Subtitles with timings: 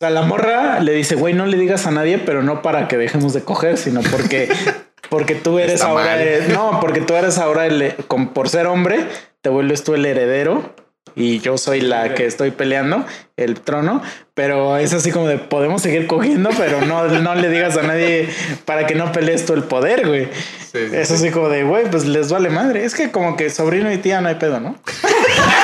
[0.00, 2.86] O sea, la morra le dice, güey, no le digas a nadie, pero no para
[2.86, 4.48] que dejemos de coger, sino porque,
[5.10, 8.66] porque tú eres Está ahora, el- no, porque tú eres ahora el, con- por ser
[8.68, 9.00] hombre,
[9.40, 10.72] te vuelves tú el heredero
[11.16, 13.04] y yo soy la que estoy peleando
[13.36, 14.00] el trono,
[14.34, 18.28] pero es así como de podemos seguir cogiendo, pero no, no le digas a nadie
[18.66, 20.26] para que no pelees tú el poder, güey.
[20.70, 21.14] Sí, sí, Es sí.
[21.14, 22.84] así como de, güey, pues les vale madre.
[22.84, 24.76] Es que como que sobrino y tía no hay pedo, ¿no?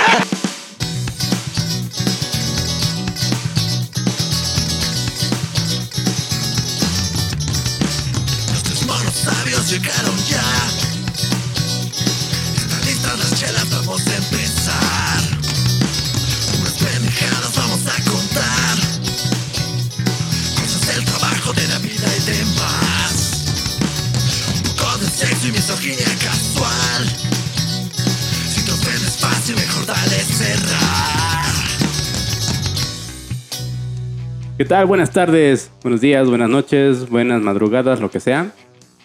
[34.64, 34.86] ¿Qué tal?
[34.86, 38.50] Buenas tardes, buenos días, buenas noches, buenas madrugadas, lo que sea.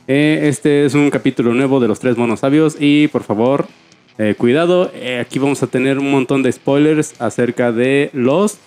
[0.07, 3.67] Eh, este es un capítulo nuevo de los tres monos sabios y por favor,
[4.17, 8.57] eh, cuidado, eh, aquí vamos a tener un montón de spoilers acerca de Lost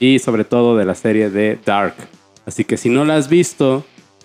[0.00, 1.94] y sobre todo de la serie de Dark.
[2.44, 3.84] Así que si no la has visto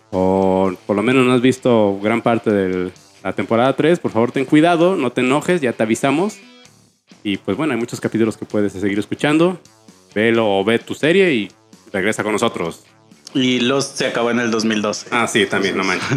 [0.09, 2.91] o por lo menos no has visto gran parte de
[3.23, 6.39] la temporada 3, por favor ten cuidado, no te enojes, ya te avisamos.
[7.23, 9.59] Y pues bueno, hay muchos capítulos que puedes seguir escuchando.
[10.15, 11.52] Velo o ve tu serie y
[11.91, 12.83] regresa con nosotros.
[13.33, 15.07] Y Lost se acabó en el 2012.
[15.11, 16.07] Ah, sí, también, no manches.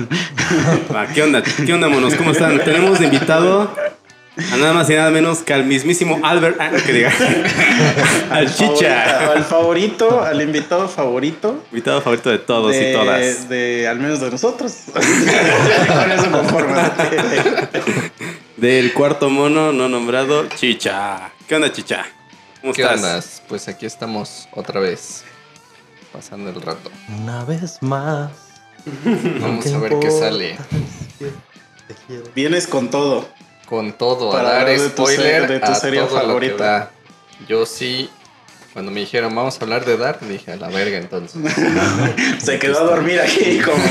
[0.94, 1.42] Va, ¿Qué onda?
[1.42, 2.14] ¿Qué onda, monos?
[2.14, 2.62] ¿Cómo están?
[2.64, 3.70] Tenemos de invitado
[4.52, 6.56] a nada más y nada menos que al mismísimo Albert.
[6.60, 7.10] ah, que diga.
[8.30, 9.32] al Favorita, Chicha.
[9.32, 11.64] Al favorito, al invitado favorito.
[11.72, 13.48] Invitado favorito de todos de, y todas.
[13.48, 14.72] De, al menos de nosotros.
[14.92, 15.02] Con
[16.12, 16.30] eso.
[18.56, 21.32] Del cuarto mono no nombrado, Chicha.
[21.48, 22.06] ¿Qué onda, Chicha?
[22.60, 22.98] ¿Cómo ¿Qué estás?
[22.98, 23.42] andas?
[23.48, 25.24] Pues aquí estamos otra vez.
[26.12, 26.91] Pasando el rato.
[27.22, 28.30] Una vez más.
[29.41, 30.58] Vamos ¿Qué a ver qué sale.
[31.89, 32.25] Te quiero.
[32.34, 33.28] Vienes con todo.
[33.66, 36.26] Con todo, Para a dar de tu spoiler de tu a serie todo lo que
[36.26, 36.91] favorita.
[37.49, 38.10] Yo sí,
[38.72, 41.41] cuando me dijeron vamos a hablar de Dark, dije a la verga entonces.
[42.38, 43.84] Se quedó a dormir aquí como,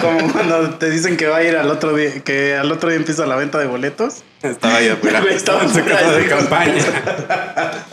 [0.00, 2.98] como cuando te dicen que va a ir al otro día, que al otro día
[2.98, 4.22] empieza la venta de boletos.
[4.42, 5.20] Estaba ahí afuera.
[5.20, 6.84] Güey, estaba en su Secreto de campaña.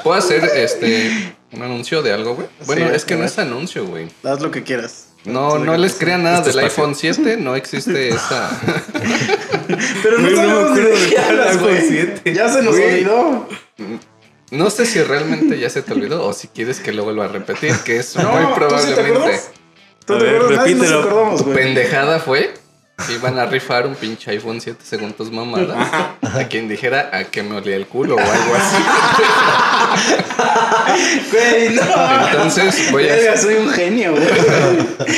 [0.04, 2.48] ¿Puedo hacer este un anuncio de algo, güey?
[2.66, 4.08] Bueno, Sí, es que no es anuncio, güey.
[4.24, 5.08] Haz lo que quieras.
[5.26, 6.84] No, Sí, no les crean nada Este del espacio.
[6.84, 8.50] iPhone 7, no existe esa.
[10.04, 11.82] Pero no Güey, no me sabemos acuerdo de qué hablas, iPhone güey.
[11.88, 12.34] 7.
[12.34, 13.48] Ya se nos olvidó.
[14.52, 17.28] No sé si realmente ya se te olvidó o si quieres que lo vuelva a
[17.30, 19.12] repetir, que es No, muy ¿tú sí te probablemente.
[19.18, 19.50] acuerdas?
[20.06, 20.58] ¿Tú A te ver, acuerdas?
[20.60, 21.58] Nadie nos acordamos, Tu güey.
[21.58, 22.54] pendejada fue
[23.06, 25.76] que iban a rifar un pinche iPhone 7 según tus mamadas.
[26.22, 28.76] A quien dijera a que me olía el culo o algo así.
[31.32, 31.82] Güey, no.
[32.28, 34.24] Entonces voy a, Verga, soy un genio, güey.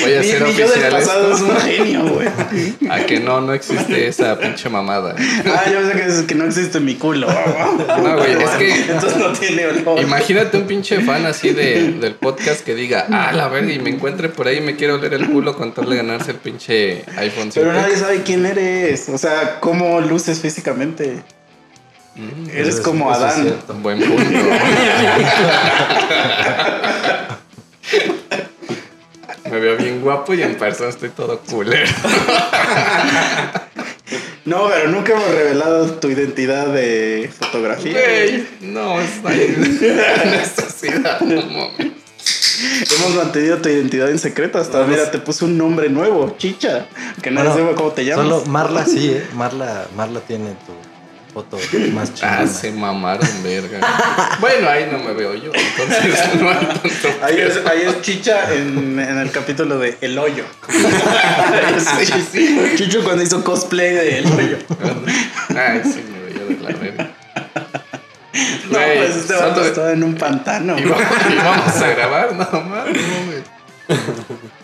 [0.01, 2.27] voy a yo del oficial pasado es un genio, güey.
[2.89, 5.15] A que no, no existe esa pinche mamada.
[5.45, 7.27] Ah, yo sé que, es que no existe mi culo.
[7.27, 9.99] No, güey, es que- Entonces no tiene olor.
[10.01, 13.89] Imagínate un pinche fan así de, del podcast que diga, ah, la verga, y me
[13.89, 17.03] encuentre por ahí y me quiero oler el culo con tal de ganarse el pinche
[17.17, 17.66] iPhone 7.
[17.67, 19.09] Pero nadie sabe quién eres.
[19.09, 21.21] O sea, cómo luces físicamente.
[22.15, 23.43] Mm, Eres como es Adán.
[23.43, 23.73] cierto.
[23.75, 24.23] Buen punto.
[29.49, 31.89] Me veo bien guapo y en persona estoy todo culero.
[34.45, 37.91] No, pero nunca hemos revelado tu identidad de fotografía.
[37.91, 39.61] Güey, no, está en
[40.31, 41.19] necesidad.
[41.19, 41.96] Mames.
[42.97, 44.57] Hemos mantenido tu identidad en secreto.
[44.57, 44.95] Hasta, Vamos.
[44.95, 46.87] mira, te puse un nombre nuevo, Chicha.
[47.21, 48.25] Que nadie Bueno, sepa cómo te llamas.
[48.25, 49.25] Solo Marla sí, ¿eh?
[49.35, 50.73] Marla, Marla tiene tu
[51.33, 51.57] foto
[51.93, 52.39] más chingona.
[52.39, 53.79] Ah, se mamaron, verga.
[54.39, 57.09] Bueno, ahí no me veo yo, entonces no hay tanto.
[57.21, 60.43] Ahí es, ahí es Chicha en, en el capítulo de El Hoyo.
[62.31, 64.57] Sí, Chicho cuando hizo cosplay de El Hoyo.
[65.49, 67.16] Ay, sí, me veo de la verga.
[68.69, 70.77] No, Güey, pues este vato estaba en un pantano.
[70.77, 73.97] Y vamos, y vamos a grabar, no mames, no.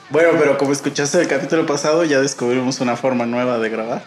[0.09, 4.03] Bueno, pero como escuchaste el capítulo pasado, ya descubrimos una forma nueva de grabar.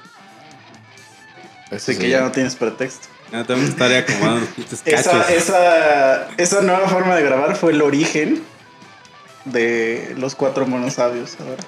[1.66, 1.98] Eso Así sí.
[1.98, 3.08] que ya no tienes pretexto.
[3.32, 4.46] Ya tenemos estar ahí acomodando
[4.84, 8.44] Esa, esa, esa nueva forma de grabar fue el origen
[9.46, 11.36] de los cuatro monos sabios.
[11.40, 11.64] Ahora.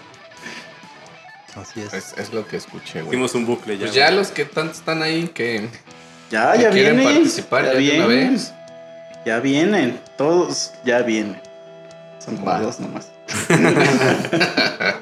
[1.60, 1.92] Así es.
[1.92, 3.08] Es, es lo que escuché, güey.
[3.08, 3.86] Hicimos un bucle ya.
[3.86, 5.68] Pues ya los que tanto están ahí que
[6.30, 7.14] Ya, ya quieren vienen.
[7.14, 8.52] participar ya de una vez.
[9.24, 10.00] Ya vienen.
[10.16, 11.40] Todos ya vienen.
[12.24, 12.60] Son como Va.
[12.60, 13.08] dos nomás.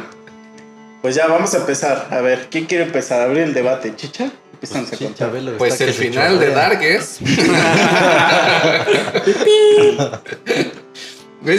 [1.03, 2.09] pues ya vamos a empezar.
[2.11, 3.21] A ver, ¿quién quiere empezar?
[3.23, 3.95] Abrir el debate.
[3.97, 4.31] ¿Chicha?
[4.53, 5.33] Empiezan a Chicha, contar.
[5.33, 6.51] velo, Pues el final de.
[6.51, 7.19] Dark es.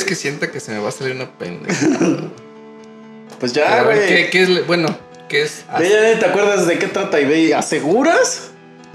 [0.06, 1.88] Que siento que se me va a salir una pendeja.
[3.40, 4.08] Pues ya, a ver, güey.
[4.10, 4.68] ¿qué, qué es?
[4.68, 4.88] Bueno,
[5.30, 5.64] ¿qué es?
[5.78, 8.47] Te acuerdas de qué trata y ve, ¿aseguras?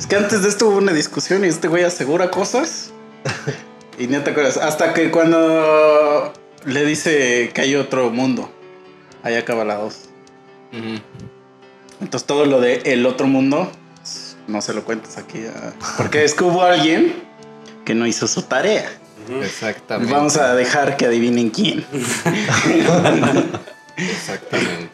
[0.02, 2.90] Es que antes de esto hubo una discusión y este güey asegura cosas.
[4.00, 4.56] y no te acuerdas.
[4.56, 6.32] Hasta que cuando
[6.64, 8.50] le dice que hay otro mundo.
[9.22, 10.08] Ahí acaba la dos.
[10.72, 11.00] Ujú.
[12.00, 13.70] Entonces todo lo de el otro mundo,
[14.49, 15.38] no se lo cuentes aquí.
[15.46, 17.14] a- Porque es que hubo alguien
[17.84, 18.90] que no hizo su tarea.
[19.40, 20.12] Exactamente.
[20.12, 21.87] Vamos a dejar que adivinen quién.
[23.96, 24.90] Exactamente.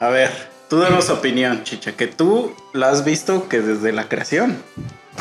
[0.00, 4.62] A ver, tú danos opinión, chicha, que tú la has visto que desde la creación.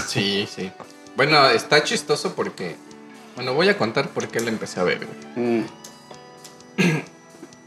[0.07, 0.71] Sí, sí.
[1.17, 2.77] Bueno, está chistoso porque.
[3.35, 5.59] Bueno, voy a contar por qué la empecé a ver, güey.
[5.59, 5.65] Mm.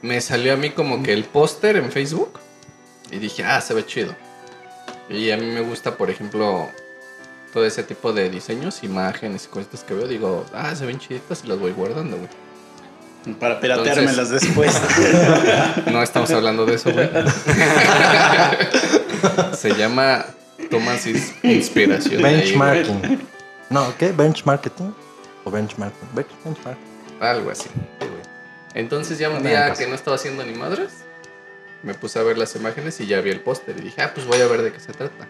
[0.02, 2.38] Me salió a mí como que el póster en Facebook.
[3.10, 4.14] Y dije, ah, se ve chido.
[5.10, 6.70] Y a mí me gusta, por ejemplo,
[7.52, 10.06] todo ese tipo de diseños, imágenes y cositas que veo.
[10.06, 12.28] Digo, ah, se ven chiditas y las voy guardando, güey.
[13.38, 14.80] Para pirateármelas después.
[15.92, 17.08] No estamos hablando de eso, güey.
[19.56, 20.24] se llama
[20.70, 21.06] Tomas
[21.42, 22.24] Inspiración.
[22.24, 22.36] ahí.
[22.36, 23.20] Benchmarking.
[23.70, 24.12] No, ¿qué?
[24.12, 24.94] ¿Benchmarketing?
[25.44, 26.08] ¿O benchmarking?
[26.14, 26.84] Bench- Benchmarking.
[27.20, 27.68] Algo así.
[28.74, 30.90] Entonces ya un día que no estaba haciendo ni madres,
[31.82, 34.26] me puse a ver las imágenes y ya vi el póster y dije, ah, pues
[34.26, 35.26] voy a ver de qué se trata.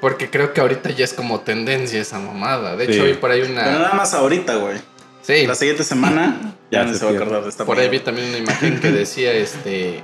[0.00, 2.76] Porque creo que ahorita ya es como tendencia esa mamada.
[2.76, 3.12] De hecho, Sí.
[3.12, 3.62] vi por ahí Pero una...
[3.70, 4.78] nada más ahorita, güey.
[5.26, 7.88] Sí, La siguiente semana ya, no se se va a acordar de esta por ahí
[7.88, 10.02] vi también una imagen que decía, este,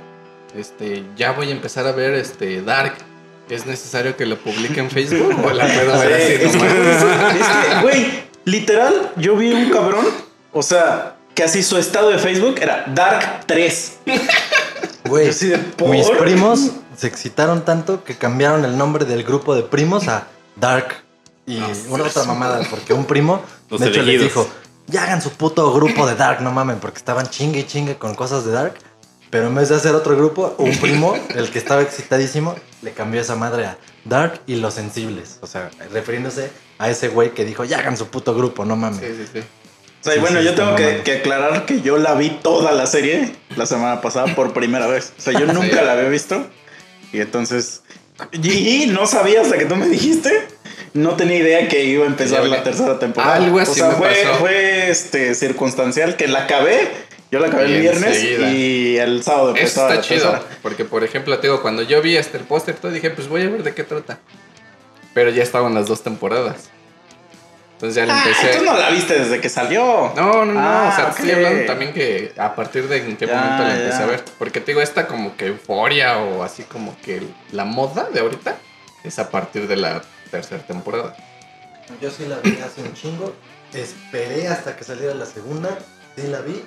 [0.57, 2.95] este, ya voy a empezar a ver este Dark.
[3.49, 7.39] ¿Es necesario que lo publique en Facebook o la puedo ver Sí, así es, que,
[7.39, 10.05] es que, güey, literal, yo vi un cabrón,
[10.53, 13.99] o sea, que así su estado de Facebook era Dark 3.
[15.03, 15.29] Güey,
[15.89, 21.03] mis primos se excitaron tanto que cambiaron el nombre del grupo de primos a Dark.
[21.45, 21.59] Y
[21.89, 24.47] una otra mamada, porque un primo, Los de hecho, les dijo,
[24.87, 28.15] ya hagan su puto grupo de Dark, no mamen, porque estaban chingue y chingue con
[28.15, 28.75] cosas de Dark.
[29.29, 33.21] Pero en vez de hacer otro grupo, un primo, el que estaba excitadísimo, le cambió
[33.21, 35.39] esa madre a Dark y los sensibles.
[35.41, 38.99] O sea, refiriéndose a ese güey que dijo, ya hagan su puto grupo, no mames.
[38.99, 39.39] Sí, sí, sí.
[39.39, 42.71] O sea, y bueno, sí, yo tengo que, que aclarar que yo la vi toda
[42.71, 45.13] la serie la semana pasada por primera vez.
[45.17, 46.45] O sea, yo nunca la había visto.
[47.13, 47.83] Y entonces.
[48.33, 50.47] Y no sabía hasta que tú me dijiste.
[50.93, 53.35] No tenía idea que iba a empezar la tercera temporada.
[53.35, 54.35] Algo así o sea, me fue, pasó.
[54.39, 56.89] fue este, circunstancial que la acabé.
[57.31, 60.31] Yo la acabé el viernes y el sábado Eso empezaba está la chido.
[60.31, 60.57] tercera.
[60.61, 63.43] Porque, por ejemplo, te digo, cuando yo vi este el póster, todo dije, pues voy
[63.43, 64.19] a ver de qué trata.
[65.13, 66.69] Pero ya estaban las dos temporadas.
[67.73, 68.57] Entonces ya le Ah, empecé.
[68.59, 70.11] tú no la viste desde que salió.
[70.15, 70.59] No, no, no.
[70.59, 71.15] Ah, o sea, ok.
[71.15, 74.03] te estoy hablando también que a partir de en qué Ya, momento la empecé ya.
[74.03, 74.23] a ver.
[74.37, 77.23] Porque te digo, esta como que euforia o así como que
[77.53, 78.57] la moda de ahorita
[79.05, 80.01] es a partir de la
[80.31, 81.15] tercera temporada.
[82.01, 83.33] Yo sí la vi hace un chingo.
[83.73, 85.77] Esperé hasta que saliera la segunda.
[86.15, 86.63] Sí la vi.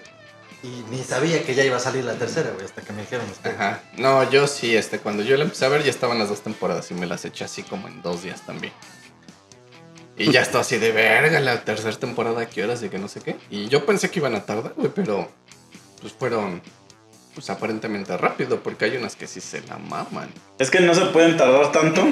[0.62, 3.28] Y ni sabía que ya iba a salir la tercera, güey, hasta que me dijeron
[3.30, 3.54] ustedes.
[3.56, 3.82] Ajá.
[3.98, 6.90] No, yo sí, este, cuando yo la empecé a ver ya estaban las dos temporadas
[6.90, 8.72] y me las eché así como en dos días también.
[10.16, 12.82] Y ya estaba así de verga la tercera temporada, ¿a qué horas?
[12.82, 13.36] Y que no sé qué.
[13.50, 15.28] Y yo pensé que iban a tardar, güey, pero
[16.00, 16.62] pues fueron,
[17.34, 20.30] pues aparentemente rápido, porque hay unas que sí se la maman.
[20.58, 22.06] Es que no se pueden tardar tanto.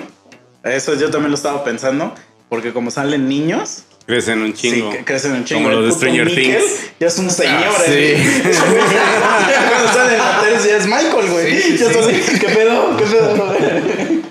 [0.64, 2.14] Eso yo también lo estaba pensando.
[2.49, 4.91] Porque como salen niños, Crecen un chingo.
[4.93, 5.62] sí, crecen un chingo.
[5.62, 6.62] Como los de Stranger Things.
[6.99, 8.43] Ya es un señor, Ah, eh.
[8.44, 11.53] Ya Cuando sale en la tele ya es Michael, güey.
[11.55, 12.20] Sí, sí, ya está sí.
[12.20, 12.96] así, ¿qué pedo?
[12.96, 13.55] ¿Qué pedo?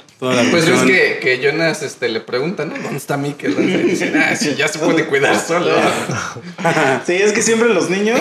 [0.19, 2.75] Toda la Pues es que, que Jonas este, le preguntan, ¿no?
[2.77, 3.55] ¿Dónde está Mikel?
[3.57, 5.71] Y dicen, ah, sí, ya se puede cuidar solo.
[7.07, 8.19] Sí, es que siempre los niños,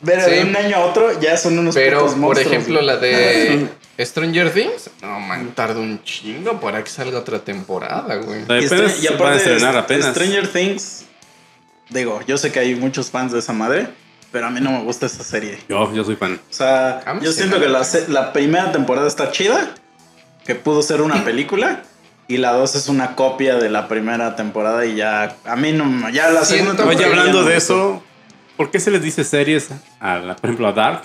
[0.00, 0.30] ver Sí.
[0.30, 3.66] de un año a otro, ya son unos Pero, putos por monstruos, ejemplo, la de
[3.98, 8.40] Stranger Things, no, man, tarda un chingo para que salga otra temporada, güey.
[8.40, 10.06] Y y van a aparte, estrenar Str- apenas.
[10.14, 11.04] Stranger Things,
[11.90, 13.88] digo, yo sé que hay muchos fans de esa madre,
[14.32, 15.58] pero a mí no me gusta esa serie.
[15.68, 16.40] Yo, yo soy fan.
[16.50, 19.74] O sea, yo siento que la, primera temporada está chida,
[20.44, 21.82] que pudo ser una película,
[22.26, 26.08] y la dos es una copia de la primera temporada y ya, a mí no,
[26.10, 26.96] ya la segunda temporada.
[26.96, 28.02] Oye, hablando no de eso,
[28.56, 29.68] ¿por qué se les dice series
[30.00, 31.02] a la, por ejemplo, a Dark?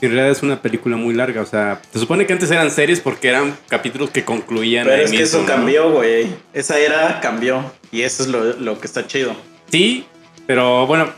[0.00, 1.42] Si en realidad es una película muy larga.
[1.42, 5.04] O sea, se supone que antes eran series porque eran capítulos que concluían Pero ahí
[5.04, 5.46] es que eso ¿no?
[5.46, 6.26] cambió, güey.
[6.54, 9.36] Esa era cambió, y eso es lo, lo que está chido.
[9.70, 10.06] Sí,
[10.46, 11.10] pero bueno.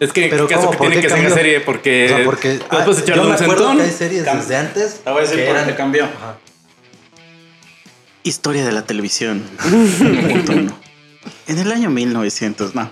[0.00, 1.34] Es que Pero ¿qué caso que ¿Por tiene que ser cambió?
[1.36, 3.76] serie porque, O sea, porque ah, echarle yo me un acuerdo centón.
[3.76, 5.00] que hay series Cam- desde antes.
[5.04, 6.04] Te voy a decir que por qué cambió.
[6.06, 6.38] Ajá.
[8.24, 9.42] Historia de la televisión.
[11.46, 12.90] En el año 1900, no.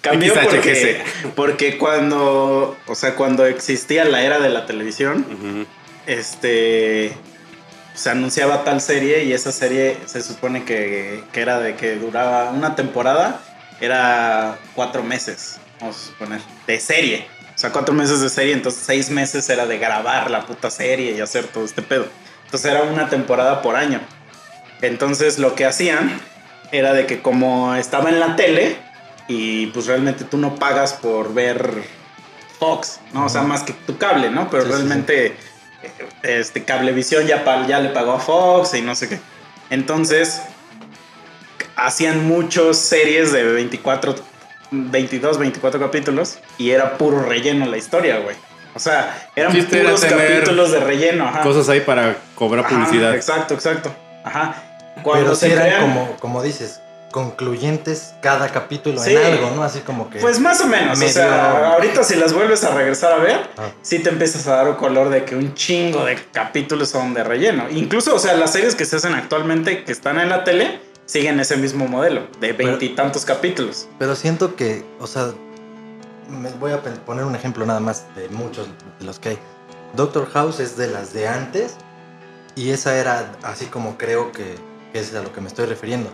[0.00, 1.02] Cambió porque,
[1.36, 5.66] porque cuando, o sea, cuando existía la era de la televisión,
[6.06, 7.12] este,
[7.94, 12.50] se anunciaba tal serie y esa serie se supone que, que era de que duraba
[12.50, 13.40] una temporada,
[13.80, 15.60] era cuatro meses.
[15.78, 17.26] vamos a suponer, de serie.
[17.54, 21.12] O sea, cuatro meses de serie, entonces seis meses era de grabar la puta serie
[21.12, 22.06] y hacer todo este pedo.
[22.46, 24.00] Entonces era una temporada por año.
[24.82, 26.20] Entonces lo que hacían
[26.72, 28.76] era de que como estaba en la tele
[29.32, 31.84] y pues realmente tú no pagas por ver
[32.58, 33.26] Fox, ¿no?
[33.26, 34.50] O sea, más que tu cable, ¿no?
[34.50, 35.34] Pero Sí, sí, realmente eh,
[36.22, 39.20] este Cablevisión ya, ya le pagó a Fox y no sé qué.
[39.70, 40.42] Entonces
[41.76, 44.14] hacían muchas series de 24,
[44.72, 48.36] 22, 24 capítulos y era puro relleno la historia, güey.
[48.74, 51.40] O sea, eran puros capítulos de relleno, ajá.
[51.42, 53.14] Cosas ahí para cobrar Ajá, publicidad.
[53.14, 53.94] exacto, exacto.
[54.24, 54.62] Ajá.
[55.02, 56.80] Cuando Pero se sí eran crean- como, como dices,
[57.10, 59.14] concluyentes cada capítulo Sí.
[59.14, 59.62] en algo, ¿no?
[59.62, 60.18] Así como que.
[60.20, 63.70] Pues más o menos, o sea, ahorita si las vuelves a regresar a ver, Ah.
[63.82, 67.24] sí te empiezas a dar un color de que un chingo de capítulos son de
[67.24, 67.64] relleno.
[67.70, 71.40] Incluso, o sea, las series que se hacen actualmente que están en la tele siguen
[71.40, 73.88] ese mismo modelo de veintitantos capítulos.
[73.98, 75.32] Pero siento que, o sea,
[76.28, 78.68] me voy a poner un ejemplo nada más de muchos
[79.00, 79.38] de los que hay.
[79.94, 81.74] Doctor House es de las de antes
[82.54, 84.54] y esa era así como creo que,
[84.92, 86.12] que es a lo que me estoy refiriendo.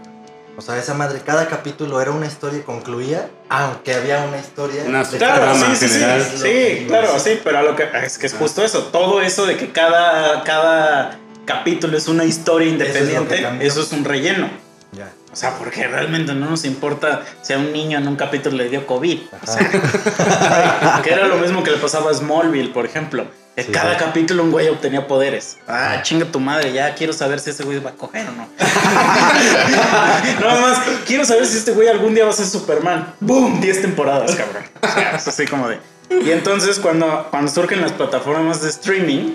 [0.58, 4.84] O sea, esa madre, cada capítulo era una historia y concluía, aunque había una historia.
[4.86, 6.26] Una de Claro, sí, sí, sí, general.
[6.34, 9.58] sí, claro, sí, pero a lo que es que es justo eso, todo eso de
[9.58, 14.48] que cada, cada capítulo es una historia Eso es independiente, eso es un relleno.
[14.92, 15.12] Ya.
[15.30, 18.70] O sea, porque realmente no nos importa si a un niño en un capítulo le
[18.70, 19.20] dio COVID.
[19.42, 23.26] O sea, que era lo mismo que le pasaba a Smallville, por ejemplo.
[23.56, 24.04] Sí, cada sí.
[24.04, 25.56] capítulo un güey obtenía poderes.
[25.66, 28.48] Ah, chinga tu madre, ya quiero saber si ese güey va a coger o no.
[30.40, 33.14] no más, quiero saber si este güey algún día va a ser Superman.
[33.20, 33.60] ¡Boom!
[33.62, 34.62] 10 temporadas, cabrón.
[34.82, 35.78] O sea, es así como de.
[36.10, 39.32] Y entonces cuando, cuando surgen las plataformas de streaming,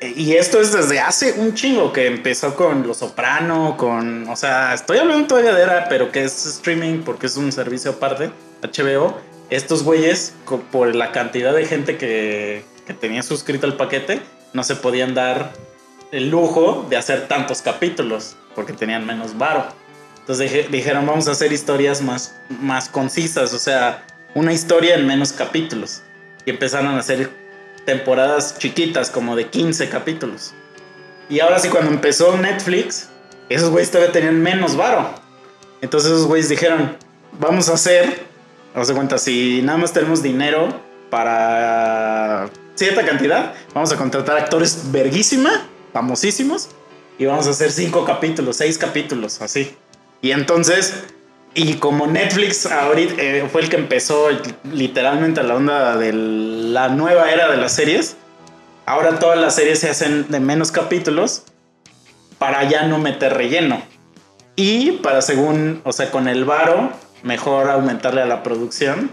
[0.00, 4.28] eh, y esto es desde hace un chingo que empezó con Los Soprano, con.
[4.28, 7.92] O sea, estoy hablando todavía de era, pero que es streaming porque es un servicio
[7.92, 9.16] aparte, HBO.
[9.48, 10.34] Estos güeyes,
[10.72, 12.64] por la cantidad de gente que,
[12.98, 14.20] que suscrito el paquete,
[14.52, 15.52] no se podían dar
[16.10, 19.66] el lujo de hacer tantos capítulos porque tenían menos varo.
[20.20, 25.06] Entonces dije- dijeron, vamos a hacer historias más, más concisas, o sea, una historia en
[25.06, 26.02] menos capítulos.
[26.44, 27.30] Y empezaron a hacer
[27.86, 30.54] temporadas chiquitas, como de 15 capítulos.
[31.28, 33.08] Y ahora sí, cuando empezó Netflix,
[33.48, 35.14] esos güeyes todavía tenían menos varo.
[35.80, 36.96] Entonces esos güeyes dijeron,
[37.40, 38.24] vamos a hacer,
[38.74, 40.68] vamos a cuenta, si nada más tenemos dinero
[41.10, 46.68] para cierta cantidad, vamos a contratar actores verguísima, famosísimos,
[47.18, 49.76] y vamos a hacer cinco capítulos, seis capítulos, así.
[50.20, 51.04] Y entonces,
[51.54, 54.28] y como Netflix ahorita eh, fue el que empezó
[54.72, 58.16] literalmente la onda de la nueva era de las series,
[58.86, 61.42] ahora todas las series se hacen de menos capítulos
[62.38, 63.82] para ya no meter relleno.
[64.56, 66.90] Y para según, o sea, con el varo,
[67.22, 69.10] mejor aumentarle a la producción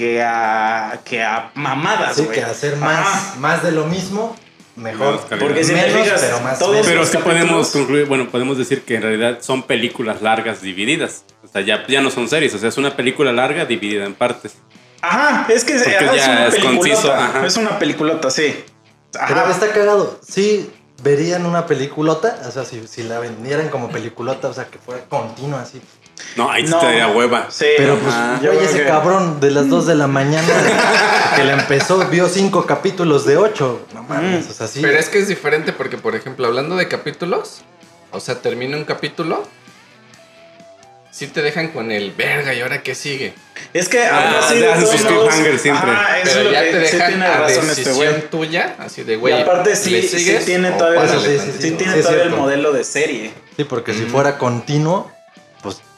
[0.00, 2.30] que a, que a mamadas, güey.
[2.30, 4.34] que hacer más, más de lo mismo,
[4.74, 5.20] mejor.
[5.38, 8.82] Porque si Menos, fijas, pero más todos Pero es que podemos concluir, bueno, podemos decir
[8.82, 11.24] que en realidad son películas largas divididas.
[11.44, 14.14] O sea, ya, ya no son series, o sea, es una película larga dividida en
[14.14, 14.54] partes.
[15.02, 17.44] Ajá, es que ajá, es ya una es conciso, ajá.
[17.44, 18.64] Es una peliculota, sí.
[19.12, 19.50] Pero Ajá.
[19.50, 20.18] está cagado.
[20.26, 20.70] Sí,
[21.02, 25.04] verían una peliculota, o sea, si, si la vendieran como peliculota, o sea, que fuera
[25.10, 25.82] continua así.
[26.36, 26.78] No, ahí sí No.
[26.78, 27.46] te daría hueva.
[27.50, 28.14] Sí, Pero pues.
[28.42, 30.46] Yo oye, ese que- cabrón de las 2 de la mañana
[31.36, 33.86] que le empezó, vio cinco capítulos de 8.
[33.94, 34.50] No mames, Mm.
[34.50, 34.80] o sea, sí.
[34.80, 37.62] Pero es que es diferente porque, por ejemplo, hablando de capítulos,
[38.12, 39.42] o sea, termina un capítulo,
[41.10, 43.34] sí te dejan con el verga y ahora qué sigue.
[43.74, 45.90] Es que Ah, ahora sí, te de hacen sus cliffhangers siempre.
[45.90, 47.96] Ajá, eso Pero es lo ya que te sí dejan tiene a razón este decisión
[48.14, 48.30] güey.
[48.30, 49.42] tuya, así de Y güey.
[49.42, 52.84] aparte sí, ¿le sí tiene todavía, sí, sí, sí tiene Sí, todavía el modelo de
[52.84, 53.32] serie.
[53.56, 54.08] Sí, porque si Mm.
[54.10, 55.10] fuera continuo,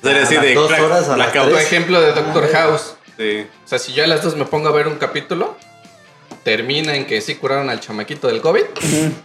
[0.02, 1.44] Sería a así de dos crack, horas a las blackout.
[1.44, 1.66] Por tres.
[1.66, 2.94] ejemplo, de Doctor House.
[3.18, 3.46] Sí.
[3.64, 5.56] O sea, si yo a las dos me pongo a ver un capítulo,
[6.44, 8.62] termina en que sí curaron al chamaquito del COVID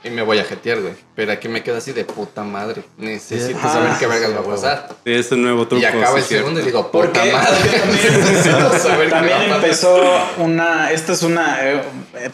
[0.04, 0.94] y me voy a jetear, güey.
[1.16, 2.84] Pero aquí me quedo así de puta madre.
[2.98, 3.74] Necesito Ajá.
[3.74, 4.90] saber qué vergas Sí, va a pasar.
[5.04, 5.82] Sí, es un nuevo truco.
[5.82, 6.46] Y acaba sí, el cierto.
[6.48, 7.58] segundo y digo, puta madre.
[7.64, 9.64] porque Necesito saber también, qué va a también pasar.
[9.64, 10.92] empezó una.
[10.92, 11.82] Esta es una eh,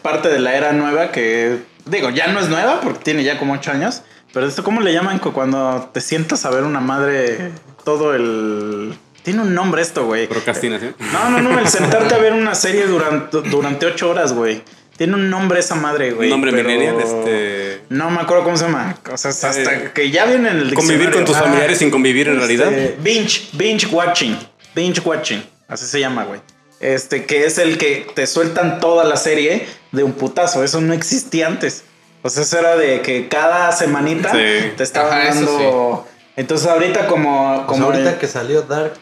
[0.01, 1.59] parte de la era nueva que.
[1.85, 4.01] Digo, ya no es nueva porque tiene ya como ocho años.
[4.33, 7.51] Pero esto, ¿cómo le llaman cu- cuando te sientas a ver una madre
[7.85, 8.93] todo el.
[9.21, 10.27] Tiene un nombre esto, güey.
[10.27, 10.95] Procrastinación.
[11.13, 14.63] No, no, no, el sentarte a ver una serie durante, durante ocho horas, güey.
[14.97, 16.27] Tiene un nombre esa madre, güey.
[16.27, 17.81] Un nombre pero- millennial, este...
[17.89, 18.95] No me acuerdo cómo se llama.
[19.11, 21.89] O sea, hasta Eh, que ya viene en el Convivir con tus Ah, familiares sin
[21.89, 22.71] convivir en realidad.
[22.73, 24.37] este, binge, binge watching.
[24.75, 25.43] Binge watching.
[25.67, 26.41] Así se llama, güey.
[26.79, 30.63] Este, que es el que te sueltan toda la serie de un putazo.
[30.63, 31.83] Eso no existía antes.
[32.23, 34.71] O sea, eso era de que cada semanita Sí.
[34.77, 36.07] te estaban Ajá, dando.
[36.35, 37.65] Entonces, ahorita como.
[37.67, 38.93] Pues ahorita el- que salió Dark,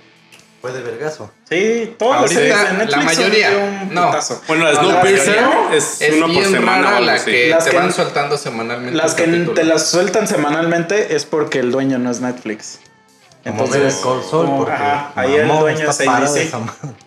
[0.61, 1.31] Fue de vergazo.
[1.49, 4.05] Sí, todas las Ahorita, series de la mayoría, un no.
[4.11, 4.41] putazo.
[4.47, 6.59] Bueno, la No, Snowpiercer mayoría es, Es uno por semana.
[6.59, 8.95] o rara algo la que Las te que- van soltando semanalmente.
[8.95, 9.53] Las que capítulo.
[9.53, 12.79] te las sueltan semanalmente es porque el dueño no es Netflix.
[13.43, 16.51] Como Saul, como- porque ajá, ahí el dueño es ABC.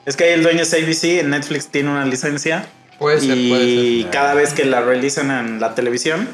[0.05, 2.67] Es que ahí el dueño es ABC, en Netflix tiene una licencia.
[2.99, 4.11] Puede ser, y puede ser.
[4.11, 6.29] cada vez que la realizan en la televisión,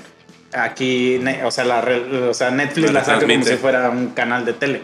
[0.52, 1.84] aquí, o sea, la,
[2.28, 4.82] o sea Netflix La la saca como si fuera un canal de tele.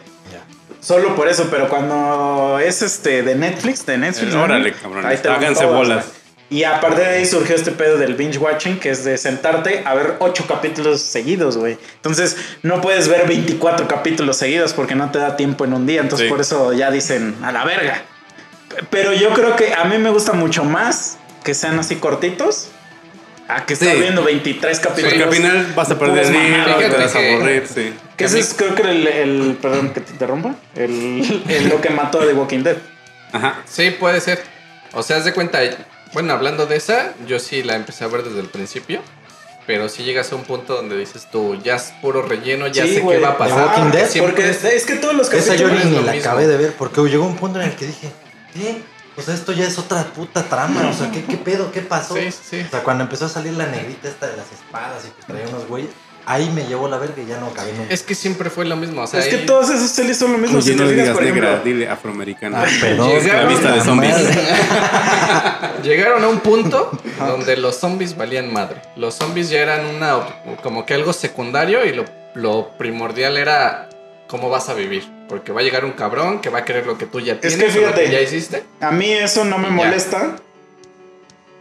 [0.81, 4.45] Solo por eso, pero cuando es este de Netflix, de Netflix, Eh, ¿no?
[4.45, 6.05] órale, cabrones, Ahí te van háganse todas, bolas.
[6.05, 6.17] güey.
[6.61, 9.83] Y a partir de ahí surgió este pedo del binge watching, que es de sentarte
[9.85, 11.77] a ver ocho capítulos seguidos, güey.
[11.97, 16.03] Entonces, no puedes ver 24 capítulos seguidos porque no te da tiempo en un día.
[16.03, 16.31] Entonces, Sí.
[16.31, 18.03] por eso ya dicen a la verga.
[18.91, 22.69] Pero yo creo que a mí me gusta mucho más que sean así cortitos
[23.49, 24.01] a que estar Sí.
[24.01, 25.13] viendo 23 capítulos.
[25.13, 27.95] Porque al final vas a perder el hilo, te vas a aburrir, sí.
[28.17, 30.57] Que ese es, creo que el, el- Perdón que te interrumpa.
[30.75, 32.77] El, el- lo que mató a The Walking Dead.
[33.33, 33.63] Ajá.
[33.65, 34.43] Sí, puede ser.
[34.93, 35.61] O sea, haz de cuenta.
[36.13, 39.01] Bueno, hablando de esa, yo sí la empecé a ver desde el principio.
[39.67, 42.95] Pero si llegas a un punto donde dices tú, ya es puro relleno, ya Sí,
[42.95, 43.19] sé güey.
[43.19, 43.67] qué va a The pasar.
[43.67, 46.01] Walking Dead, Porque es, es que todos los Esa yo capítulos.
[46.01, 46.31] ni, la mismo.
[46.31, 48.11] acabé de ver porque llegó un punto en el que dije,
[48.55, 48.77] ¿qué?
[49.19, 50.89] O sea, esto ya es otra puta trama.
[50.89, 51.73] O sea, ¿qué, qué pedo?
[51.73, 52.15] ¿Qué pasó?
[52.17, 52.63] Sí, sí.
[52.67, 55.49] O sea, cuando empezó a salir la negrita esta de las espadas y que traía
[55.49, 55.91] unos güeyes,
[56.27, 57.95] ahí me llevó la verga y ya no acabé nunca.
[57.95, 59.01] Es que siempre fue lo mismo.
[59.03, 60.59] O sea, Es que ahí- todas esas series son lo mismo.
[60.59, 62.63] Oye, si no te le fijas, digas por negra, ejemplo, dile afroamericana.
[62.63, 64.17] Ah, perdón, Llegaron- La vista de zombies.
[65.83, 68.83] Llegaron a un punto donde los zombies valían madre.
[68.97, 70.19] Los zombies ya eran una
[70.63, 72.05] como que algo secundario y lo,
[72.35, 73.89] lo primordial era
[74.27, 75.16] cómo vas a vivir.
[75.29, 77.59] Porque va a llegar un cabrón que va a querer lo que tú ya tienes
[77.59, 78.11] que o lo fíjate.
[78.11, 78.63] ya hiciste.
[78.81, 80.37] A mí eso no me molesta.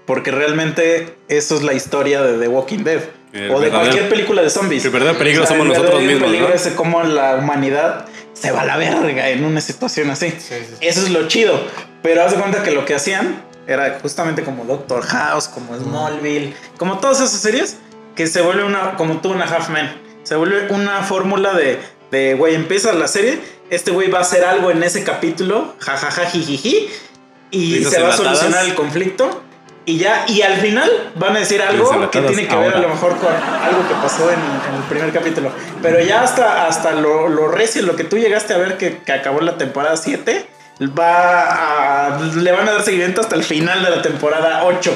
[0.05, 3.01] Porque realmente eso es la historia de The Walking Dead.
[3.33, 4.85] El o de cualquier película de zombies.
[4.85, 6.55] El verdadero peligro O sea, somos el nosotros verdadero mismos, peligro ¿no?
[6.55, 10.29] es cómo la humanidad se va a la verga en una situación así.
[10.31, 10.75] Sí, sí, sí.
[10.81, 11.59] Eso es lo chido.
[12.03, 16.53] Pero haz de cuenta que lo que hacían era justamente como Doctor House, como Smallville,
[16.77, 17.77] como todas esas series,
[18.15, 19.91] que se vuelve una, como tú, una Half Man.
[20.23, 21.79] Se vuelve una fórmula de,
[22.15, 26.25] de, güey, empieza la serie, este güey va a hacer algo en ese capítulo, jajaja,
[26.27, 26.89] jijiji,
[27.51, 29.41] y se va a solucionar el conflicto.
[29.87, 32.89] Y ya, y al final van a decir algo que tiene que ver a lo
[32.89, 35.51] mejor con algo que pasó en, en el primer capítulo.
[35.83, 39.11] Pero ya hasta, hasta lo, lo recio, lo que tú llegaste a ver que, que
[39.11, 40.47] acabó la temporada 7,
[40.97, 44.91] va a, le van a dar seguimiento hasta el final de la temporada 8.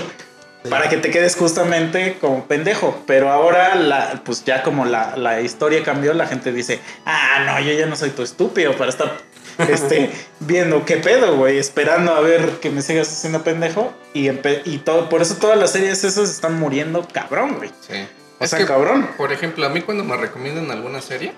[0.67, 3.01] Para que te quedes justamente como pendejo.
[3.07, 7.59] Pero ahora, la, pues ya como la, la historia cambió, la gente dice, ah, no,
[7.61, 9.17] yo ya no soy tu estúpido para estar
[9.69, 13.93] este, viendo qué pedo, güey, esperando a ver que me sigas haciendo pendejo.
[14.13, 17.69] Y, y todo, por eso todas las series esas están muriendo cabrón, güey.
[17.87, 18.05] Sí.
[18.39, 19.09] O Es sea, que, cabrón.
[19.17, 21.33] Por ejemplo, a mí cuando me recomiendan alguna serie,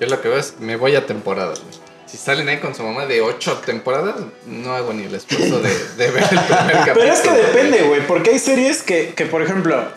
[0.00, 1.83] yo lo que veo es me voy a temporadas, güey.
[2.06, 5.70] Si salen ahí con su mamá de ocho temporadas, no hago ni el esfuerzo de,
[5.96, 6.94] de ver el primer capítulo.
[6.94, 9.88] Pero es que depende, güey, porque hay series que, que, por ejemplo,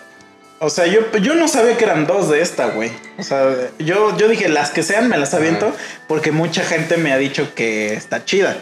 [0.60, 2.92] o sea, yo, yo no sabía que eran dos de esta, güey.
[3.20, 5.72] O sea, yo, yo dije, las que sean me las aviento,
[6.08, 8.58] porque mucha gente me ha dicho que está chida.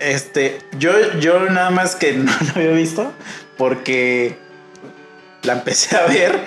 [0.00, 3.12] Este, yo, yo nada más que no la había visto,
[3.58, 4.38] porque
[5.42, 6.40] la empecé a ver.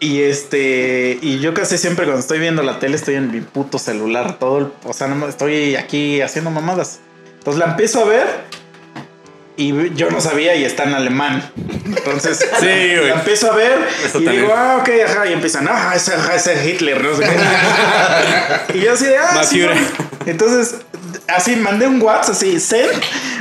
[0.00, 3.78] Y este, y yo casi siempre cuando estoy viendo la tele estoy en mi puto
[3.80, 7.00] celular, todo, el- o sea, estoy aquí haciendo mamadas.
[7.38, 8.26] Entonces la empiezo a ver
[9.56, 11.50] y yo no sabía y está en alemán.
[11.84, 13.08] Entonces Sí, güey.
[13.08, 13.72] la empiezo a ver
[14.04, 14.44] Eso y también.
[14.44, 17.22] digo, ah, ok, ajá, y empiezan, ah, ese, ese Hitler, no sé
[18.68, 18.78] qué.
[18.78, 19.74] y yo así de, ah, sí, Mafiura.
[19.74, 19.80] no".
[20.26, 20.76] Entonces,
[21.26, 22.90] así mandé un WhatsApp, así, send,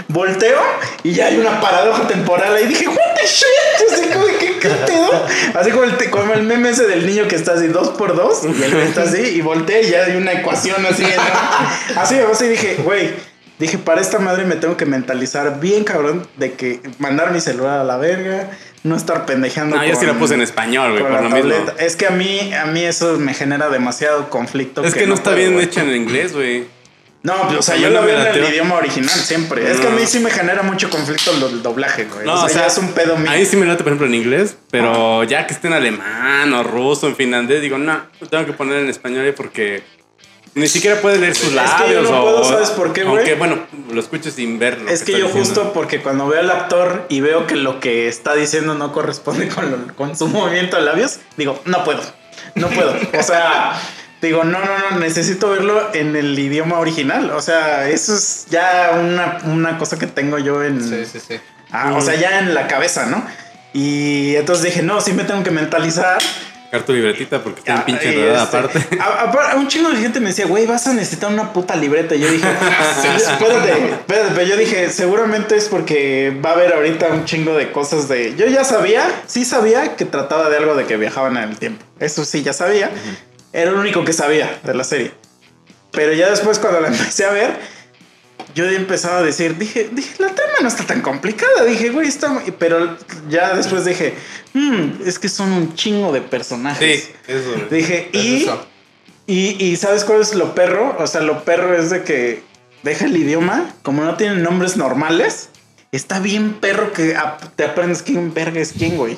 [0.07, 0.59] volteo
[1.03, 2.65] y ya hay una paradoja temporal ahí.
[2.67, 5.25] Dije, what the shit, así como, ¿qué, qué pedo?
[5.53, 8.41] Así como el, como el meme ese del niño que está así, dos por dos,
[8.43, 11.03] y él está así, y volteé y ya hay una ecuación así.
[11.03, 12.01] ¿no?
[12.01, 13.11] Así, así dije, güey.
[13.59, 17.79] Dije, para esta madre me tengo que mentalizar bien cabrón de que mandar mi celular
[17.79, 18.51] a la verga,
[18.83, 19.75] no estar pendejeando.
[19.77, 21.53] No, yo sí con- la puse en español, güey, con por lo mismo.
[21.79, 24.83] Es que a mí, a mí eso me genera demasiado conflicto.
[24.83, 26.65] Es que no está puedo, bien hecha en inglés, güey.
[27.23, 29.69] No, pues, o sea, A mí yo lo veo en el idioma original siempre.
[29.69, 32.25] Es que a mí sí me genera mucho conflicto del doblaje, güey.
[32.25, 33.29] No, o, sea, ya es un pedo mío.
[33.29, 36.63] Ahí sí me late, por ejemplo, en inglés, pero ya que esté en alemán o
[36.63, 39.83] ruso, en finlandés, digo, no, lo tengo que poner en español porque
[40.53, 42.03] ni siquiera puede leer sus Es que labios.
[42.05, 43.17] yo no o, puedo, ¿sabes por qué, güey?
[43.17, 43.59] Aunque, bueno,
[43.91, 44.89] lo escucho sin verlo.
[44.89, 48.35] Es que yo justo porque cuando veo al actor y veo que lo que está
[48.35, 52.01] diciendo no corresponde con, lo- con su movimiento de labios, digo, no puedo,
[52.55, 52.95] no puedo.
[53.19, 53.73] O sea,
[54.21, 57.31] digo, no, no, no, necesito verlo en el idioma original.
[57.31, 60.81] O sea, eso es ya una, una cosa que tengo yo en...
[60.83, 61.39] Sí, sí, sí.
[61.71, 63.25] Ah, o sea, ya en la cabeza, ¿no?
[63.73, 66.17] Y entonces dije, no, sí me tengo que mentalizar
[66.65, 68.99] Sacar tu libretita porque está en Ah, pinche enredada este, aparte.
[68.99, 72.13] a- un chingo de gente me decía, güey, vas a necesitar una puta libreta.
[72.15, 72.45] Y yo dije,
[73.15, 77.71] espérate, espérate, pero yo dije, seguramente es porque va a haber ahorita un chingo de
[77.71, 78.35] cosas de.
[78.35, 81.85] Yo ya sabía, sí sabía que trataba de algo de que viajaban en el tiempo.
[81.99, 82.91] Eso sí, ya sabía.
[83.53, 85.11] Era lo único que sabía de la serie.
[85.91, 87.57] Pero ya después, cuando la empecé a ver,
[88.55, 91.63] yo empezaba a decir, dije, dije, la trama no está tan complicada.
[91.65, 92.29] Dije, güey, está.
[92.29, 92.51] muy-".
[92.57, 92.97] Pero
[93.29, 94.13] ya después dije,
[94.53, 97.03] "Hmm, es que son un chingo de personajes.
[97.03, 97.53] Sí, eso.
[97.69, 98.67] Dije, Es y, eso.
[99.27, 100.95] y, y ¿sabes cuál es lo perro?
[100.99, 102.41] O sea, lo perro es de que
[102.83, 105.49] deja el idioma, como no tienen nombres normales,
[105.91, 107.15] está bien perro que
[107.55, 109.17] te aprendes quién verga es quién, güey.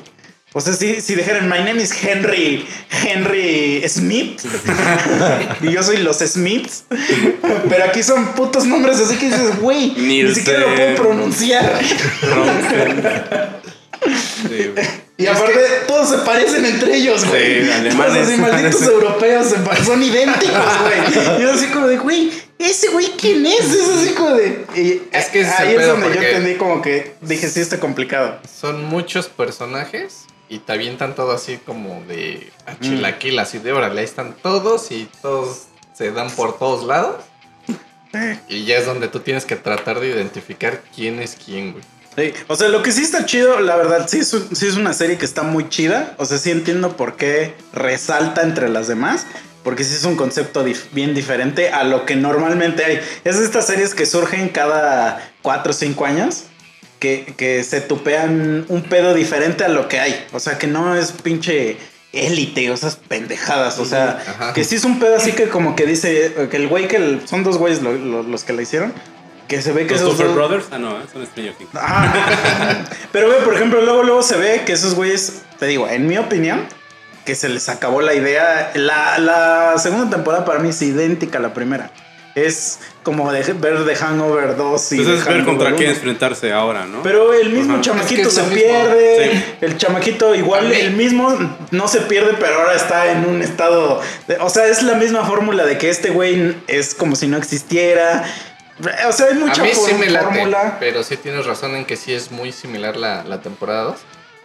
[0.54, 2.66] O sea, si, si dijeran, my name is Henry,
[3.04, 4.42] Henry Smith,
[5.62, 6.86] y yo soy los Smiths,
[7.70, 10.36] pero aquí son putos nombres, así que dices, güey, ni Nielsen.
[10.36, 11.80] siquiera lo puedo pronunciar.
[14.48, 14.72] Sí.
[15.18, 17.66] Y aparte, todos se parecen entre ellos, güey.
[17.66, 18.28] Sí, alemanes.
[18.28, 19.54] Así, malditos europeos
[19.86, 21.38] son idénticos, güey.
[21.38, 23.70] Y yo así como de, güey, ese güey, ¿quién es?
[23.70, 24.66] Es así como de.
[24.76, 28.40] y Es que ahí es donde yo entendí como que dije, sí, está complicado.
[28.50, 34.00] Son muchos personajes y te avientan todo así como de a chilaquil, así de órale,
[34.02, 37.18] ahí están todos y todos se dan por todos lados.
[38.48, 41.84] Y ya es donde tú tienes que tratar de identificar quién es quién, güey.
[42.16, 44.76] Sí, O sea, lo que sí está chido, la verdad, sí es, un- sí es
[44.76, 46.16] una serie que está muy chida.
[46.18, 49.28] O sea, sí entiendo por qué resalta entre las demás.
[49.64, 53.00] Porque sí es un concepto dif- bien diferente a lo que normalmente hay.
[53.26, 56.46] Es de estas series que surgen cada 4 o 5 años.
[57.00, 60.26] Que, que se tupean un pedo diferente a lo que hay.
[60.34, 61.78] O sea, que no es pinche
[62.12, 63.80] élite o esas pendejadas.
[63.80, 64.54] O sea, Ajá.
[64.54, 67.22] que sí es un pedo así que como que dice que el güey que el-
[67.28, 68.94] son dos güeyes lo- lo- los que la hicieron.
[69.48, 70.66] Que se ve que ¿Los esos dos- Brothers?
[70.72, 71.72] Ah, no, eh, son Stranger Things.
[71.76, 72.14] Ajá.
[73.12, 76.18] Pero ve, por ejemplo, luego, luego se ve que esos güeyes, te digo, en mi
[76.20, 76.66] opinión,
[77.26, 78.72] que se les acabó la idea.
[78.76, 81.92] La, la segunda temporada para mí es idéntica a la primera.
[82.36, 85.78] Es como de ver The Hangover 2 y Entonces es ver contra 1.
[85.78, 87.02] quién enfrentarse ahora, ¿no?
[87.04, 87.82] Pero el mismo Ajá.
[87.82, 88.62] chamaquito Es que es se mismo.
[88.62, 89.32] pierde.
[89.32, 89.44] Sí.
[89.62, 91.36] El chamaquito igual, el mismo
[91.72, 94.00] no se pierde, pero ahora está en un estado.
[94.28, 97.38] de- o sea, es la misma fórmula de que este güey es como si no
[97.38, 98.24] existiera.
[99.08, 100.78] O sea, hay mucha a mí sí for- me late, fórmula.
[100.80, 103.96] pero sí tienes razón en que sí es muy similar la, la temporada 2.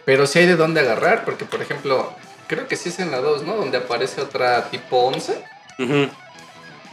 [0.05, 2.13] Pero sí hay de dónde agarrar, porque por ejemplo,
[2.47, 3.55] creo que sí es en la 2, ¿no?
[3.55, 5.41] Donde aparece otra tipo 11.
[5.79, 6.09] Ujú.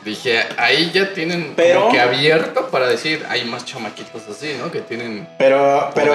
[0.04, 4.72] Dije, ahí ya tienen Pero- como que abierto para decir, hay más chamaquitos así, ¿no?
[4.72, 5.28] Que tienen...
[5.38, 6.12] Pero, pero,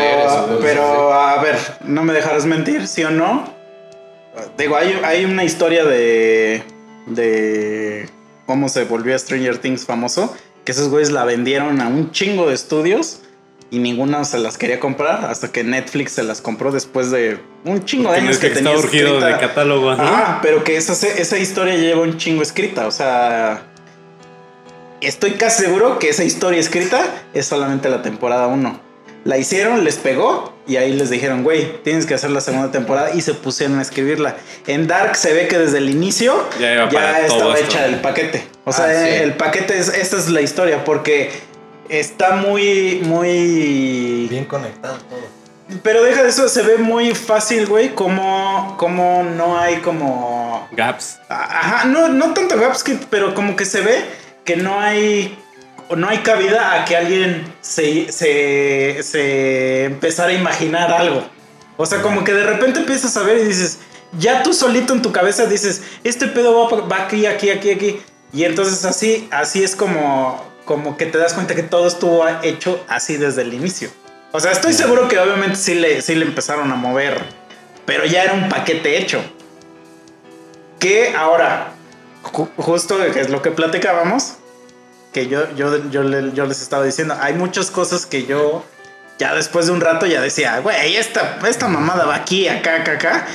[0.62, 3.54] pero, a ver, no me dejarás mentir, ¿sí o no?
[4.58, 6.64] Digo, hay, hay una historia de,
[7.08, 8.10] de
[8.46, 12.56] cómo se volvió Stranger Things famoso, que esos güeyes la vendieron a un chingo de
[12.56, 13.22] estudios
[13.72, 17.84] y ninguna se las quería comprar hasta que Netflix se las compró después de un
[17.84, 19.28] chingo de años que que tenía está urgido escrita.
[19.28, 20.04] de catálogo, ¿no?
[20.04, 22.88] Ah, pero que esa, esa historia ya lleva un chingo escrita.
[22.88, 23.64] O sea,
[25.02, 27.02] estoy casi seguro que esa historia escrita
[27.34, 28.80] es solamente la temporada 1.
[29.24, 33.12] La hicieron, les pegó y ahí les dijeron, güey, tienes que hacer la segunda temporada
[33.14, 34.38] y se pusieron a escribirla.
[34.68, 37.56] En Dark se ve que desde el inicio Ya estaba esto.
[37.58, 38.48] hecha el paquete.
[38.64, 39.10] O sea, Ah, sí.
[39.24, 41.32] el paquete es, esta es la historia porque
[41.90, 44.28] está muy, muy...
[44.30, 45.38] Bien conectado todo.
[45.84, 50.66] Pero deja de eso, se ve muy fácil, güey, como, como no hay como...
[50.72, 51.20] Gaps.
[51.28, 54.06] Ajá, no, no tanto gaps, que- pero como que se ve
[54.48, 55.38] que no hay.
[55.96, 61.24] No hay cabida a que alguien se, se, se empezara a imaginar algo.
[61.78, 63.78] O sea, como que de repente empiezas a ver y dices,
[64.20, 68.02] ya tú solito en tu cabeza dices, este pedo va, va aquí, aquí, aquí, aquí.
[68.34, 72.84] Y entonces así, así es como, como que te das cuenta que todo estuvo hecho
[72.90, 73.90] así desde el inicio.
[74.34, 77.18] O sea, estoy seguro que obviamente sí le, sí le empezaron a mover,
[77.86, 79.22] pero ya era un paquete hecho.
[80.80, 81.70] Que ahora,
[82.24, 84.34] ju- justo que es lo que platicábamos,
[85.18, 88.64] que yo, yo, yo, yo les estaba diciendo, hay muchas cosas que yo
[89.18, 92.92] ya después de un rato ya decía, güey, esta, esta mamada va aquí, acá, acá,
[92.92, 93.28] acá.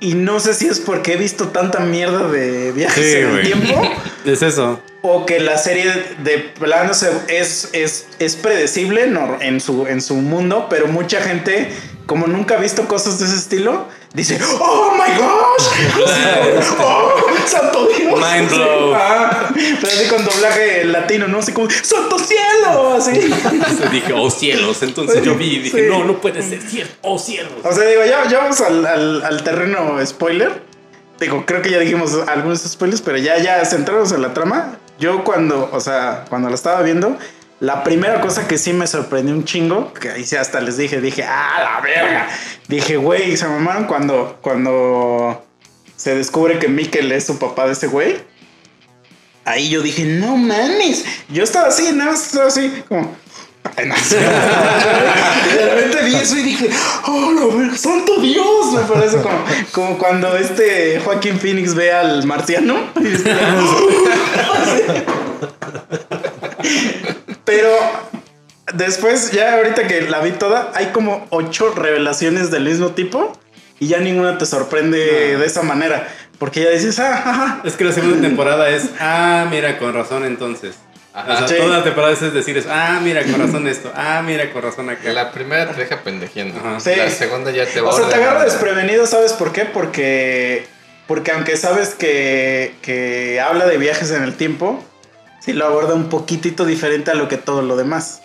[0.00, 3.42] Y no sé si es porque he visto tanta mierda de viajes Sí, en el
[3.42, 3.80] tiempo.
[4.24, 4.80] Es eso.
[5.02, 5.92] O que la serie
[6.24, 6.90] de plano
[7.28, 9.04] es, es, es predecible
[9.40, 11.70] en, su, en su mundo, pero mucha gente,
[12.06, 15.68] como nunca ha visto cosas de ese estilo, dice, ¡Oh my gosh!
[16.80, 17.12] ¡Oh,
[17.46, 18.12] santo Dios!
[18.20, 18.94] Mind blow.
[18.94, 21.38] Ah, pero así con doblaje latino, ¿no?
[21.38, 22.94] Así como, ¡Santo cielo!
[22.96, 23.10] Así.
[23.50, 24.82] Entonces dije, oh cielos.
[24.82, 25.86] Entonces yo vi y dije, Sí.
[25.88, 26.94] no, no puede ser cierto.
[27.02, 27.52] Oh cielos.
[27.64, 30.62] O sea, digo, ya, ya vamos al, al- al terreno spoiler.
[31.20, 34.76] Digo, creo que ya dijimos algunos spoilers, pero ya, ya centrados en la trama.
[34.98, 37.16] Yo cuando, o sea, cuando la estaba viendo,
[37.62, 41.00] la primera cosa que sí me sorprendió un chingo, que ahí sí hasta les dije,
[41.00, 42.28] dije, ¡ah, la verga!
[42.66, 45.46] Dije, güey, se mamaron cuando, cuando
[45.94, 48.16] se descubre que Mikkel es su papá de ese güey.
[49.44, 51.04] Ahí yo dije, no mames.
[51.28, 53.02] Yo estaba así, nada más estaba así, como.
[53.02, 53.94] No
[55.54, 56.68] de repente vi eso y dije,
[57.06, 58.72] oh, verga, santo Dios.
[58.74, 59.38] Me parece como,
[59.70, 62.90] como cuando este Joaquín Phoenix ve al marciano.
[63.02, 63.30] Y dice,
[67.44, 67.68] Pero
[68.74, 73.32] después, ya ahorita que la vi toda, hay como ocho revelaciones del mismo tipo
[73.78, 76.08] y ya ninguna te sorprende de esa manera.
[76.38, 77.60] Porque ya dices, ah, ajá.
[77.64, 80.76] Es que la segunda temporada es, ah, mira, con razón entonces.
[81.14, 81.34] Ajá.
[81.34, 81.54] o sea, Sí.
[81.58, 84.88] toda la temporada es decir, es, ah, mira, con razón esto, ah, mira, con razón
[84.88, 85.12] acá.
[85.12, 86.58] la primera te deja pendejiendo.
[86.80, 86.92] Sí.
[86.96, 89.66] La segunda ya te va O sea, te agarra desprevenido, ¿sabes por qué?
[89.66, 90.66] Porque,
[91.06, 94.82] porque aunque sabes que, que habla de viajes en el tiempo,
[95.44, 98.22] sí lo aborda un poquitito diferente a lo que todo lo demás.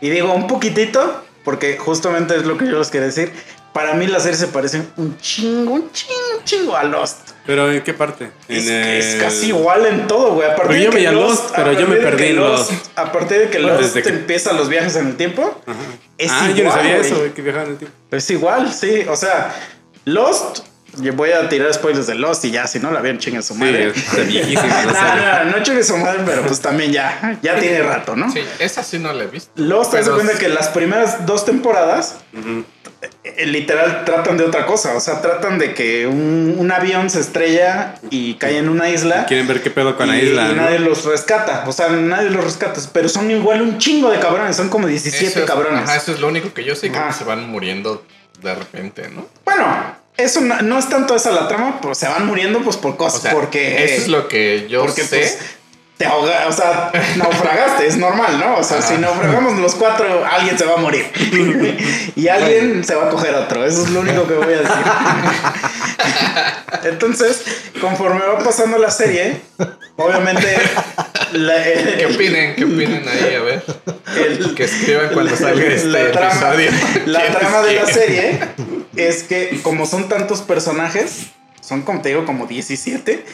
[0.00, 3.32] Y digo un poquitito, porque justamente es lo que yo les quería decir.
[3.72, 7.30] Para mí la serie se parece un chingo, un chingo, un chingo a Lost.
[7.46, 8.30] Pero ¿en qué parte?
[8.48, 10.46] Es, en que es casi igual en todo, güey.
[10.50, 12.72] A partir Porque de yo que veía Lost, pero yo me perdí en Lost.
[12.72, 12.86] Lost.
[12.98, 15.78] A partir de que Bueno, Lost que- empieza los viajes en el tiempo, Ajá.
[16.16, 17.96] es ah, yo no igual, sabía eso, güey, que viajaban en el tiempo.
[18.10, 19.04] Es igual, sí.
[19.08, 19.54] O sea,
[20.06, 20.60] Lost.
[20.96, 23.54] Yo voy a tirar spoilers de Lost y ya, si no la vieron, chingue su
[23.54, 23.92] madre.
[23.94, 25.44] Sí, viejísima no, serie.
[25.44, 28.32] no, no chingue su madre, pero pues también ya, ya tiene rato, ¿no?
[28.32, 29.50] Sí, esa sí no la he visto.
[29.56, 32.16] Lost, te das cuenta que las primeras dos temporadas,
[33.22, 34.94] eh, literal, tratan de otra cosa.
[34.96, 39.26] O sea, tratan de que un, un avión se estrella y cae en una isla.
[39.26, 40.62] Quieren ver qué pedo con la isla, y ¿no?
[40.62, 41.64] nadie los rescata.
[41.68, 42.80] O sea, nadie los rescata.
[42.92, 44.56] Pero son igual un chingo de cabrones.
[44.56, 45.82] Son como 17 Eso es- cabrones.
[45.84, 48.04] Ajá, eso es lo único que yo sé, que se van muriendo
[48.42, 49.26] de repente, ¿no?
[49.44, 52.92] Bueno, eso no, no es tanto esa la trama, pues se van muriendo pues por
[52.92, 53.22] O cosas.
[53.22, 55.18] sea, porque eso es lo que yo porque sé.
[55.18, 55.38] pues
[55.98, 58.56] te ahoga, o sea, naufragaste, es normal, ¿no?
[58.56, 61.04] O sea, si naufragamos los cuatro, alguien se va a morir.
[62.16, 63.64] y alguien se va a coger otro.
[63.66, 64.76] Eso es lo único que voy a decir.
[66.84, 67.42] Entonces,
[67.80, 69.40] conforme va pasando la serie,
[69.96, 70.56] obviamente
[71.32, 72.54] la- el- ¿Qué opinen?
[72.56, 73.34] ¿Qué opinen ahí?
[73.34, 73.62] A ver.
[74.16, 76.70] el- Que escriban cuando salga este la trama, episodio.
[77.06, 78.40] la ¿Quién trama de la serie
[78.96, 81.26] es que como son tantos personajes,
[81.60, 83.24] son como te digo como 17,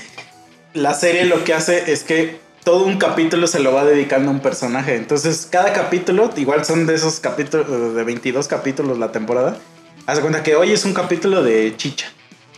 [0.73, 4.33] la serie lo que hace es que todo un capítulo se lo va dedicando a
[4.35, 4.97] un personaje.
[4.97, 9.57] Entonces, cada capítulo, igual son de esos capítulos, de 22 capítulos la temporada.
[10.07, 12.07] Haz cuenta que hoy es un capítulo de Chicha.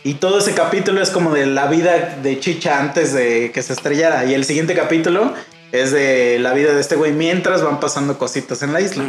[0.03, 3.73] Y todo ese capítulo es como de la vida de Chicha antes de que se
[3.73, 4.25] estrellara.
[4.25, 5.33] Y el siguiente capítulo
[5.73, 9.03] es de la vida de este güey mientras van pasando cositas en la isla.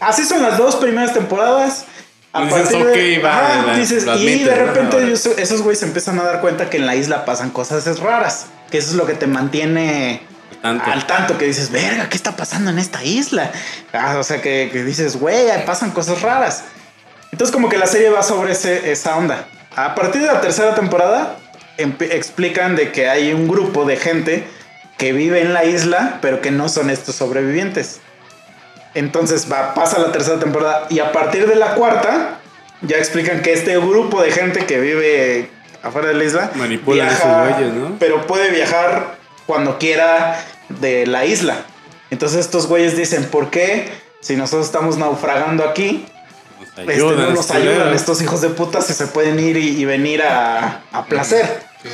[0.00, 1.84] Así son las dos primeras temporadas.
[2.32, 2.76] A Dices, de-
[3.18, 6.78] "Ok, va", Ajá, dices, y de repente ellos- esos güeyes empiezan a dar cuenta que
[6.78, 8.46] en la isla pasan cosas raras.
[8.72, 10.20] Que eso es lo que te mantiene
[10.62, 10.90] Tanto.
[10.90, 11.38] al tanto.
[11.38, 13.52] Que dices, verga, ¿qué está pasando en esta isla?
[13.92, 16.64] Ah, o sea, que, que dices, güey, pasan cosas raras.
[17.30, 19.46] Entonces como que la serie va sobre ese- esa onda.
[19.76, 21.36] A partir de la tercera temporada
[21.76, 24.44] explican de que hay un grupo de gente
[24.98, 28.00] que vive en la isla, pero que no son estos sobrevivientes.
[28.94, 32.38] Entonces va, pasa la tercera temporada y a partir de la cuarta
[32.82, 35.50] ya explican que este grupo de gente que vive
[35.82, 37.96] afuera de la isla Manipulan a esos güeyes, ¿no?
[37.98, 39.16] pero puede viajar
[39.46, 41.56] cuando quiera de la isla.
[42.10, 43.90] Entonces estos güeyes dicen, ¿por qué?
[44.20, 46.06] Si nosotros estamos naufragando aquí,
[46.60, 49.80] Nos este, no nos este, ayudan estos hijos de puta si se pueden ir y,
[49.80, 51.62] y venir a, a placer.
[51.82, 51.88] Sí.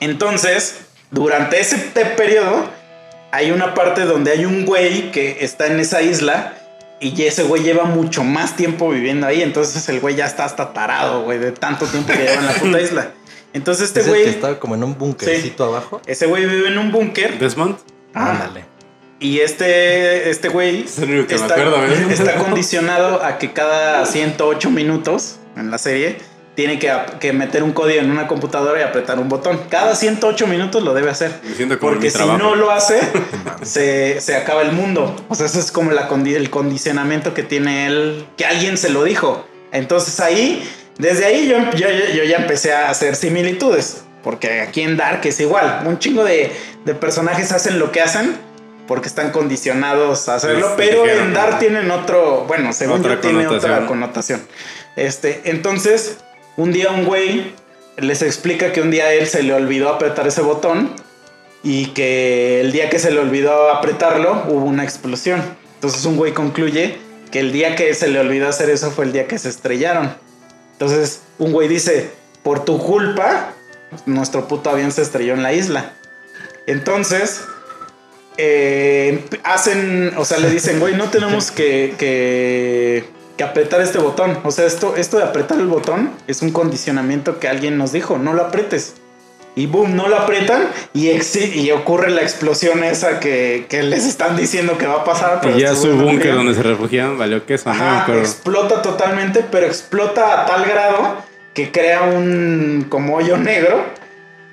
[0.00, 0.76] Entonces,
[1.10, 2.68] durante ese periodo,
[3.32, 6.54] hay una parte donde hay un güey que está en esa isla
[7.04, 9.42] y ese güey lleva mucho más tiempo viviendo ahí.
[9.42, 12.52] Entonces el güey ya está hasta tarado, güey, de tanto tiempo que lleva en la
[12.54, 13.10] puta isla.
[13.52, 16.00] Entonces este es güey, estaba como en un bunkercito abajo.
[16.06, 17.38] ese güey vive en un búnker.
[17.38, 17.76] Desmond.
[18.14, 18.64] Ah, Ándale.
[19.20, 22.06] Y este, este güey Es está, acuerdo, ¿eh?
[22.10, 26.18] está condicionado a que cada 108 minutos en la serie
[26.54, 29.60] tiene que, que meter un código en una computadora y apretar un botón.
[29.68, 31.32] Cada 108 minutos lo debe hacer.
[31.80, 32.38] Porque si trabajo.
[32.38, 33.00] no lo hace,
[33.62, 35.14] se, se acaba el mundo.
[35.28, 38.90] O sea, eso es como la condi- el condicionamiento que tiene él, que alguien se
[38.90, 39.46] lo dijo.
[39.72, 44.02] Entonces ahí, desde ahí yo, yo, yo ya empecé a hacer similitudes.
[44.22, 45.82] Porque aquí en Dark es igual.
[45.86, 46.50] Un chingo de,
[46.84, 48.36] de personajes hacen lo que hacen
[48.86, 50.68] porque están condicionados a hacerlo.
[50.68, 54.42] Sí, pero en Dark tienen otro, bueno, según Otra yo tiene otra connotación.
[54.96, 56.18] Este, entonces,
[56.56, 57.52] un día un güey
[57.96, 60.90] les explica que un día él se le olvidó apretar ese botón
[61.62, 65.42] y que el día que se le olvidó apretarlo hubo una explosión.
[65.74, 66.98] Entonces un güey concluye
[67.30, 70.14] que el día que se le olvidó hacer eso fue el día que se estrellaron.
[70.72, 72.10] Entonces un güey dice,
[72.42, 73.54] por tu culpa,
[74.06, 75.92] nuestro puto avión se estrelló en la isla.
[76.66, 77.42] Entonces,
[78.36, 83.04] eh, hacen, o sea, le dicen, güey, no tenemos que, que,
[83.36, 84.38] que apretar este botón.
[84.44, 88.18] O sea, esto, esto de apretar el botón es un condicionamiento que alguien nos dijo,
[88.18, 88.94] no lo apretes.
[89.56, 94.36] Y boom, no lo apretan y, y ocurre la explosión esa que, que les están
[94.36, 95.38] diciendo que va a pasar.
[95.40, 100.42] pero Y ya su búnker donde se refugiaban valió queso, Ajá, explota totalmente, pero explota
[100.42, 101.18] a tal grado
[101.54, 103.84] que crea un como hoyo negro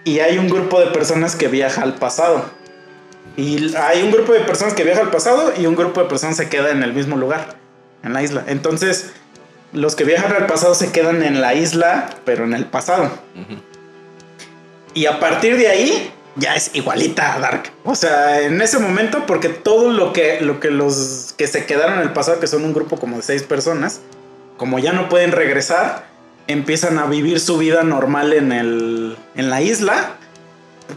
[0.04, 2.46] y hay un grupo de personas que viaja al pasado.
[3.38, 6.38] Y hay un grupo de personas que viaja al pasado y un grupo de personas
[6.38, 7.56] se queda en el mismo lugar,
[8.04, 8.44] en la isla.
[8.48, 9.12] Entonces,
[9.74, 13.10] los que viajan al pasado se quedan en la isla, pero en el pasado.
[14.94, 17.72] Y a partir de ahí ya es igualita a Dark.
[17.84, 21.96] O sea, en ese momento, porque todo lo que, lo que los que se quedaron
[21.96, 24.02] en el pasado, que son un grupo como de seis personas,
[24.58, 26.06] como ya no pueden regresar,
[26.48, 30.16] empiezan a vivir su vida normal en, el, en la isla,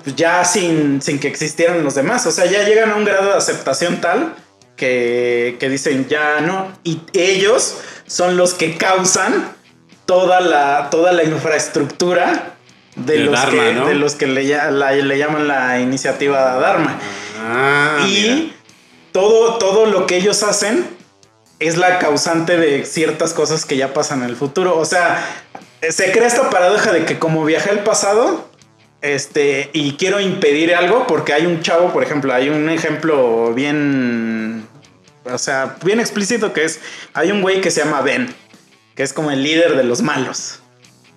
[0.03, 2.27] pues ya sin, sin que existieran los demás.
[2.27, 4.35] O sea, ya llegan a un grado de aceptación tal
[4.77, 6.73] que, que dicen ya no.
[6.85, 9.53] Y ellos son los que causan
[10.07, 12.55] toda la, toda la infraestructura
[12.97, 13.87] de, los, Dharma, que, ¿no?
[13.89, 16.99] de los que le, la- le llaman la iniciativa Dharma.
[17.41, 18.53] Ah, y mira.
[19.13, 20.87] todo, todo lo que ellos hacen
[21.61, 24.77] es la causante de ciertas cosas que ya pasan en el futuro.
[24.79, 25.25] O sea,
[25.89, 28.49] se crea esta paradoja de que como viajé al pasado,
[29.05, 34.67] este, y quiero impedir algo, porque hay un chavo, por ejemplo, hay un ejemplo bien,
[35.25, 36.81] o sea, bien explícito que es,
[37.13, 38.35] hay un güey que se llama Ben,
[38.95, 40.61] que es como el líder de los malos.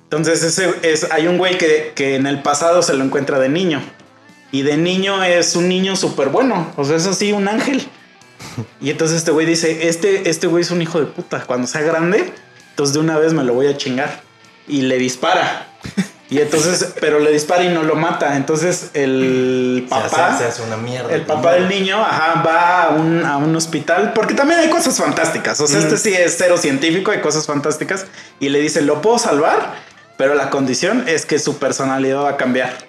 [0.03, 3.47] Entonces ese es, hay un güey que, que en el pasado se lo encuentra de
[3.47, 3.81] niño.
[4.51, 6.71] Y de niño es un niño súper bueno.
[6.75, 7.87] O sea, es así, un ángel.
[8.81, 11.43] Y entonces este güey dice, este, este güey es un hijo de puta.
[11.45, 12.31] Cuando sea grande,
[12.69, 14.21] entonces de una vez me lo voy a chingar.
[14.67, 15.67] Y le dispara.
[16.29, 18.35] Y entonces, pero le dispara y no lo mata.
[18.35, 20.27] Entonces el Se papá...
[20.27, 21.13] hace, se hace una mierda.
[21.13, 24.97] El papá del niño, ajá, va a un, a un hospital, porque también hay cosas
[24.97, 25.59] fantásticas.
[25.61, 28.07] O sea, este sí es cero científico, hay cosas fantásticas.
[28.39, 29.75] Y le dice, lo puedo salvar,
[30.17, 32.86] pero la condición es que su personalidad va a cambiar.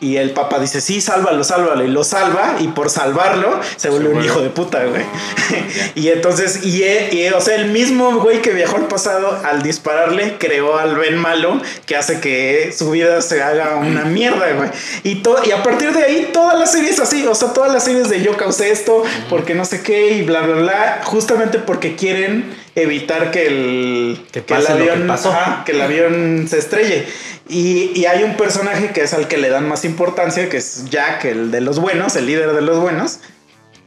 [0.00, 1.84] Y el papá dice, sí, sálvalo, sálvalo.
[1.84, 5.02] Y lo salva, y por salvarlo se vuelve un hijo de puta, güey.
[5.94, 10.36] y entonces, y, y, o sea, el mismo güey que viajó al pasado, al dispararle,
[10.38, 14.70] creó al Ben malo, que hace que su vida se haga una mierda, güey.
[15.02, 17.26] Y, to- y a partir de ahí, toda la serie es así.
[17.26, 20.40] O sea, todas las series de yo causé esto, porque no sé qué, y bla,
[20.40, 21.00] bla, bla.
[21.04, 26.58] Justamente porque quieren evitar que el, Que el que avión, ajá, que el avión se
[26.58, 27.06] estrelle.
[27.48, 30.84] Y, y hay un personaje que es al que le dan más importancia, que es
[30.88, 33.20] Jack, el de los buenos, el líder de los buenos,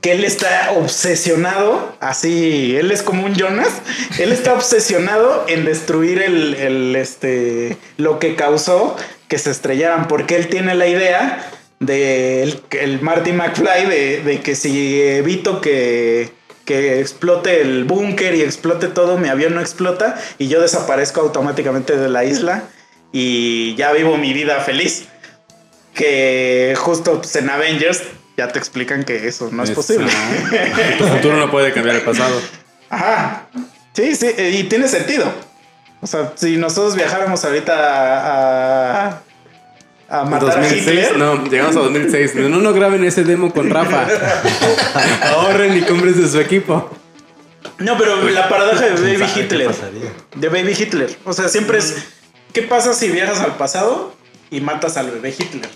[0.02, 3.70] que él está obsesionado, así, él es como un Jonas,
[4.20, 8.98] él está obsesionado en destruir el, el, este, lo que causó
[9.30, 14.42] que se estrellaran, porque él tiene la idea de el, el Marty McFly de, de
[14.42, 16.32] que si evito que,
[16.66, 21.98] que explote el búnker y explote todo, mi avión no explota y yo desaparezco automáticamente
[21.98, 22.64] de la isla
[23.12, 25.08] y ya vivo mi vida feliz.
[25.94, 28.02] Que justo pues, en Avengers
[28.36, 30.08] ya te explican que eso no es, posible.
[30.10, 30.98] ajá.
[30.98, 32.42] Tu futuro no puede cambiar el pasado.
[32.90, 33.48] Ajá.
[33.94, 35.32] Sí, sí, y tiene sentido.
[36.02, 39.22] O sea, si nosotros viajáramos ahorita a, a,
[40.22, 41.18] a matar a 2006, Hitler.
[41.18, 42.36] no, llegamos a 2006.
[42.36, 44.06] No, no graben ese demo con Rafa.
[45.34, 46.90] Ahorren y compren de su equipo.
[47.80, 49.72] No, pero la paradoja de Baby ¿Sabe qué Hitler.
[50.36, 51.18] De Baby Hitler.
[51.26, 51.96] O sea, siempre es.
[52.54, 54.14] ¿Qué pasa si viajas al pasado
[54.52, 55.70] y matas al bebé Hitler?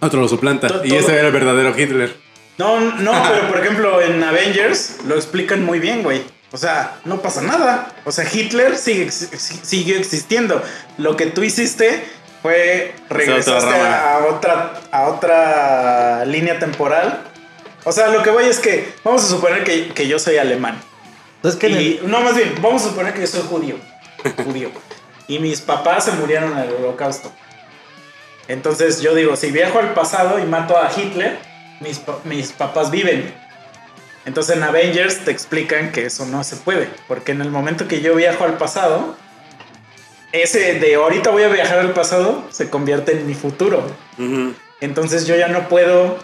[0.00, 0.68] Otro lo suplanta.
[0.84, 2.16] Y todo- ese era el verdadero Hitler.
[2.58, 6.22] No, no, pero por ejemplo en Avengers lo explican muy bien, güey.
[6.52, 7.92] O sea, no pasa nada.
[8.04, 10.62] O sea, Hitler sigue, siguió existiendo.
[10.96, 12.02] Lo que tú hiciste
[12.46, 17.24] fue regresaste a otra, a otra línea temporal.
[17.82, 20.80] O sea, lo que voy es que vamos a suponer que, que yo soy alemán.
[21.36, 23.76] Entonces, ¿qué Y, no, más bien, vamos a suponer que yo soy judío.
[24.44, 24.70] judío.
[25.26, 27.32] Y mis papás se murieron en el holocausto.
[28.46, 31.38] Entonces yo digo, si viajo al pasado y mato a Hitler,
[31.80, 33.34] mis, mis papás viven.
[34.24, 36.88] Entonces en Avengers te explican que eso no se puede.
[37.08, 39.16] Porque en el momento que yo viajo al pasado,
[40.42, 43.82] ese de ahorita voy a viajar al pasado se convierte en mi futuro.
[44.80, 46.18] Entonces yo ya no puedo...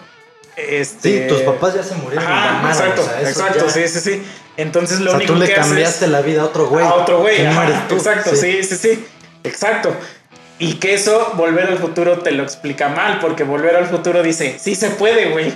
[0.55, 2.23] Este, Sí, tus papás ya se murieron.
[2.27, 4.23] Ajá, mamaron, exacto, o sea, eso exacto, ya- sí, sí, sí.
[4.55, 6.85] Entonces lo O sea, único tú le que haces- cambiaste la vida a otro güey.
[6.85, 7.41] a otro güey.
[7.43, 7.95] no ajá, tú.
[7.95, 8.61] Exacto, sí.
[8.63, 9.05] sí, sí,
[9.43, 9.95] Exacto.
[10.59, 14.57] Y que eso, volver al futuro, te lo explica mal, porque volver al futuro dice,
[14.59, 15.51] sí se puede, güey.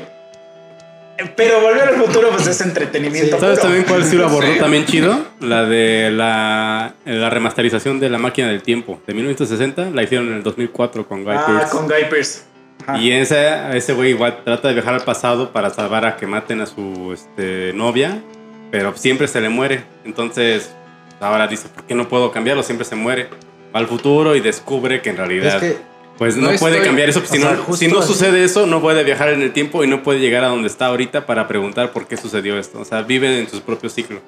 [1.36, 3.36] Pero volver al futuro, pues es entretenimiento.
[3.38, 3.41] Sí.
[3.41, 3.70] ¿Sabes puro.
[3.70, 4.59] también cuál sí lo abordó Sí.
[4.59, 5.18] también chido?
[5.39, 9.89] La de la, la remasterización de La Máquina del Tiempo de 1960.
[9.91, 11.72] La hicieron en el 2004 con Guy Ah, Pearce.
[11.72, 12.41] con Guy Pearce.
[12.86, 12.99] Ajá.
[12.99, 16.61] Y ese, ese güey igual trata de viajar al pasado para salvar a que maten
[16.61, 18.22] a su este, novia,
[18.70, 19.84] pero siempre se le muere.
[20.05, 20.72] Entonces
[21.20, 22.61] ahora dice, ¿por qué no puedo cambiarlo?
[22.61, 23.28] Siempre se muere.
[23.76, 25.78] Va al futuro y descubre que en realidad Es que
[26.18, 27.22] pues no, No puede estoy- cambiar eso.
[27.26, 28.07] Si, sea, no, si no así.
[28.07, 30.88] sucede eso, no puede viajar en el tiempo y no puede llegar a donde está
[30.88, 32.80] ahorita para preguntar por qué sucedió esto.
[32.80, 34.20] O sea, vive en su propio ciclo.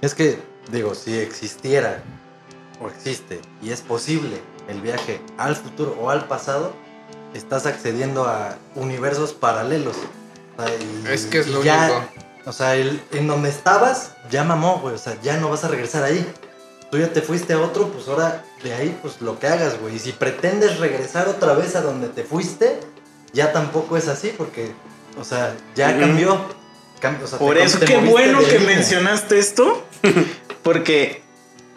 [0.00, 0.38] Es que,
[0.70, 2.02] digo, si existiera
[2.80, 4.36] o existe y es posible
[4.68, 6.72] el viaje al futuro o al pasado,
[7.34, 9.96] estás accediendo a universos paralelos.
[10.58, 12.22] O sea, y- Es que es lo ya- único.
[12.44, 14.94] O sea, el- en donde estabas ya mamó, güey.
[14.94, 16.26] O sea, ya no vas a regresar ahí.
[16.92, 19.96] Tú ya te fuiste a otro, pues ahora de ahí, pues lo que hagas, güey.
[19.96, 22.80] Y si pretendes regresar otra vez a donde te fuiste,
[23.32, 24.72] ya tampoco es así, porque,
[25.18, 26.38] o sea, ya cambió.
[27.00, 28.76] Cam- o sea, te Por eso, te qué bueno que línea.
[28.76, 29.82] mencionaste esto.
[30.62, 31.22] Porque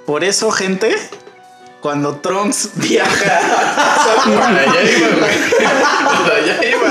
[0.05, 0.93] por eso, gente,
[1.81, 3.09] cuando Trunks viaja.
[4.25, 5.49] Para allá iba, güey.
[6.27, 6.89] Para allá iba.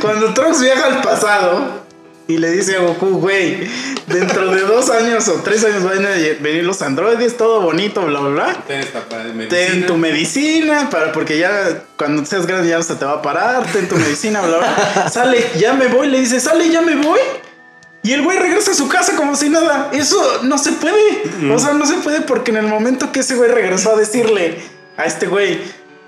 [0.00, 1.85] Cuando Trunks viaja al pasado
[2.28, 3.68] y le dice a Goku, güey,
[4.08, 6.10] dentro de dos años o tres años van a
[6.40, 8.64] venir los androides, todo bonito, bla, bla, bla.
[8.66, 8.84] Ten
[9.48, 13.22] Ten tu medicina, para, porque ya cuando seas grande ya no se te va a
[13.22, 15.08] parar, ten tu medicina, bla, bla.
[15.12, 17.20] Sale, ya me voy, le dice, sale, ya me voy.
[18.02, 19.90] Y el güey regresa a su casa como si nada.
[19.92, 21.52] Eso no se puede.
[21.52, 24.58] O sea, no se puede porque en el momento que ese güey regresó a decirle
[24.96, 25.60] a este güey,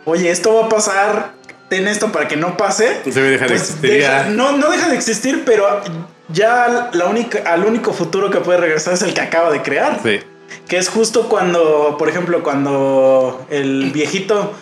[0.04, 1.34] oye, esto va a pasar,
[1.68, 2.98] ten esto para que no pase.
[3.10, 5.80] Se deja de pues existir deja- no, no deja de existir, pero
[6.28, 10.00] ya la única, al único futuro que puede regresar es el que acaba de crear.
[10.02, 10.20] Sí.
[10.66, 14.54] Que es justo cuando, por ejemplo, cuando el viejito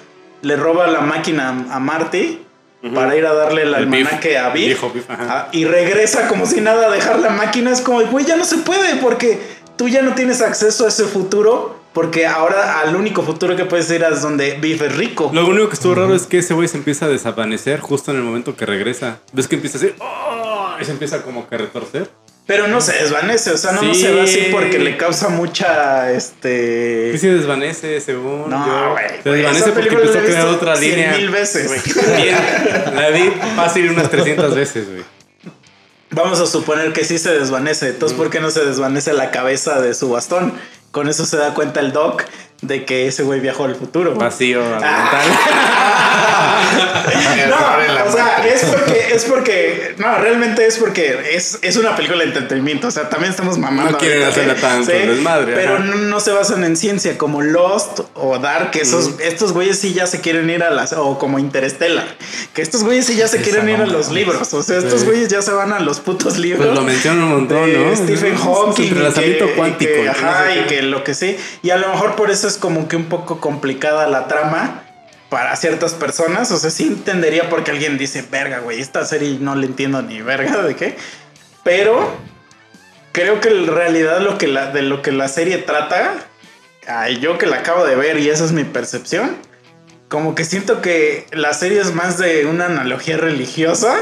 [0.42, 2.42] le roba la máquina a Marty
[2.94, 6.86] para ir a darle el, El almanaque a Biff, ah, y regresa como si nada
[6.86, 9.40] a dejar la máquina, es como, güey, ya no se puede porque
[9.76, 13.90] tú ya no tienes acceso a ese futuro porque ahora al único futuro que puedes
[13.90, 15.30] ir es donde Biff es rico.
[15.32, 18.18] Lo único que estuvo raro es que ese güey se empieza a desvanecer justo en
[18.18, 19.20] el momento que regresa.
[19.32, 20.76] ¿Ves que empieza a decir ¡Oh!
[20.78, 22.10] Y se empieza como que a retorcer.
[22.46, 24.02] Pero no se desvanece, o sea, no, no Sí.
[24.02, 27.12] se va así porque le causa mucha, este...
[27.14, 29.06] Y se desvanece, según No, güey.
[29.22, 31.16] Se desvanece porque empezó a crear otra 100 línea.
[31.16, 31.80] mil veces, güey.
[32.22, 32.36] Bien,
[32.94, 35.02] la vi fácil unas 300 veces, güey.
[36.10, 37.88] Vamos a suponer que sí se desvanece.
[37.88, 40.52] Entonces, ¿por qué no se desvanece la cabeza de su bastón?
[40.96, 42.24] Con eso se da cuenta el doc
[42.62, 44.14] de que ese güey viajó al futuro.
[44.14, 44.80] Vacío Ah.
[44.80, 45.22] la
[47.48, 47.56] No,
[48.08, 52.26] o sea, es porque, es porque, no, realmente es porque es, es una película de
[52.26, 52.88] entretenimiento.
[52.88, 53.92] O sea, también estamos mamando.
[53.92, 58.38] No quieren hacerla tanto desmadre, Pero no, no se basan en ciencia como Lost o
[58.38, 58.70] Dark.
[58.70, 62.06] que Esos, estos güeyes sí ya se quieren ir a las, o como Interstellar.
[62.54, 64.52] Que estos güeyes sí ya se Esa quieren ir a los libros.
[64.54, 65.06] O sea, estos Sí.
[65.06, 66.66] güeyes ya se van a los putos libros.
[66.66, 67.96] Pues lo mencionan un montón, ¿no?
[67.96, 68.84] Stephen Hawking.
[68.84, 69.90] y que- cuántico.
[70.04, 71.36] y ajá, y que lo que sí.
[71.62, 74.82] Y a lo mejor por eso es como que un poco complicada la trama
[75.28, 76.50] para ciertas personas.
[76.50, 80.22] O sea, sí entendería porque alguien dice, verga, güey, esta serie no le entiendo ni
[80.22, 80.96] verga de qué.
[81.64, 82.16] Pero
[83.12, 86.14] creo que en realidad lo que la, de lo que la serie trata,
[86.86, 89.36] ay, yo que la acabo de ver y esa es mi percepción,
[90.08, 93.96] como que siento que la serie es más de una analogía religiosa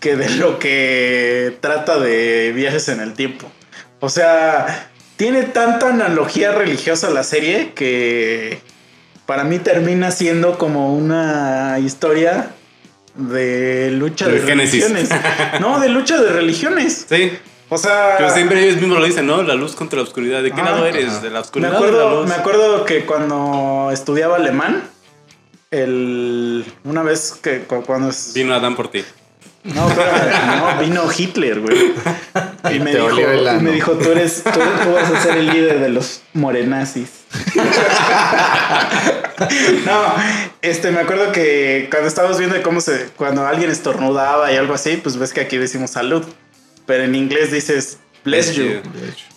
[0.00, 3.50] que de lo que trata de viajes en el tiempo.
[4.00, 8.58] O sea, tiene tanta analogía religiosa la serie que
[9.26, 12.50] para mí termina siendo como una historia
[13.14, 15.08] de lucha De religiones.
[15.60, 17.06] No, de lucha de religiones.
[17.08, 17.32] Sí.
[17.70, 19.42] O sea, Pero siempre ellos mismos lo dicen, ¿no?
[19.42, 20.42] La luz contra la oscuridad.
[20.42, 21.22] ¿De qué lado eres?
[21.22, 22.28] ¿De la me oscuridad o de la acuerdo, luz?
[22.28, 24.82] me acuerdo que cuando estudiaba alemán,
[25.70, 29.04] el, una vez que cu- cuando Vino Adán por ti.
[29.64, 31.92] No, espérame, no, vino Hitler, güey.
[32.70, 35.80] Y me dijo, y me dijo, tú eres, tú, tú vas a ser el líder
[35.80, 37.10] de los morenazis.
[39.84, 40.14] No,
[40.62, 44.96] este, me acuerdo que cuando estábamos viendo cómo se, cuando alguien estornudaba y algo así,
[44.96, 46.24] pues ves que aquí decimos salud,
[46.86, 48.80] pero en inglés dices bless you.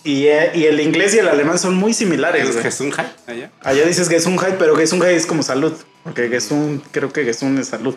[0.04, 2.48] Y, eh, y el inglés y el alemán son muy similares.
[2.48, 2.62] ¿Es.
[2.62, 3.50] Gesundheit allá?
[3.62, 5.74] Allá dices Gesundheit, pero Gesundheit es como salud.
[6.04, 7.94] Porque Gesund, creo que Gesund es salud.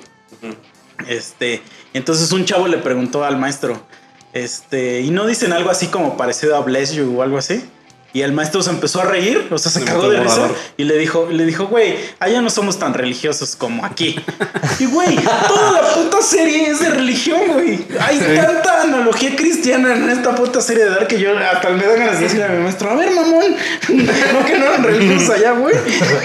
[1.07, 1.61] Este,
[1.93, 3.81] entonces un chavo le preguntó al maestro,
[4.33, 7.63] este, y no dicen algo así como parecido a Bless You o algo así.
[8.13, 10.83] Y el maestro se empezó a reír, o sea, se Se cagó de risa y
[10.83, 14.15] le dijo, le dijo, güey, allá no somos tan religiosos como aquí.
[14.79, 15.15] Y güey,
[15.47, 17.85] toda la puta serie es de religión, güey.
[17.99, 21.95] Hay tanta analogía cristiana en esta puta serie de Dark que yo hasta me da
[21.95, 23.55] ganas de decirle a mi maestro, a ver, mamón,
[23.89, 25.75] no que no eran religiosos allá, güey.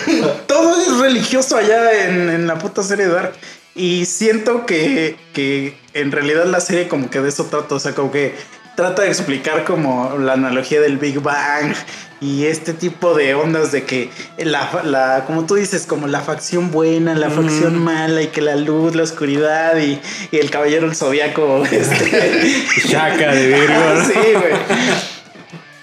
[0.46, 3.34] Todo es religioso allá en, en la puta serie de Dark.
[3.76, 7.94] Y siento que, que en realidad la serie como que de eso trata, o sea,
[7.94, 8.34] como que
[8.74, 11.74] trata de explicar como la analogía del Big Bang
[12.20, 16.70] y este tipo de ondas de que la, la como tú dices, como la facción
[16.70, 20.00] buena, la facción mala y que la luz, la oscuridad y,
[20.30, 22.54] y el caballero del zodiaco, este,
[22.88, 23.74] Chaca de Virgo.
[23.74, 24.04] ¿no?
[24.06, 24.52] sí, güey.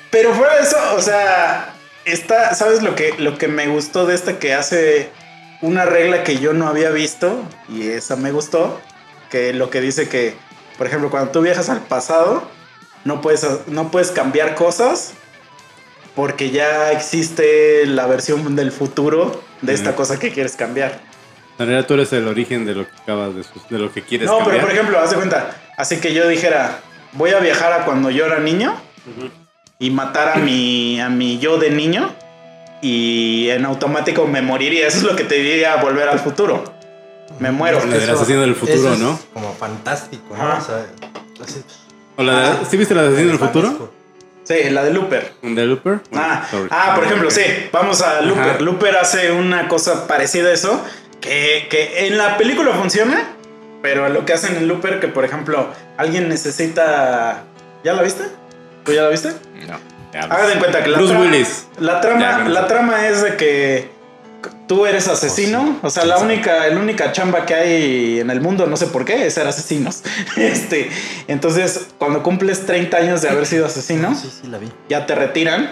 [0.09, 1.75] Pero fuera de eso, o sea,
[2.05, 5.09] está, ¿sabes lo que, lo que me gustó de esta que hace
[5.64, 7.41] una regla que yo no había visto?
[7.70, 8.80] Y esa me gustó,
[9.32, 10.36] que lo que dice que,
[10.78, 12.43] por ejemplo, cuando tú viajas al pasado,
[13.05, 15.14] no puedes, no puedes cambiar cosas
[16.16, 20.99] porque ya existe la versión del futuro de esta cosa que quieres cambiar.
[21.57, 24.28] En realidad tú eres el origen de lo que acabas de, de lo que quieres
[24.28, 24.66] No, pero cambiar.
[24.66, 26.80] por ejemplo, haz de cuenta, así que yo dijera,
[27.14, 28.76] voy a viajar a cuando yo era niño
[29.80, 32.14] y matar a mi, a mi yo de niño
[32.84, 34.88] y en automático me moriría.
[34.88, 36.63] Eso es lo que te diría volver al futuro.
[37.39, 37.84] Me muero.
[37.86, 39.19] La del asesino del futuro, eso es ¿no?
[39.34, 40.43] Como fantástico, ¿no?
[40.43, 40.57] Ajá.
[40.61, 40.86] O sea,
[41.43, 41.63] así-
[42.17, 42.59] ¿O la de- Ah.
[42.69, 43.67] ¿Sí viste la de asesino del futuro?
[43.69, 43.93] fantástico.
[44.43, 45.34] Sí, la de Looper.
[45.41, 46.01] ¿De Looper?
[46.13, 48.43] Ah, ah, por ejemplo, sí, vamos a Looper.
[48.49, 48.59] Ajá.
[48.59, 50.84] Looper hace una cosa parecida a eso,
[51.21, 53.29] que, que en la película funciona,
[53.81, 57.43] pero lo que hacen en Looper, que por ejemplo, alguien necesita...
[57.86, 58.25] ¿Ya la viste?
[58.84, 59.29] ¿Tú ya la viste?
[59.65, 59.77] No.
[60.20, 61.68] Hagan en cuenta que la, Bruce tra- Willis.
[61.80, 63.91] la trama, la trama es de que
[64.68, 68.66] tú eres asesino, o sea, la única, la única chamba que hay en el mundo,
[68.68, 70.03] no sé por qué, es ser asesinos.
[70.38, 70.89] Este,
[71.28, 74.70] entonces, cuando cumples 30 años de haber sido asesino, Sí, sí, la vi.
[74.89, 75.72] ya te retiran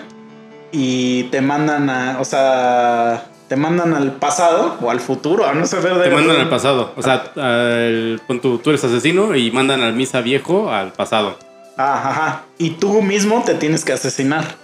[0.71, 5.65] y te mandan a, o sea, te mandan al pasado o al futuro, a no
[5.67, 6.93] sé ver de Te mandan al pasado.
[6.95, 11.37] O sea, al- tú, tú eres asesino y mandan al misa viejo al pasado.
[11.77, 12.45] Ajá, ajá.
[12.57, 14.61] Y tú mismo te tienes que asesinar.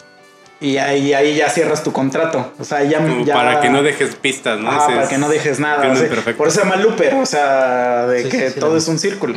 [0.59, 2.51] Y ahí, ahí ya cierras tu contrato.
[2.59, 2.99] O sea, ya,
[3.31, 4.69] para que no dejes pistas, ¿no?
[4.71, 5.91] Ese para es que no dejes nada.
[5.91, 8.77] o sea, por eso se llama Looper, o sea, de Sí, que sí, sí, todo
[8.77, 9.35] es un círculo.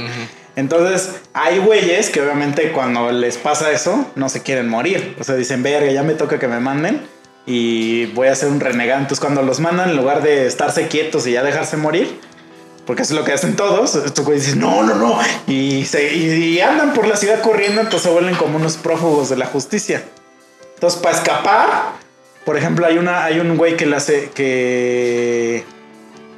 [0.56, 5.14] Entonces, hay güeyes que obviamente cuando les pasa eso, no se quieren morir.
[5.20, 7.02] O sea, dicen, verga, ya me toca que me manden
[7.44, 9.00] y voy a ser un renegado.
[9.00, 12.18] Entonces, cuando los mandan, en lugar de estarse quietos y ya dejarse morir,
[12.90, 15.16] porque eso es lo que hacen todos, estos güeyes dicen, no, no, no.
[15.46, 19.28] Y, se, y, y andan por la ciudad corriendo, entonces se vuelven como unos prófugos
[19.28, 20.02] de la justicia.
[20.74, 21.68] Entonces, para escapar,
[22.44, 25.62] por ejemplo, hay, una, hay un güey que le hace que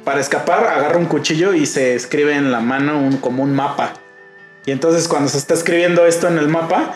[0.03, 3.93] para escapar agarra un cuchillo y se escribe en la mano un, como un mapa.
[4.67, 6.93] Y entonces cuando se está escribiendo esto en el mapa,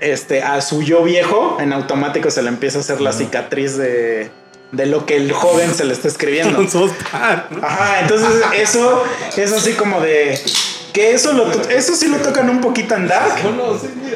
[0.00, 4.30] este, a su yo viejo, en automático se le empieza a hacer la cicatriz de,
[4.76, 6.58] de lo que el joven se le está escribiendo.
[7.62, 9.02] Ajá, entonces eso
[9.36, 10.40] es así como de
[10.92, 13.34] que eso lo to- eso sí lo tocan un poquito en Dark.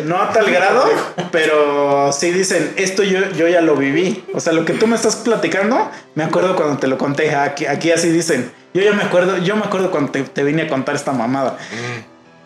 [0.04, 0.84] No a tal grado,
[1.32, 4.24] pero sí dicen, esto yo, yo ya lo viví.
[4.34, 7.34] O sea, lo que tú me estás platicando, me acuerdo cuando te lo conté.
[7.34, 10.62] Aquí, aquí así dicen, yo ya me acuerdo, yo me acuerdo cuando te, te vine
[10.62, 11.58] a contar esta mamada.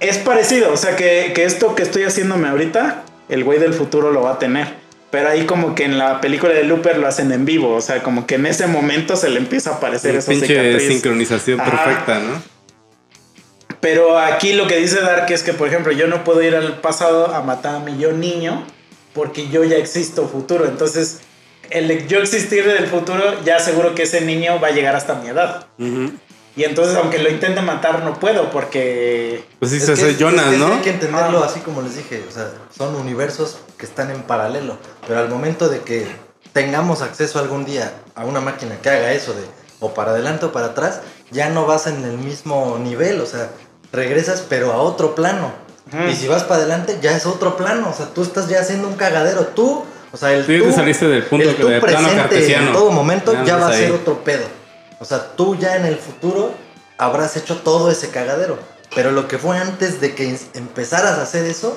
[0.00, 4.10] Es parecido, o sea, que, que esto que estoy haciéndome ahorita, el güey del futuro
[4.12, 4.81] lo va a tener.
[5.12, 8.02] Pero ahí como que en la película de Looper lo hacen en vivo, o sea,
[8.02, 10.88] como que en ese momento se le empieza a aparecer esa pinche cicatriz.
[10.88, 11.70] sincronización Ajá.
[11.70, 12.42] perfecta, ¿no?
[13.80, 16.80] Pero aquí lo que dice Dark es que, por ejemplo, yo no puedo ir al
[16.80, 18.64] pasado a matar a mi yo niño
[19.12, 20.64] porque yo ya existo futuro.
[20.64, 21.20] Entonces,
[21.68, 25.28] el yo existir del futuro, ya seguro que ese niño va a llegar hasta mi
[25.28, 25.66] edad.
[26.54, 29.44] Y entonces, aunque lo intente matar, no puedo porque...
[29.58, 30.66] Pues sí, Es se hace Jonas, es que ¿no?
[30.74, 32.22] Hay que entenderlo así como les dije.
[32.28, 34.76] O sea, son universos que están en paralelo.
[35.06, 36.06] Pero al momento de que
[36.52, 39.42] tengamos acceso algún día a una máquina que haga eso de
[39.80, 41.00] o para adelante o para atrás,
[41.30, 43.20] ya no vas en el mismo nivel.
[43.20, 43.48] O sea,
[43.90, 45.52] regresas pero a otro plano.
[46.10, 47.90] Y si vas para adelante, ya es otro plano.
[47.90, 49.46] O sea, tú estás ya haciendo un cagadero.
[49.48, 51.96] Tú, o sea, el Sí, tú, te saliste del punto el que tú de plano
[51.98, 52.66] presente cartesiano.
[52.68, 53.90] en todo momento Ya ya va a ser ahí.
[53.90, 54.44] otro pedo.
[55.02, 56.54] O sea, tú ya en el futuro
[56.96, 58.56] habrás hecho todo ese cagadero.
[58.94, 61.76] Pero lo que fue antes de que empezaras a hacer eso,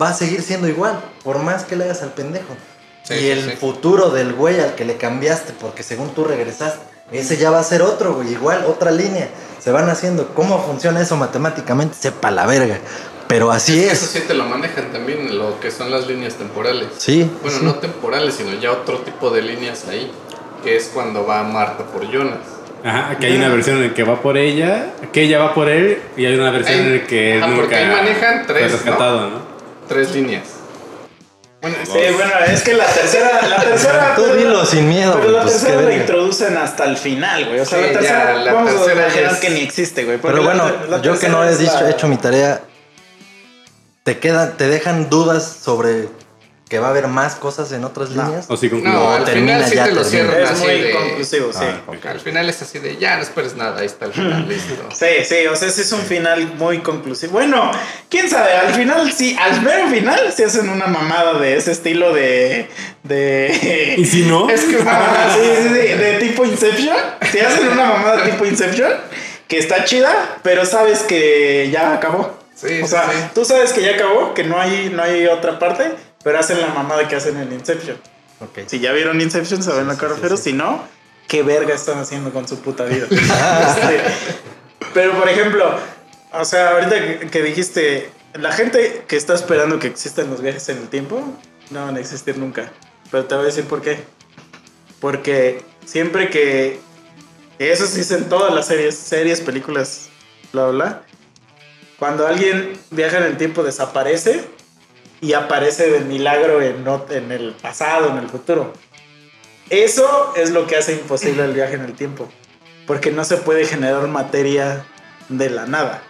[0.00, 2.54] va a seguir siendo igual, por más que le hagas al pendejo.
[3.02, 3.56] Sí, y el sí.
[3.56, 6.78] futuro del güey al que le cambiaste, porque según tú regresaste,
[7.10, 9.28] ese ya va a ser otro, güey, igual, otra línea.
[9.58, 10.32] Se van haciendo.
[10.34, 11.96] ¿Cómo funciona eso matemáticamente?
[11.98, 12.78] Sepa la verga.
[13.26, 14.02] Pero así Es que es.
[14.02, 16.88] Eso sí te lo manejan también, lo que son las líneas temporales.
[16.98, 17.28] Sí.
[17.42, 17.64] Bueno, sí.
[17.64, 20.12] no temporales, sino ya otro tipo de líneas ahí,
[20.64, 22.38] que es cuando va Marta por Jonas.
[22.84, 25.68] Ajá, que hay una versión en la que va por ella, que ella va por
[25.68, 28.72] él, y hay una versión Ahí- en la que ajá, nunca porque ahí manejan tres,
[28.72, 29.38] rescatado, ¿no?
[29.88, 30.42] Tres líneas.
[31.62, 33.40] Bueno, Sí, bueno, es que la tercera...
[33.48, 36.98] La tercera Tú dilo sin miedo, Pero güey, la pues, tercera la introducen hasta el
[36.98, 37.60] final, güey.
[37.60, 39.60] O sea, Sí, la ya, tercera, la vamos tercera a ya imaginar es- que ni
[39.60, 40.18] existe, güey.
[40.20, 42.60] Pero la bueno, la yo que no tercera he dicho, la- hecho mi tarea,
[44.02, 46.10] te quedan, te dejan dudas sobre
[46.68, 48.24] que va a haber más cosas en otras No.
[48.24, 48.46] líneas.
[48.48, 48.94] O sí concluye.
[48.94, 50.90] no, al termina, final sí ya te lo cierran Es así muy de...
[50.92, 51.58] conclusivo, sí.
[51.62, 52.08] Ah.
[52.10, 54.74] Al final es así de, ya no esperes nada, ahí está el final, listo.
[54.94, 57.32] Sí, sí, o sea, ese es un final muy conclusivo.
[57.34, 57.70] Bueno,
[58.08, 62.14] quién sabe, al final sí, al mero final se hacen una mamada de ese estilo
[62.14, 62.68] de.
[63.02, 63.94] de.
[63.98, 64.48] ¿Y si no?
[64.48, 66.96] Es que sí, sí, sí, de tipo Inception.
[67.30, 68.92] Se hacen una mamada tipo Inception
[69.48, 72.38] que está chida, pero sabes que ya acabó.
[72.54, 73.18] Sí, o sí, sea, sí.
[73.34, 75.90] tú sabes que ya acabó, que no hay, no hay otra parte,
[76.24, 77.96] pero hacen la mamada que hacen en Inception.
[78.40, 78.66] Ok.
[78.66, 80.36] Si ya vieron Inception, saben Sí, sí, me refiero.
[80.36, 80.50] sí, sí.
[80.50, 80.82] Si no,
[81.28, 83.06] ¿qué verga están haciendo con su puta vida?
[83.10, 84.00] Este,
[84.92, 85.76] pero, por ejemplo,
[86.32, 90.68] o sea, ahorita que, que dijiste, la gente que está esperando que existan los viajes
[90.70, 91.22] en el tiempo,
[91.70, 92.72] no van a existir nunca.
[93.10, 94.02] Pero te voy a decir por qué.
[95.00, 96.80] Porque siempre que...
[97.58, 100.08] Eso se dice en todas las series, series, películas,
[100.52, 101.02] bla, bla.
[101.98, 104.44] Cuando alguien viaja en el tiempo desaparece
[105.24, 108.74] y aparece de milagro en, en el pasado, en el futuro.
[109.70, 112.28] Eso es lo que hace imposible el viaje en el tiempo.
[112.86, 114.84] Porque no se puede generar materia
[115.30, 116.02] de la nada.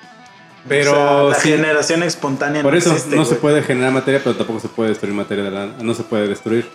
[0.67, 3.93] Pero O sea, la sí, generación espontánea por no eso existe, no se puede generar
[3.93, 6.69] materia, pero tampoco se puede destruir materia de la no se puede destruir.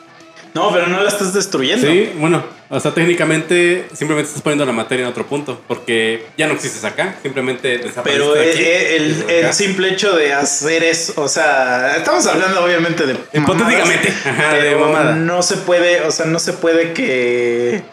[0.54, 1.86] No, pero no la estás destruyendo.
[1.86, 6.48] Sí, bueno, o sea, técnicamente simplemente estás poniendo la materia en otro punto, porque ya
[6.48, 8.64] no existes acá, simplemente desapareces Pero de eh, aquí.
[8.64, 14.26] eh, el, simple hecho de hacer eso, o sea, estamos hablando obviamente de Hipotéticamente, mamadas,
[14.26, 15.16] ajá, de mamada.
[15.16, 17.84] no se puede, o sea, no se puede que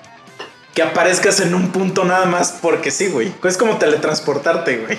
[0.75, 3.33] que aparezcas en un punto nada más porque sí, güey.
[3.45, 4.99] Es como teletransportarte, güey.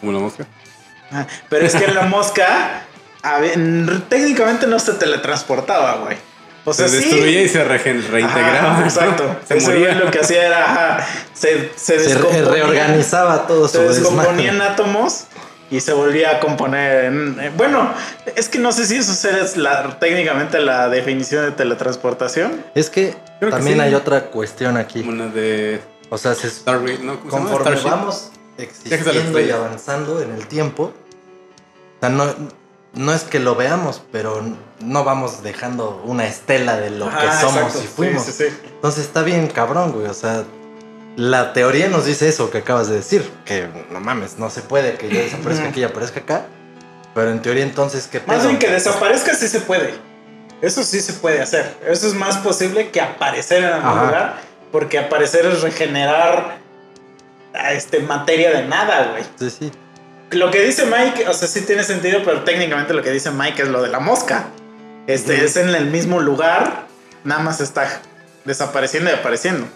[0.00, 0.44] Como la mosca.
[1.12, 2.84] Ah, Pero es que en la mosca
[3.24, 3.58] a ver,
[4.08, 6.16] técnicamente no se teletransportaba, güey.
[6.66, 7.08] O sea, se sí.
[7.08, 8.70] destruía y se reintegraba.
[8.72, 8.84] Ajá, ¿no?
[8.84, 9.36] exacto.
[9.46, 9.94] Se Ese moría.
[9.94, 15.24] lo que hacía era ajá, se, se, Se reorganizaba todo su se descomponía en átomos
[15.70, 17.38] y se volvía a componer en...
[17.40, 17.92] eh, Bueno,
[18.36, 22.64] es que no sé si eso es la, técnicamente la definición de teletransportación.
[22.74, 23.82] Es que Creo que también sí.
[23.82, 25.04] hay otra cuestión aquí.
[25.06, 27.20] Una de O sea, se, Stargate, ¿no?
[27.20, 27.88] Conforme Starship.
[27.90, 32.24] vamos existiendo y avanzando en el tiempo, o sea, no,
[32.94, 34.42] no es que lo veamos, pero
[34.80, 37.82] no vamos dejando una estela de lo que somos exacto.
[37.82, 38.24] y fuimos.
[38.24, 38.56] Sí, sí, sí.
[38.74, 40.06] Entonces está bien cabrón, güey.
[40.06, 40.44] O sea,
[41.16, 43.28] la teoría nos dice eso que acabas de decir.
[43.44, 46.46] Que no mames, no se puede que yo desaparezca aquí y aparezca acá.
[47.14, 48.48] Pero en teoría entonces, ¿qué Más pedo?
[48.48, 49.94] bien que desaparezca sí se puede.
[50.60, 51.76] Eso sí se puede hacer.
[51.86, 54.04] Eso es más posible que aparecer en algún Ajá.
[54.04, 54.36] lugar.
[54.72, 56.58] Porque aparecer es regenerar
[57.52, 59.24] a este, materia de nada, güey.
[59.38, 59.72] Sí, sí.
[60.34, 63.62] Lo que dice Mike, o sea, sí tiene sentido, pero técnicamente lo que dice Mike
[63.62, 64.46] es lo de la mosca.
[65.06, 66.86] Este es en el mismo lugar,
[67.24, 68.00] nada más está
[68.44, 69.66] desapareciendo y apareciendo.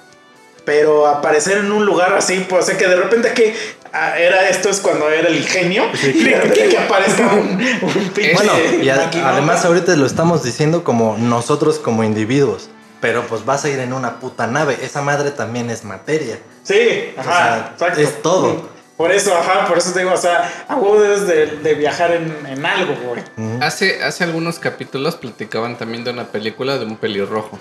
[0.64, 3.54] Pero aparecer en un lugar así, pues, o sea, que de repente que
[3.92, 7.50] ah, era esto es cuando era el genio, y de repente que aparezca un,
[7.82, 8.52] un pinche Bueno,
[8.82, 12.68] y a- además ahorita lo estamos diciendo como nosotros como individuos.
[13.00, 14.76] Pero pues vas a ir en una puta nave.
[14.82, 16.38] Esa madre también es materia.
[16.64, 18.00] Sí, O ajá, sea, exacto.
[18.00, 18.68] es todo.
[18.98, 22.10] Por eso, ajá, por eso te digo, o sea, a huevo debes de, de viajar
[22.12, 23.22] en, en algo, güey.
[23.62, 27.58] Hace, hace algunos capítulos platicaban también de una película de un pelirrojo.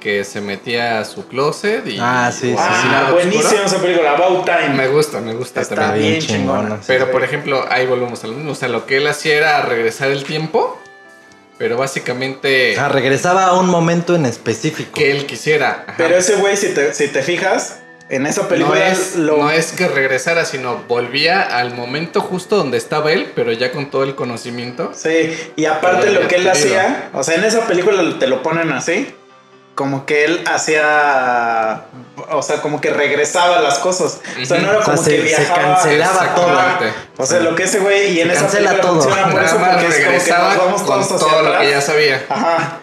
[0.00, 1.98] Que se metía a su closet y.
[2.00, 3.12] Ah, sí, sí, sí.
[3.12, 4.68] Buenísima esa película, About Time.
[4.74, 6.00] Me gusta, me gusta Está también.
[6.00, 6.60] bien bien chingona.
[6.60, 6.84] chingona, sí.
[6.86, 8.52] Pero por ejemplo, ahí volvemos al mismo.
[8.52, 10.80] O sea, lo que él hacía era regresar el tiempo.
[11.58, 14.92] Pero básicamente Ah, regresaba a un momento en específico.
[14.94, 15.82] que él quisiera.
[15.88, 15.94] Ajá.
[15.98, 17.80] Pero ese güey, si te, si te fijas,
[18.10, 19.36] en esa no película es, lo...
[19.38, 23.90] no es que regresara, sino volvía al momento justo donde estaba él, pero ya con
[23.90, 24.92] todo el conocimiento.
[24.94, 26.74] Sí, y aparte lo que él ya te digo.
[26.76, 29.14] hacía, o sea, en esa película te lo ponen así,
[29.74, 31.82] como que él hacía,
[32.30, 34.20] o sea, como que regresaba las cosas.
[34.42, 35.74] O sea, no era O sea, como se- que se viajaba.
[35.74, 36.58] cancelaba todo.
[37.18, 38.92] O sea, lo que ese güey, y en Se esa película todo.
[39.00, 41.42] funciona por Nada eso, porque es como que regresaba nos vamos con todos hacia todo
[41.42, 41.62] lo atrás.
[41.62, 42.26] que ya sabía.
[42.28, 42.78] Ajá.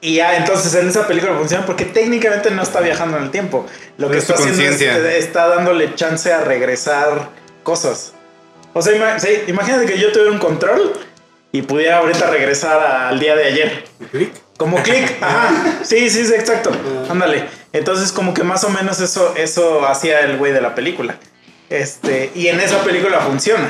[0.00, 3.66] Y ya, entonces en esa película funciona porque técnicamente no está viajando en el tiempo.
[3.96, 4.80] Lo que está haciendo es,
[5.24, 7.30] está dándole chance a regresar
[7.64, 8.12] cosas.
[8.74, 10.92] O sea, ima- sí, imagínate que yo tuviera un control
[11.50, 13.84] y pudiera ahorita regresar al día de ayer.
[14.12, 14.30] Clic.
[14.56, 15.80] Como clic, ajá.
[15.82, 16.70] Sí, sí, sí, exacto.
[17.08, 17.46] Ándale.
[17.72, 21.16] Entonces, como que más o menos eso, eso hacía el güey de la película.
[21.70, 23.68] Este, y en esa película funciona.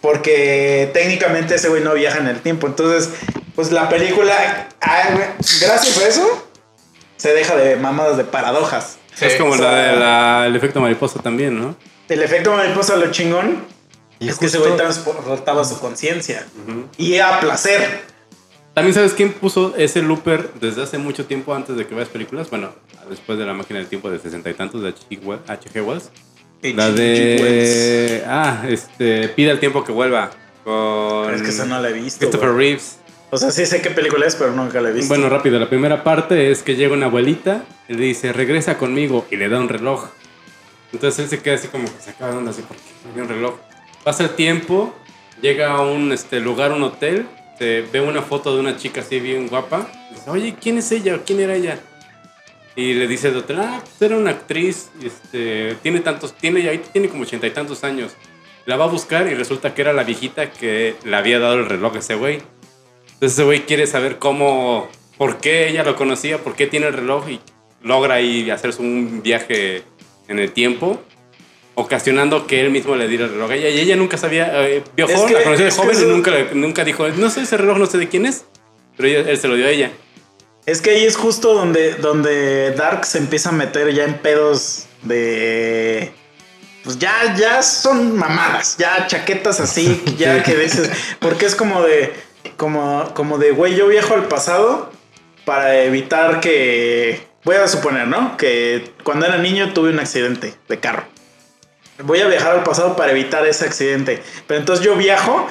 [0.00, 2.66] Porque técnicamente ese güey no viaja en el tiempo.
[2.66, 3.10] Entonces,
[3.56, 6.46] pues la película, gracias a eso,
[7.16, 8.98] se deja de mamadas de paradojas.
[9.14, 9.24] Sí.
[9.24, 11.74] es como o sea- la del efecto mariposa también, ¿no?
[12.08, 13.64] El efecto mariposa lo chingón
[14.20, 16.46] Y es que ese güey transportaba su conciencia.
[16.98, 18.02] Y a placer.
[18.74, 22.50] También sabes quién puso ese looper desde hace mucho tiempo antes de que veas películas.
[22.50, 22.72] Bueno,
[23.08, 25.82] después de la máquina del tiempo de sesenta y tantos de H.G.
[25.82, 26.10] Wells.
[26.62, 28.22] La de.
[28.26, 29.28] Ah, este.
[29.28, 30.30] Pide el tiempo que vuelva.
[30.62, 31.32] Con.
[31.34, 32.20] Es que esa no la he visto.
[32.20, 32.52] Christopher.
[32.52, 32.98] Reeves.
[33.30, 35.08] O sea, sí sé qué película es, pero nunca la he visto.
[35.08, 35.58] Bueno, rápido.
[35.58, 39.26] La primera parte es que llega una abuelita le dice, regresa conmigo.
[39.30, 40.08] Y le da un reloj.
[40.92, 42.82] Entonces él se queda así como que se acaba de onda así porque
[43.14, 43.56] dio un reloj.
[44.04, 44.94] Pasa el tiempo,
[45.42, 47.26] llega a un este, lugar, un hotel,
[47.58, 49.90] se ve una foto de una chica así bien guapa.
[50.10, 51.20] Dice, oye, ¿quién es ella?
[51.26, 51.80] ¿Quién era ella?
[52.76, 56.78] Y le dice el hotel, ah, pues era una actriz, este, tiene tantos, tiene ya
[56.92, 58.12] tiene como ochenta y tantos años.
[58.66, 61.66] La va a buscar y resulta que era la viejita que le había dado el
[61.66, 62.42] reloj a ese güey.
[63.16, 64.88] Entonces ese güey quiere saber cómo,
[65.18, 67.40] por qué ella lo conocía, por qué tiene el reloj y
[67.82, 69.82] logra ahí hacerse un viaje
[70.28, 71.00] en el tiempo,
[71.74, 73.68] ocasionando que él mismo le diera el reloj a ella.
[73.70, 76.84] Y ella nunca sabía, eh, Es que- la conoció de joven y nunca, le- nunca
[76.84, 78.44] dijo, no sé ese reloj, no sé de quién es,
[78.96, 79.90] pero ella- él se lo dio a ella.
[80.66, 84.86] Es que ahí es justo donde, donde Dark se empieza a meter ya en pedos
[85.02, 86.10] de.
[86.82, 90.90] Pues ya, ya son mamadas, ya chaquetas así, ya que dices.
[91.20, 92.12] Porque es como de.
[92.56, 94.90] Como, como de, güey, yo viajo al pasado
[95.44, 97.20] para evitar que.
[97.44, 98.36] Voy a suponer, ¿no?
[98.36, 101.04] Que cuando era niño tuve un accidente de carro.
[102.02, 104.20] Voy a viajar al pasado para evitar ese accidente.
[104.48, 105.46] Pero entonces yo viajo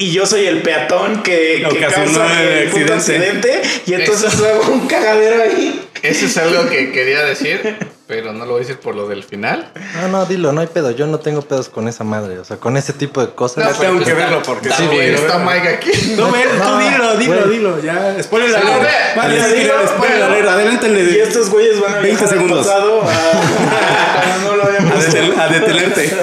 [0.00, 3.52] y yo soy el peatón que, que causa el el puto accidente.
[3.52, 3.82] accidente.
[3.86, 5.88] Y entonces hago un cagadero ahí.
[6.02, 7.76] Eso es algo que quería decir,
[8.10, 9.70] pero no lo voy a decir por lo del final.
[10.02, 10.90] No, no, dilo, no hay pedo.
[10.90, 12.40] Yo no tengo pedos con esa madre.
[12.40, 13.64] O sea, con ese tipo de cosas.
[13.64, 15.14] No, tengo que verlo porque sí, También güey.
[15.14, 15.90] está Mike aquí.
[16.18, 17.50] No, ve, tú No, dilo, dilo, güey.
[17.58, 18.20] dilo, ya.
[18.22, 18.82] Spoiler Sí, alert.
[18.82, 20.48] ve, Vale, ya sí, dilo, spoiler alert.
[20.48, 22.66] Adelántenle Y estos güeyes van a 20 viajar al segundos.
[22.66, 23.06] pasado a,
[24.34, 26.16] a- no lo habíamos a, detel- a detenerte.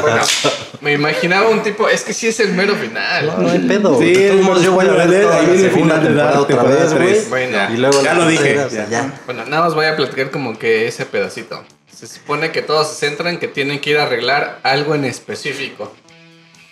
[0.00, 0.22] Bueno,
[0.80, 3.26] me imaginaba un tipo, es que sí es el mero final.
[3.26, 3.98] No, no hay pedo.
[3.98, 6.94] Sí, De todos modos, yo voy a ver toda ahí la segunda temporada otra vez,
[6.94, 7.24] güey.
[7.28, 8.86] Bueno, Y luego Ya lo dije, ya.
[8.88, 9.20] ya.
[9.26, 11.06] Bueno, nada más voy a platicar como que ese
[11.92, 15.92] Se supone que todos se centran que tienen que ir a arreglar algo en específico.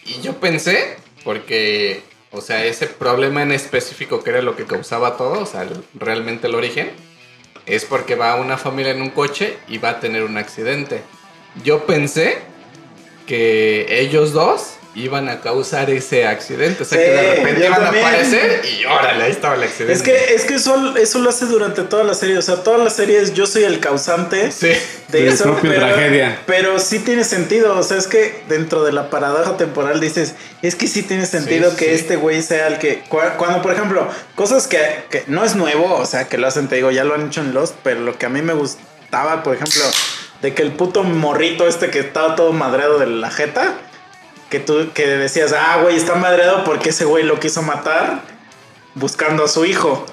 [0.04, 2.02] Y yo pensé, porque,
[2.32, 6.48] o sea, ese problema en específico que era lo que causaba todo, o sea, realmente
[6.48, 6.90] el origen,
[7.66, 11.02] es porque va una familia en un coche y va a tener un accidente.
[11.64, 12.38] Yo pensé
[13.26, 17.80] que ellos dos iban a causar ese accidente, o sea, Sí, que de repente iban
[17.82, 18.04] también.
[18.04, 19.92] a aparecer y órale, ahí estaba el accidente.
[19.94, 22.36] Es que, es que eso, eso lo hace durante toda la serie.
[22.36, 24.66] O sea, toda la serie es yo soy el causante Sí.
[25.08, 25.44] de De eso.
[25.44, 26.38] propia pero, tragedia.
[26.46, 27.78] pero sí tiene sentido.
[27.78, 31.70] O sea, es que dentro de la paradoja temporal dices, es que sí tiene sentido
[31.70, 31.90] Sí, que sí.
[31.92, 33.02] este güey sea el que.
[33.08, 34.78] cua- Cuando, por ejemplo, cosas que,
[35.10, 37.40] que no es nuevo, o sea, que lo hacen, te digo, ya lo han hecho
[37.40, 39.82] en Lost, pero lo que a mí me gustaba, por ejemplo,
[40.42, 43.74] de que el puto morrito este que estaba todo madreado de la jeta.
[44.52, 48.20] Que tú que decías, ah, güey, está madreado porque ese güey lo quiso matar
[48.94, 50.04] buscando a su hijo.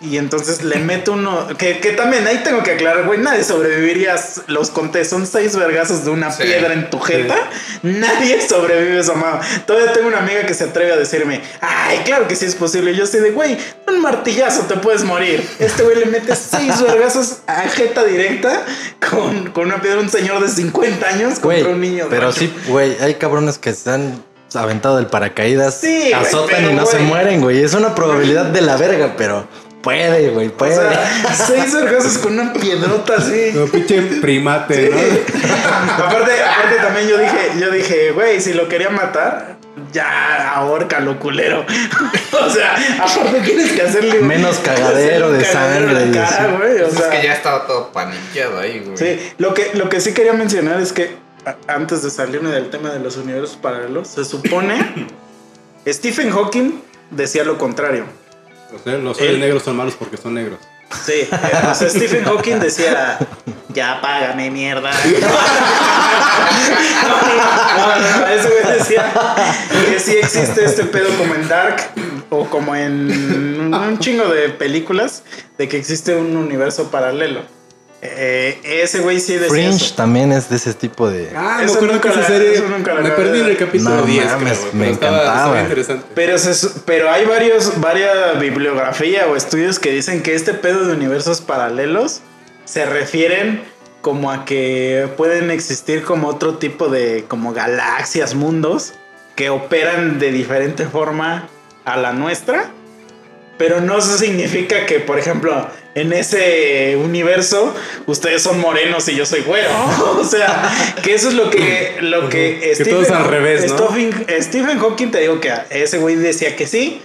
[0.00, 1.48] Y entonces le mete uno.
[1.56, 3.18] Que, que también ahí tengo que aclarar, güey.
[3.18, 4.16] Nadie sobreviviría.
[4.46, 6.42] Los conté, son seis vergazos de una Sí.
[6.42, 7.34] piedra en tu jeta.
[7.82, 9.40] Nadie sobrevive eso, mamá.
[9.66, 12.92] Todavía tengo una amiga que se atreve a decirme, ay, claro que sí es posible.
[12.92, 13.56] Y yo así de, güey,
[13.88, 15.48] un martillazo te puedes morir.
[15.58, 18.64] Este güey le mete seis vergazos a jeta directa
[19.10, 20.00] con, con una piedra.
[20.00, 22.04] Un señor de 50 años Güey, contra un niño.
[22.04, 24.22] de pero sí, güey, hay cabrones que se han
[24.54, 27.08] aventado del paracaídas, Sí, güey, azotan pero, y no se güey.
[27.08, 27.62] mueren, güey.
[27.62, 29.46] Es una probabilidad de la verga, pero
[29.86, 30.74] puede, güey, O puede.
[30.74, 33.52] sea, seis vergazos con una piedrota así.
[33.52, 34.98] Como pinche primate, ¿no?
[36.04, 39.56] aparte, aparte también yo dije, yo dije, güey, si lo quería matar,
[39.92, 41.64] ya ahórcalo, culero.
[42.32, 46.80] o sea, aparte tienes que hacerle un- Menos cagadero de sangre cara, güey.
[46.80, 48.96] O Pues sea, es que ya estaba todo paniqueado ahí, güey.
[48.96, 51.14] sí, lo que, lo que sí quería mencionar es que
[51.68, 55.06] antes de salirme del tema de los universos paralelos, se supone
[55.86, 56.80] Stephen Hawking
[57.12, 58.04] decía lo contrario.
[58.74, 60.58] O sea, los hoyos Él- negros son malos porque son negros.
[61.04, 61.28] Sí, eh,
[61.68, 63.18] o sea, Stephen Hawking decía,
[63.70, 64.90] ya págame, mierda.
[67.08, 69.12] No, no, ese güey decía
[69.90, 71.76] que sí existe este pedo como en Dark
[72.30, 75.22] o como en un chingo de películas
[75.58, 77.42] de que existe un universo paralelo.
[78.02, 79.94] Eh, ese güey sí decía Fringe eso.
[79.94, 81.30] también es de ese tipo de.
[81.34, 82.54] Ah, me Eso acuerdo nunca que esa la- serie.
[82.54, 84.92] eso nunca la me perdí en el capítulo No 10, mames, creo, güey, me pero
[84.92, 85.36] estaba- encantaba.
[85.38, 86.06] estaba interesante.
[86.14, 90.92] Pero, se- pero hay varios, varias bibliografía o estudios que dicen que este pedo de
[90.92, 92.20] universos paralelos
[92.64, 93.62] se refieren
[94.02, 98.92] como a que pueden existir como otro tipo de como galaxias, mundos
[99.34, 101.48] que operan de diferente forma
[101.84, 102.70] a la nuestra.
[103.58, 105.66] Pero no eso significa que, por ejemplo,
[105.96, 107.74] en ese universo
[108.06, 109.70] ustedes son morenos y yo soy güero.
[110.20, 110.70] o sea,
[111.02, 113.78] que eso es lo que, lo que, Que todo es al revés, ¿no?
[113.78, 117.00] Stephen, Stephen Hawking te digo que ese güey decía que sí,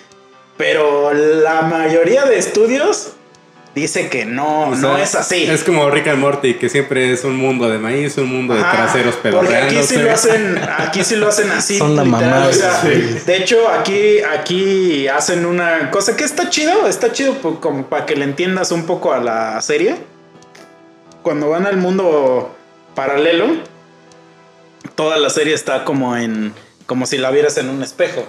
[0.58, 3.14] pero la mayoría de estudios
[3.76, 5.44] dice que no, O sea, no es así.
[5.44, 8.62] Es como Rick and Morty, que siempre es un mundo de maíz, un mundo de
[8.62, 11.78] Ajá, traseros Porque aquí sí lo hacen, aquí sí lo hacen así.
[11.78, 12.90] Son la literal, mamá, o sea, sí.
[13.26, 18.06] De hecho, aquí, aquí hacen una cosa que está chido, está chido pues, como para
[18.06, 19.96] que le entiendas un poco a la serie.
[21.22, 22.56] Cuando van al mundo
[22.96, 23.48] paralelo,
[24.96, 26.54] toda la serie está como en,
[26.86, 28.26] como si la vieras en un espejo.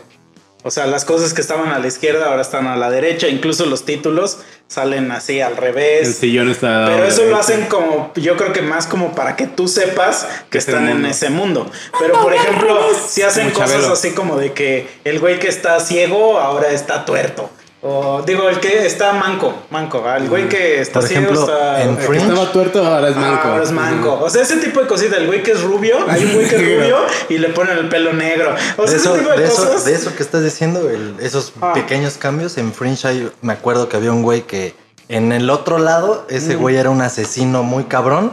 [0.65, 3.29] O sea, las cosas que estaban a la izquierda ahora están a la derecha.
[3.29, 4.39] Incluso los títulos
[4.69, 6.07] salen así al revés.
[6.07, 6.87] El sillón está.
[6.87, 10.59] Pero eso lo hacen como, yo creo que más como para que tú sepas que
[10.59, 11.71] Es están en ese mundo.
[11.99, 16.39] Pero por ejemplo, si hacen cosas así como de que el güey que está ciego
[16.39, 17.51] ahora está tuerto.
[17.85, 20.07] O digo, el que está manco, manco.
[20.09, 21.83] Al güey que está Por ciego ejemplo, está...
[21.83, 22.29] en El Fringe.
[22.29, 23.49] estaba tuerto ahora es Ah, manco.
[23.49, 24.21] ahora es manco.
[24.23, 25.19] O sea, ese tipo de cositas.
[25.19, 26.97] El güey que es rubio, hay un güey que es rubio
[27.29, 28.55] y le ponen el pelo negro.
[28.77, 29.85] O sea, de, eso, ese tipo de, de, eso, cosas.
[29.85, 31.73] de eso que estás diciendo, el- esos Ah.
[31.75, 34.75] pequeños cambios, en Fringe hay- me acuerdo que había un güey que
[35.09, 36.35] en el otro lado, Mm.
[36.37, 38.33] ese güey era un asesino muy cabrón.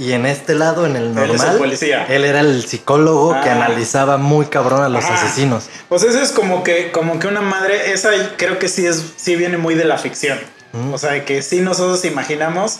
[0.00, 2.06] Y en este lado, en el Él es el normal, policía.
[2.08, 3.56] él era el psicólogo que Ah.
[3.56, 5.14] analizaba muy cabrón a los Ajá.
[5.26, 5.64] asesinos.
[5.94, 9.36] Sea, eso es como que, como que una madre, esa creo que sí es, sí
[9.36, 10.38] viene muy de la ficción.
[10.72, 10.94] Mm.
[10.94, 12.78] O sea, que sí nosotros imaginamos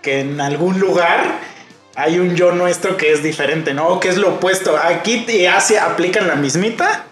[0.00, 1.20] que en algún lugar
[1.94, 3.88] hay un yo nuestro que es diferente, ¿no?
[3.88, 4.74] O que es lo opuesto.
[4.82, 7.04] Aquí y Asia aplican la mismita.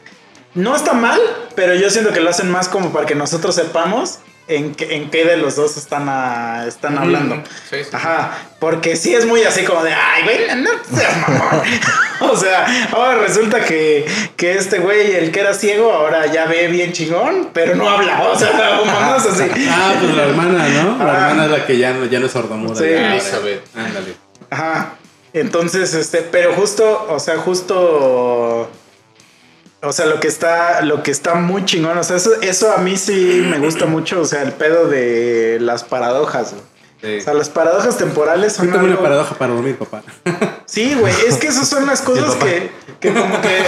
[0.54, 1.20] No está mal,
[1.54, 4.20] pero yo siento que lo hacen más como para que nosotros sepamos
[4.56, 7.42] en qué, en qué de los dos están, a- están hablando.
[7.70, 7.90] Sí, sí.
[7.92, 11.62] Ajá, porque sí es muy así como de, ay, güey, no seas mamón.
[12.20, 14.04] o sea, ahora resulta que,
[14.36, 18.22] que este güey, el que era ciego, ahora ya ve bien chingón, pero no habla.
[18.22, 18.50] O sea,
[18.84, 19.44] mamás así.
[19.70, 20.98] Ah, pues la hermana, ¿no?
[21.04, 21.30] La Ah.
[21.30, 22.74] hermana es la que ya no, ya no es sordomuda.
[22.76, 22.84] Sí.
[22.84, 23.62] Elizabeth.
[23.76, 24.14] Ándale.
[24.50, 24.94] Ajá.
[25.32, 28.68] Entonces, este, pero justo, o sea, justo.
[29.82, 31.96] O sea, lo que está, lo que está muy chingón.
[31.96, 34.20] O sea, eso, eso a mí sí me gusta mucho.
[34.20, 36.54] O sea, el pedo de las paradojas.
[37.00, 37.16] Sí.
[37.16, 40.02] O sea, las paradojas temporales son Cuéntame una paradoja para dormir, papá.
[40.66, 42.70] Sí, güey, es que esas son las cosas que,
[43.00, 43.64] que como que,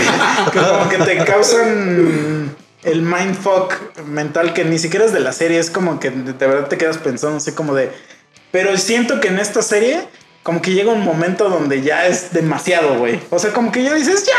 [0.52, 2.54] que como que te causan
[2.84, 3.74] el mindfuck
[4.06, 6.98] mental que ni siquiera es de la serie, es como que de verdad te quedas
[6.98, 7.90] pensando así como de...
[8.50, 10.06] Pero siento que en esta serie
[10.42, 13.20] como que llega un momento donde ya es demasiado, güey.
[13.30, 14.32] O sea, como que ya dices, ya,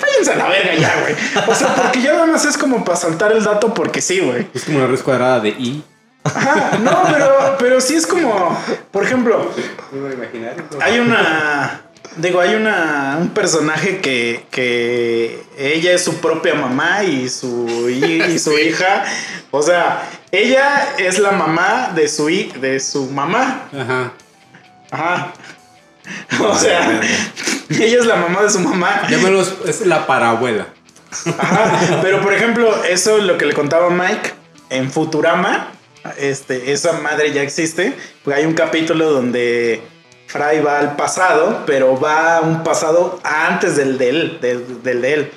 [0.00, 1.14] váyanse a la verga ya, güey.
[1.48, 4.46] O sea, porque ya nada más es como para saltar el dato porque sí, güey.
[4.52, 5.82] Es como la raíz cuadrada de I.
[6.24, 8.58] Ajá, no, pero, pero sí es como,
[8.90, 9.50] por ejemplo,
[10.80, 11.82] hay una.
[12.16, 18.38] Digo, hay una, un personaje que, que ella es su propia mamá y su, y
[18.38, 19.04] su hija.
[19.50, 20.02] O sea,
[20.32, 23.68] ella es la mamá de su, de su mamá.
[23.72, 24.12] Ajá.
[24.96, 25.32] Ajá.
[26.40, 27.00] O sea,
[27.68, 29.02] ella es la mamá de su mamá.
[29.66, 30.68] Es la parabuela.
[31.38, 31.98] Ajá.
[32.00, 34.32] Pero por ejemplo, eso lo que le contaba Mike
[34.70, 35.68] en Futurama,
[36.18, 37.92] este, esa madre ya existe.
[38.22, 39.82] Porque hay un capítulo donde
[40.28, 45.02] Fry va al pasado, pero va a un pasado antes del de él, del, del
[45.02, 45.32] de él.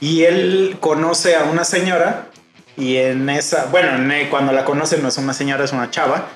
[0.00, 2.28] Y él conoce a una señora.
[2.76, 5.90] Y en esa, bueno, en- e, cuando la conoce no es una señora, es una
[5.90, 6.28] chava.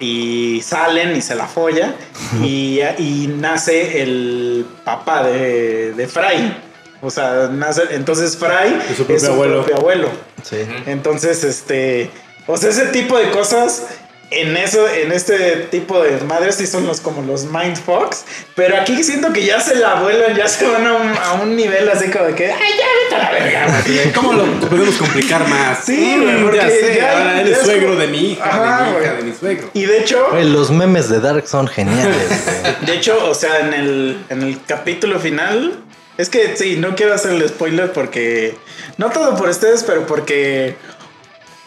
[0.00, 1.94] Y salen y se la folla.
[2.42, 6.56] y, y nace el papá de, de Fry.
[7.00, 9.54] O sea, nace, entonces Fry Es su propio abuelo.
[9.62, 10.08] propio abuelo.
[10.42, 10.58] Sí.
[10.86, 12.10] Entonces, este,
[12.46, 13.86] o sea, ese tipo de cosas
[14.30, 18.24] en eso, en este tipo de madres sí son los como los mindfucks,
[18.54, 21.56] pero aquí siento que ya se la vuelan, ya se van a un, a un
[21.56, 23.82] nivel así como de que, ay, ya vete a la verga.
[23.86, 24.12] güey".
[24.14, 25.78] ¿Cómo lo podemos complicar más?
[25.84, 28.32] Sí, güey, porque ya sé, ya- ahora él ya es es suegro como- de mi
[28.32, 29.70] hija, Ajá, de mi hija, de mi suegro.
[29.72, 32.16] Y de hecho, Güey, los memes de Dark son geniales.
[32.62, 32.86] güey.
[32.86, 35.80] de hecho, o sea, en el, en el capítulo final,
[36.18, 38.56] es que sí, no quiero hacer el spoiler porque,
[38.98, 40.74] no todo por ustedes, pero porque...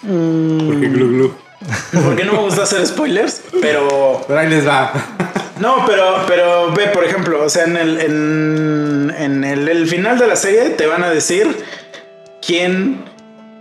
[0.04, 1.36] mm, Porque glu glu.
[2.06, 4.92] Porque no me gusta hacer spoilers, pero Pero ahí les va.
[5.60, 10.18] No, pero, pero ve, por ejemplo, o sea, en el, en, en el, el final
[10.18, 11.56] de la serie te van a decir
[12.46, 13.06] quién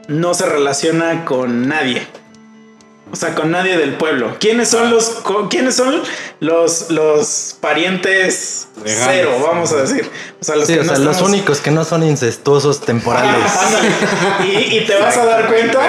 [0.09, 2.07] no se relaciona con nadie.
[3.13, 4.37] O sea, con nadie del pueblo.
[4.39, 6.01] ¿Quiénes son los, co- quiénes son
[6.39, 9.05] los, los parientes Legales.
[9.05, 10.09] cero, vamos a decir?
[10.41, 13.45] O sea, los Sí, o no sea, los únicos que no son incestuosos temporales.
[14.45, 15.81] Y, y te vas a dar cuenta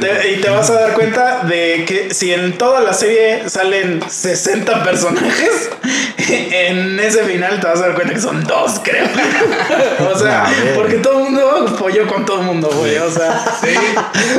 [0.00, 4.02] te- y te vas a dar cuenta de que si en toda la serie salen
[4.08, 5.68] 60 personajes,
[6.28, 9.06] en ese final te vas a dar cuenta que son dos, creo.
[10.14, 12.96] o sea, porque todo el mundo folló con todo el mundo, güey.
[12.98, 13.44] O sea,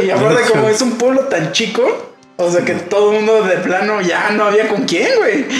[0.03, 2.12] y aparte, como es un pueblo tan chico.
[2.35, 5.45] O sea que todo el mundo de plano ya no había con quién, güey.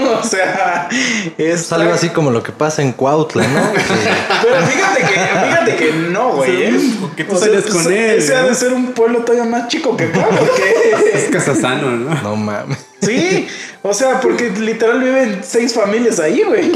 [0.00, 0.88] O sea,
[1.36, 3.72] es algo así como lo que pasa en Cuautla, ¿no?
[4.42, 6.62] Pero fíjate que, fíjate que no, güey.
[6.62, 6.80] ¿eh?
[7.16, 8.48] Que tú sales con él, Ese ha ¿no?
[8.48, 10.94] de ser un pueblo todavía más chico que acá, porque.
[11.14, 12.14] Es Casasano, ¿no?
[12.22, 12.78] no mames.
[13.02, 13.48] Sí,
[13.82, 16.70] o sea, porque literal viven seis familias ahí, güey.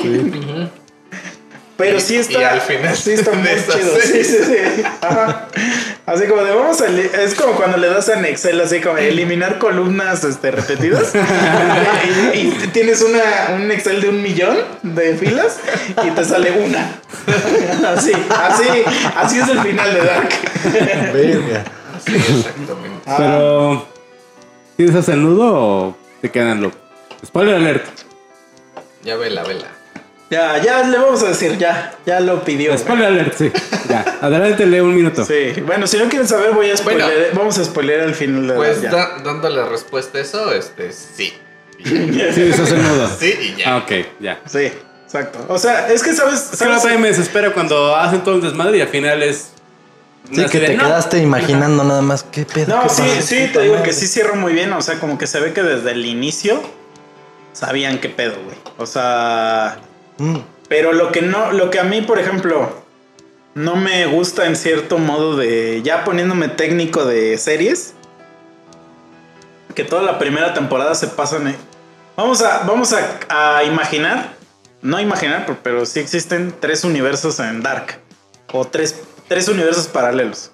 [1.76, 2.40] Pero sí está.
[2.40, 4.00] Y al final Sí está muy chido.
[4.02, 4.82] Sí, sí, sí.
[5.00, 5.48] Ajá.
[6.04, 6.88] Así como de vamos a.
[6.88, 11.12] Es como cuando le das en Excel, así como eliminar columnas este, repetidas.
[12.34, 15.60] y, y tienes una, un Excel de un millón de filas
[16.04, 17.00] y te sale una.
[17.88, 18.64] así, así,
[19.16, 20.28] así es el final de Dark.
[21.12, 21.64] Verga.
[22.04, 23.00] Sí, exactamente.
[23.06, 23.14] Ah.
[23.18, 23.88] Pero,
[24.76, 26.76] ¿tienes hacen nudo o te quedan loco?
[27.24, 27.86] Spoiler alert.
[29.04, 29.81] Ya vela, vela.
[30.32, 32.76] Ya, ya le vamos a decir, ya, ya lo pidió.
[32.78, 33.52] Spoiler alert, sí.
[33.88, 35.24] Ya, adelante, lee un minuto.
[35.26, 37.04] Sí, bueno, si no quieren saber, voy a spoiler.
[37.06, 37.26] Bueno.
[37.34, 41.34] vamos a spoiler al final de Pues da- dándole respuesta a eso, este, sí.
[41.84, 43.08] Sí, eso es el modo.
[43.20, 43.74] Sí y ya.
[43.74, 44.40] Ah, ok, ya.
[44.46, 44.72] Sí,
[45.04, 45.44] exacto.
[45.48, 46.40] O sea, es que sabes.
[46.44, 49.22] Es que sabes- otra vez me desespera cuando hacen todo el desmadre y al final
[49.22, 49.50] es.
[50.32, 52.22] Sí, que te quedaste imaginando nada más.
[52.22, 52.74] ¿Qué pedo?
[52.76, 53.88] No, ¿Qué sí, sí, te digo madre.
[53.88, 54.72] que sí cierro muy bien.
[54.72, 56.62] O sea, como que se ve que desde el inicio
[57.52, 58.56] sabían qué pedo, güey.
[58.78, 59.78] O sea.
[60.22, 60.38] Mm.
[60.68, 62.82] Pero lo que no, lo que a mí, por ejemplo,
[63.54, 65.82] no me gusta en cierto modo de.
[65.82, 67.94] Ya poniéndome técnico de series.
[69.74, 71.48] Que toda la primera temporada se pasan.
[71.48, 71.56] en-
[72.16, 72.60] Vamos a.
[72.64, 74.34] Vamos a, a imaginar.
[74.80, 77.98] No imaginar, pero- pero sí existen tres universos en Dark.
[78.52, 78.96] O tres,
[79.28, 80.50] tres universos paralelos.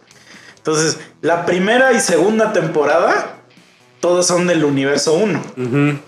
[0.56, 3.34] Entonces, la primera y segunda temporada.
[4.00, 5.42] Todos son del universo 1.
[5.56, 5.98] Ujú.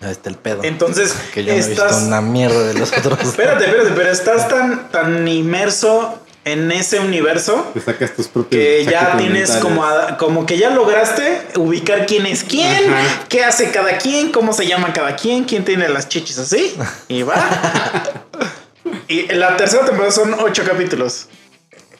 [0.00, 0.62] Ahí está el pedo.
[0.64, 1.90] Entonces, que yo no he estás.
[1.92, 3.18] visto una mierda de los otros.
[3.22, 8.58] Espérate, espérate, pero estás tan, tan inmerso en ese universo Te sacas tus propios.
[8.62, 13.24] que ya tienes como, a- como que ya lograste ubicar quién es quién, Ajá.
[13.28, 16.74] qué hace cada quien, cómo se llama cada quien, quién tiene las chichis así,
[17.08, 17.34] y va.
[19.08, 21.26] y la tercera temporada son ocho capítulos.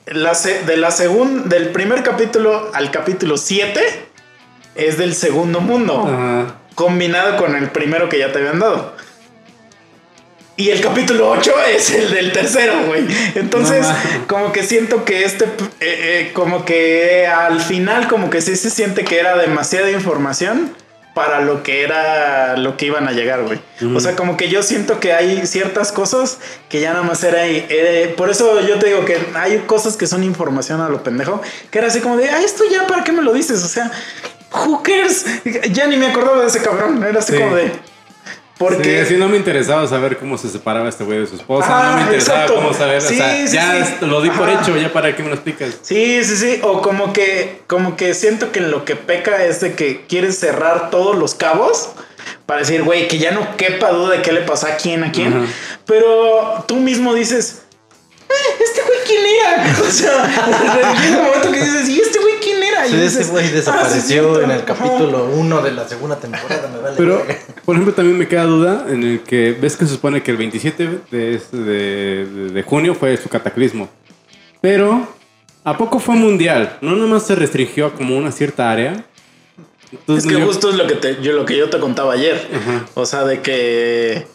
[0.07, 3.81] La se- de la segun- del primer capítulo al capítulo 7
[4.77, 6.55] es del segundo mundo Ajá.
[6.79, 8.95] Combinado con el primero que ya te habían dado.
[10.57, 13.05] Y el capítulo 8 es el del tercero, güey.
[13.35, 15.49] Entonces, No como que siento que este, eh,
[15.81, 20.73] eh, como que al final, como que sí se siente que era demasiada información
[21.15, 23.59] para lo que era lo que iban a llegar, güey.
[23.97, 27.43] O sea, como que yo siento que hay ciertas cosas que ya nada más era
[27.43, 27.67] ahí.
[27.69, 31.43] eh, por eso yo te digo que hay cosas que son información a lo pendejo,
[31.73, 33.65] que era así como de, ah, esto ya, ¿para qué me lo dices?
[33.65, 33.91] O sea,
[34.83, 35.25] cares?
[35.73, 37.03] Ya ni me acordaba de ese cabrón.
[37.05, 37.39] Era así Sí.
[37.39, 37.73] como de.
[38.59, 39.05] Porque.
[39.05, 41.67] Sí, sí, no me interesaba saber cómo se separaba este güey de su esposa.
[41.71, 42.61] Ah, no me interesaba exacto.
[42.61, 43.01] cómo saber.
[43.01, 43.95] Sí, o sea, sí, ya sí.
[44.07, 44.61] lo di por Ajá.
[44.61, 45.77] hecho, ya para qué me lo explicas.
[45.83, 46.61] Sí, sí, sí.
[46.65, 50.91] O como que, como que siento que lo que peca es de que quieres cerrar
[50.91, 51.91] todos los cabos
[52.47, 55.13] para decir, güey, que ya no quepa duda de qué le pasó a quién, a
[55.13, 55.35] quién.
[55.35, 55.47] Ajá.
[55.87, 57.68] Pero tú mismo dices, "Eh,
[58.65, 59.77] ¿este güey quién era?
[59.89, 62.87] O sea, llega un momento que dices, ¿y este güey quién era?
[62.87, 64.43] Y Sí, dices, ese güey "Ah, sí, desapareció cierto".
[64.43, 66.69] en el capítulo 1 de la segunda temporada.
[66.69, 67.25] Me vale Pero,
[67.65, 70.37] por ejemplo, también me queda duda en el que ves que se supone que el
[70.37, 73.89] 27 de, este- de, de- de junio fue su cataclismo.
[74.61, 75.07] Pero,
[75.65, 76.77] ¿a poco fue mundial?
[76.81, 79.05] ¿No nomás se restringió a como una cierta área?
[80.07, 82.47] Es que yo- justo es lo que, te, yo, lo que yo te contaba ayer.
[82.95, 84.27] O sea, de que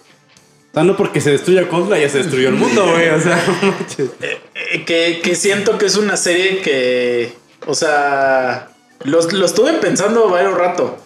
[0.74, 3.10] sea, no porque se destruya Cosla ya se destruyó el mundo, güey.
[3.10, 4.10] O sea, manches.
[4.56, 7.34] Eh, que, que siento que es una serie que,
[7.68, 8.70] o sea,
[9.04, 10.98] lo, lo estuve pensando varios rato,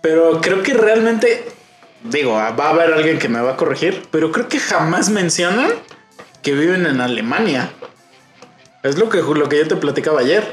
[0.00, 1.44] pero creo que realmente,
[2.04, 5.72] digo, va a haber alguien que me va a corregir, pero creo que jamás mencionan
[6.42, 7.72] que viven en Alemania.
[8.84, 10.44] Es lo que, lo que yo te platicaba ayer.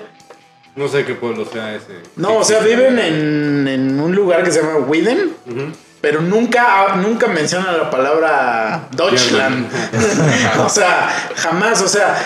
[0.76, 2.00] No sé qué pueblo sea ese.
[2.16, 5.72] No, o sea, viven en, en un lugar que se llama Widen, Ujú.
[6.02, 9.70] Pero nunca, nunca mencionan la palabra Deutschland.
[10.66, 12.18] o sea, jamás, o sea,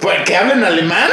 [0.00, 1.08] pues, que hablen alemán,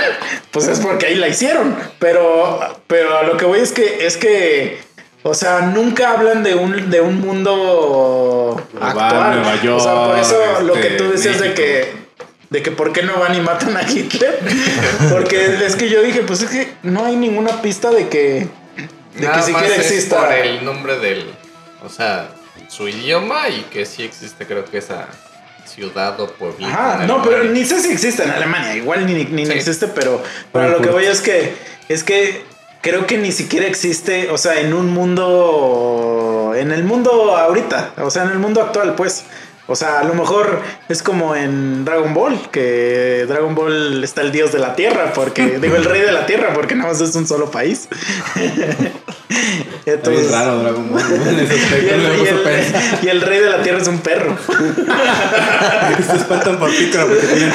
[0.50, 1.76] pues es porque ahí la hicieron.
[2.00, 4.82] Pero, pero a lo que voy es que, es que,
[5.22, 9.42] o sea, nunca hablan de un, de un mundo Global, actual.
[9.42, 12.08] Nueva o sea, por eso lo que este, tú decías de que
[12.50, 14.40] de que por qué no van y matan a Hitler.
[15.12, 18.48] Porque es que yo dije, pues es que no hay ninguna pista de que,
[19.16, 20.18] de Nada que siquiera más es exista.
[20.22, 21.26] por el nombre del,
[21.84, 22.30] o sea,
[22.68, 25.08] su idioma y que sí existe, creo que esa
[25.66, 26.70] ciudad o pueblito.
[26.72, 29.52] Ajá, no, pero ni sé si existe en Alemania, igual ni, ni Sí.
[29.52, 30.22] existe, pero
[30.52, 31.56] para lo que voy es que
[31.90, 32.44] es que
[32.82, 38.10] creo que ni siquiera existe, o sea, en un mundo, en el mundo ahorita, o
[38.10, 39.26] sea, en el mundo actual, pues.
[39.68, 44.32] O sea, a lo mejor es como en Dragon Ball, que Dragon Ball está el
[44.32, 47.14] dios de la tierra, porque digo el rey de la tierra, porque nada más es
[47.16, 47.90] un solo país.
[49.86, 51.02] Está bien raro Dragon Ball.
[51.02, 51.30] ¿no?
[51.30, 51.56] En ese
[53.04, 54.38] y, el, y y rey de la tierra es un perro.
[56.10, 57.54] Se espantan por pícara porque tienen.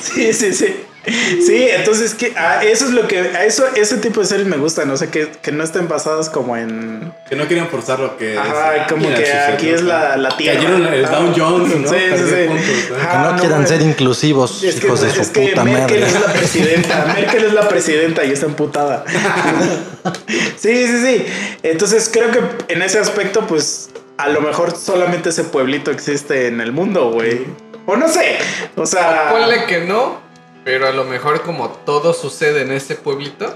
[0.00, 0.32] Sí, sí.
[0.32, 1.66] Sí, sí, sí.
[1.70, 4.90] Entonces que a eso es lo que a eso ese tipo de series me gustan,
[4.90, 8.38] o sea que, que no estén basadas como en Que no querían forzar lo que.
[8.38, 10.60] ajá, como Mira, que aquí es la, la tierra.
[10.60, 11.88] Cayeron el Ah, Down Jones, ¿no?
[11.88, 12.34] Sí, sí, sí.
[12.46, 12.96] puntos, ¿no?
[12.96, 16.00] Que Ah, no, quieran ser inclusivos, Es que, hijos de es su que puta Merkel
[16.00, 16.06] madre.
[16.16, 17.04] es la presidenta.
[17.16, 19.04] Merkel es la presidenta y está emputada.
[20.56, 21.26] sí, sí, sí.
[21.62, 22.40] Entonces creo que
[22.72, 27.46] en ese aspecto, pues a lo mejor solamente ese pueblito existe en el mundo, güey.
[27.86, 28.36] O no sé.
[28.76, 29.28] O sea.
[29.30, 30.20] Ponle que no,
[30.64, 33.54] pero a lo mejor como todo sucede en ese pueblito,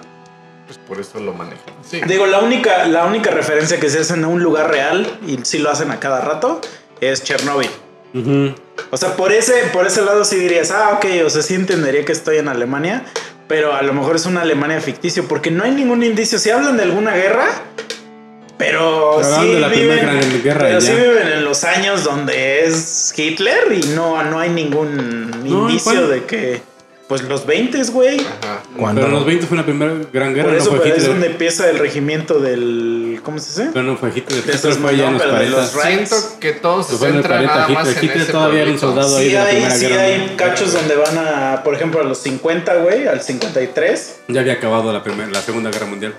[0.67, 1.75] pues por eso lo manejan.
[1.89, 2.01] Sí.
[2.07, 5.59] Digo, la única, la única referencia que se hace en un lugar real, y sí
[5.59, 6.61] lo hacen a cada rato,
[7.01, 7.71] es Chernobyl.
[8.91, 12.05] O sea, por ese, por ese lado sí dirías, ah, ok, o sea, sí entendería
[12.05, 13.05] que estoy en Alemania,
[13.47, 16.39] pero a lo mejor es una Alemania ficticio, porque no hay ningún indicio.
[16.39, 17.47] Si hablan de alguna guerra,
[18.59, 20.95] pero sí de la viven, primera gran guerra pero y sí ya.
[20.95, 26.11] viven en los años donde es Hitler y no, no hay ningún No, indicio ¿cuál?
[26.11, 26.63] de que,
[27.09, 28.19] pues los 20, güey.
[28.19, 28.63] Ajá.
[28.77, 31.07] Cuando Pero los 20 fue la primera gran guerra, Por eso no fue pero es
[31.07, 33.71] donde empieza el regimiento del, ¿cómo se dice?
[33.73, 34.43] Pero no fue Hitler.
[34.43, 35.61] De Hitler esos fue ya en no, los pero de 40.
[35.61, 35.71] los.
[35.71, 37.99] Siento que todos se centran 40 nada más Hitler.
[37.99, 40.03] en Hitler ese todavía era un soldado ahí Sí de la hay, Primera sí Guerra
[40.03, 44.17] hay cachos donde van a, por ejemplo, a los 50, güey, al 53.
[44.29, 46.15] Ya había acabado la, primera, la Segunda Guerra Mundial.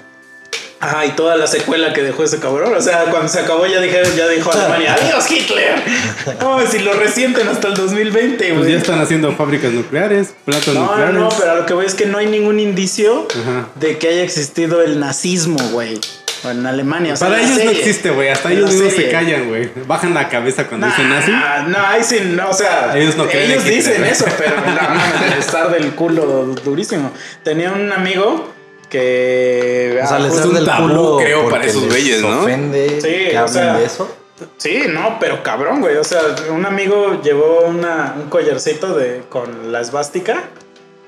[0.79, 2.73] Ah, y toda la secuela que dejó ese cabrón.
[2.75, 5.81] O sea, cuando se acabó ya dijeron, ya dijo Alemania, adiós Hitler.
[6.39, 8.71] No, si lo resienten hasta el 2020, Pues güey.
[8.73, 11.15] ya están haciendo fábricas nucleares, plantas no, no, nucleares.
[11.15, 13.69] no, pero a lo que voy es que no hay ningún indicio Ajá.
[13.75, 15.99] de que haya existido el nazismo, güey.
[16.43, 17.13] O en Alemania.
[17.13, 18.29] O sea, Para ellos no existe, güey.
[18.29, 19.71] Hasta ellos mismos se callan, güey.
[19.87, 21.31] Bajan la cabeza cuando Nah, dicen nazi.
[21.71, 24.11] No, ahí sí, no, o sea, Ellos no en dicen Hitler.
[24.11, 27.11] eso, pero la estar del culo durísimo.
[27.43, 28.53] Tenía un amigo
[28.89, 29.99] que.
[30.03, 32.41] O sea, ah, les un arde el tabú, culo creo, para esos güeyes, ¿no?
[32.41, 34.09] ofende Sí, que o hablen sea, de eso.
[34.57, 35.97] Sí, no, pero cabrón, güey.
[35.97, 36.21] O sea,
[36.51, 40.43] un amigo llevó una, un collarcito de, con la esvástica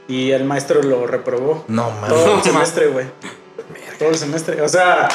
[0.08, 1.64] y el maestro lo reprobó.
[1.68, 2.44] No Todo el mames.
[2.44, 3.06] semestre, güey.
[4.00, 4.62] Todo el semestre.
[4.62, 5.08] O sea,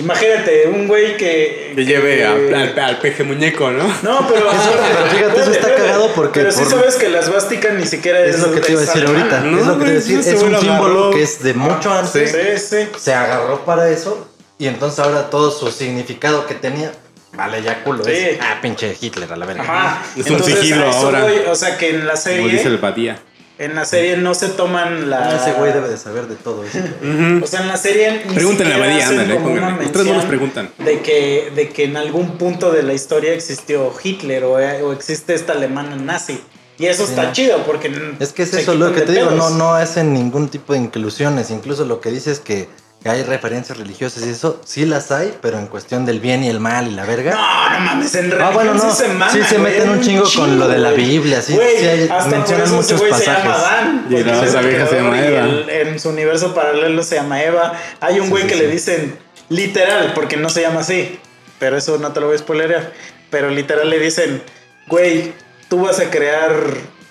[0.00, 1.72] imagínate, un güey que.
[1.76, 3.84] Que lleve a- que- al, al peje muñeco, ¿no?
[4.02, 4.46] No, pero.
[4.50, 8.20] pero fíjate, eso está cagado porque Pero sí por- sabes que la esvástica ni siquiera
[8.24, 8.36] es.
[8.36, 9.40] Es lo que te iba a decir ahorita.
[9.40, 10.18] No, es lo que te iba a decir.
[10.18, 11.10] Es un lo símbolo agarró.
[11.12, 12.30] que es de mucho antes.
[12.32, 12.88] Sí, sí.
[12.98, 14.26] Se agarró para eso.
[14.58, 16.92] Y entonces ahora todo su significado que tenía.
[17.32, 18.02] Vale, ya culo.
[18.04, 18.10] Sí.
[18.10, 19.62] Es, ah, pinche Hitler a la verga.
[19.62, 20.02] Ajá.
[20.16, 21.22] Es un sigilo ahora.
[21.22, 22.76] voy, o sea que en la Como dice el serie.
[22.78, 23.18] Badía.
[23.60, 25.28] En la serie no se toman la.
[25.28, 26.78] Ah, Ese güey debe de saber de todo eso.
[27.42, 28.24] O sea, en la serie.
[28.26, 29.84] ni Pregúntenle a hacen ándale, como una pónganle.
[29.84, 30.70] Ustedes no nos mención preguntan.
[30.78, 35.34] De que, de que en algún punto de la historia existió Hitler o, o existe
[35.34, 36.40] esta alemana nazi.
[36.78, 37.92] Y eso está chido porque.
[38.18, 41.50] Es que es eso, lo que te digo, no, no hacen ningún tipo de inclusiones.
[41.50, 45.58] Incluso lo que dices que, que hay referencias religiosas y eso, sí las hay, pero
[45.58, 47.32] en cuestión del bien y el mal y la verga.
[47.32, 48.90] No, no mames, en Ah, religión bueno, no.
[48.90, 50.90] sí se mama, Sí se güey, meten un chingo con lo de la.
[50.90, 53.64] Biblia, sí, Güey, sí hay- hasta por mencionan eso ese muchos güey se llama pasajes.
[53.64, 54.06] Adán.
[54.10, 55.40] Y la porque es otra el vieja se llama Eva.
[55.44, 57.72] el- en su universo paralelo se llama Eva.
[58.00, 58.60] Hay un güey sí, que sí.
[58.60, 61.18] le dicen literal, porque no se llama así.
[61.58, 62.92] Pero eso no te lo voy a spoilerear.
[63.30, 64.42] Pero literal le dicen,
[64.88, 65.32] güey,
[65.68, 66.52] tú vas a crear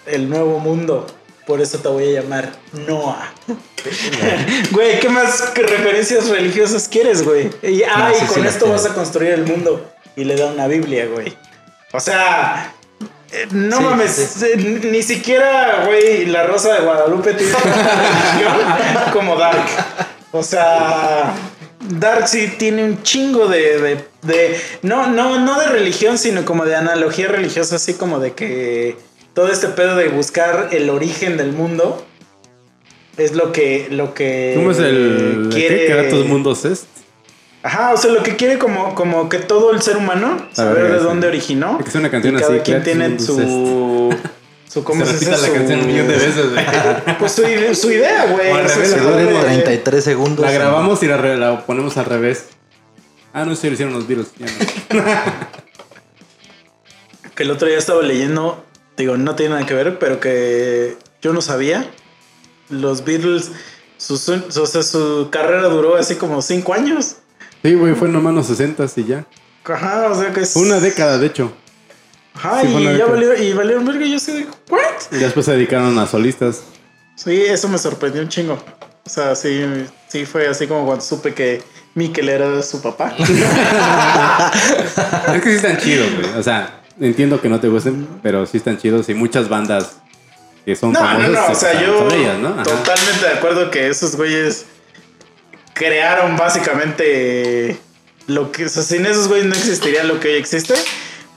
[0.06, 1.08] el nuevo mundo.
[1.50, 2.52] Por eso te voy a llamar
[2.88, 3.34] Noah.
[4.70, 7.50] Güey, ¿qué más referencias religiosas quieres, güey?
[7.64, 9.84] Y, No, y sí, con sí esto vas a construir el mundo.
[10.16, 11.36] Y le da una Biblia, güey.
[11.92, 12.72] O sea,
[13.32, 14.46] eh, no Sí, mames, sí.
[14.46, 14.58] eh,
[14.92, 19.66] ni siquiera, güey, la Rosa de Guadalupe tiene una religión como Dark.
[20.32, 21.34] O sea,
[21.80, 26.64] Dark sí tiene un chingo de, de, de- no, no, no de religión, sino como
[26.66, 31.52] de analogía religiosa, así como de que todo este pedo de buscar el origen del
[31.52, 32.06] mundo
[33.18, 35.50] es lo que, lo que ¿Cómo es el.
[35.52, 35.80] quiere.
[35.80, 35.86] ¿Qué?
[35.88, 36.86] Creatos mundos es?
[37.62, 41.00] Ajá, o sea, lo que quiere como, como que todo el ser humano saber de
[41.00, 41.04] sí.
[41.04, 41.78] dónde originó.
[41.80, 44.16] Es que es una canción y cada así, quien tiene su.
[44.70, 45.42] Su, ¿Cómo Se se, repita dice?
[45.42, 46.64] la Su- canción un millón de veces, güey.
[47.18, 48.52] Pues su, ide- su idea, güey.
[48.68, 50.46] Que dure de- 33 segundos.
[50.46, 52.50] La grabamos y la, re- la ponemos al revés.
[53.34, 54.28] Ah, no, sí, lo hicieron los virus.
[54.38, 55.04] Ya no.
[57.36, 58.64] Que el otro día estaba leyendo,
[59.04, 61.90] digo, no tiene nada que ver, pero que yo no sabía.
[62.70, 63.52] Los Beatles,
[63.98, 67.16] su, su, o sea, su carrera duró así como cinco años.
[67.64, 69.26] Sí, güey, fue nomás los 60 y ya.
[69.66, 70.56] Ajá, o sea que es.
[70.56, 71.52] Una década, de hecho.
[72.34, 74.06] Ajá, sí, y ya valió, y valieron verga.
[74.06, 74.80] Yo así de, ¿what?
[75.12, 76.62] Y después se dedicaron a solistas.
[77.16, 78.58] Sí, eso me sorprendió un chingo.
[79.06, 79.62] O sea, sí,
[80.08, 81.62] sí fue así como cuando supe que
[81.96, 83.14] Mikel era su papá.
[85.34, 86.38] Es que sí están chidos, güey.
[86.38, 89.10] O sea, entiendo que no te gusten, pero sí están chidos.
[89.10, 89.98] Y muchas bandas
[90.66, 92.64] que son No, no, famosas no, o sea, yo ellas, ¿no?
[92.64, 94.66] Totalmente de acuerdo que esos güeyes
[95.74, 97.78] crearon básicamente
[98.28, 100.76] lo que, o sea, sin esos güeyes no existiría lo que hoy existe,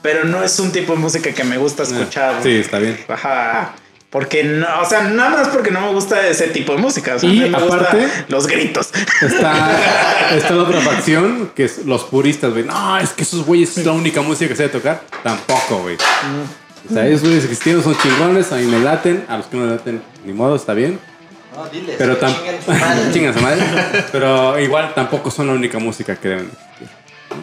[0.01, 2.35] pero no es un tipo de música que me gusta escuchar.
[2.35, 2.99] Ah, Sí, está bien.
[3.07, 3.73] Ajá.
[4.13, 7.15] Porque no, o sea, nada más porque no me gusta ese tipo de música.
[7.15, 8.91] O sea, Y a mí me aparte- gustan los gritos.
[9.23, 9.71] Está,
[10.37, 12.63] está la otra facción, que es los puristas, güey.
[12.63, 15.01] No, es que esos güeyes es la única música que se debe tocar.
[15.23, 15.97] Tampoco, güey.
[16.89, 19.65] O sea, esos güeyes existieron, son chingones, a mí me laten, a los que no
[19.65, 20.99] me laten, ni modo, está bien.
[21.55, 21.95] No, diles.
[21.97, 23.01] Pero madre.
[23.13, 23.61] Chingan su madre.
[24.11, 26.51] Pero igual tampoco son la única música que deben.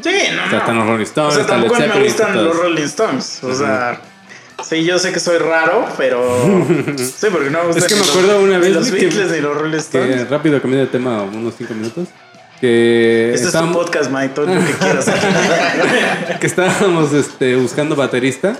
[0.02, 0.86] Sí, no, O sea, están los.
[0.86, 3.40] Rolling O Stones, sea, están Led tampoco me gustan los Rolling Stones.
[3.42, 4.00] O sea,
[4.70, 6.22] sí, yo sé que soy raro, pero.
[6.96, 8.90] Sí, porque no me gustan Es que ni me los- acuerdo una ni vez los
[8.90, 10.30] que- Beatles ni los Rolling Que Stones.
[10.30, 12.08] rápido cambié de tema unos 5 minutos.
[12.60, 15.06] que, Este es tu podcast, Mike, todo lo que quieras.
[16.40, 18.56] que estábamos este, buscando baterista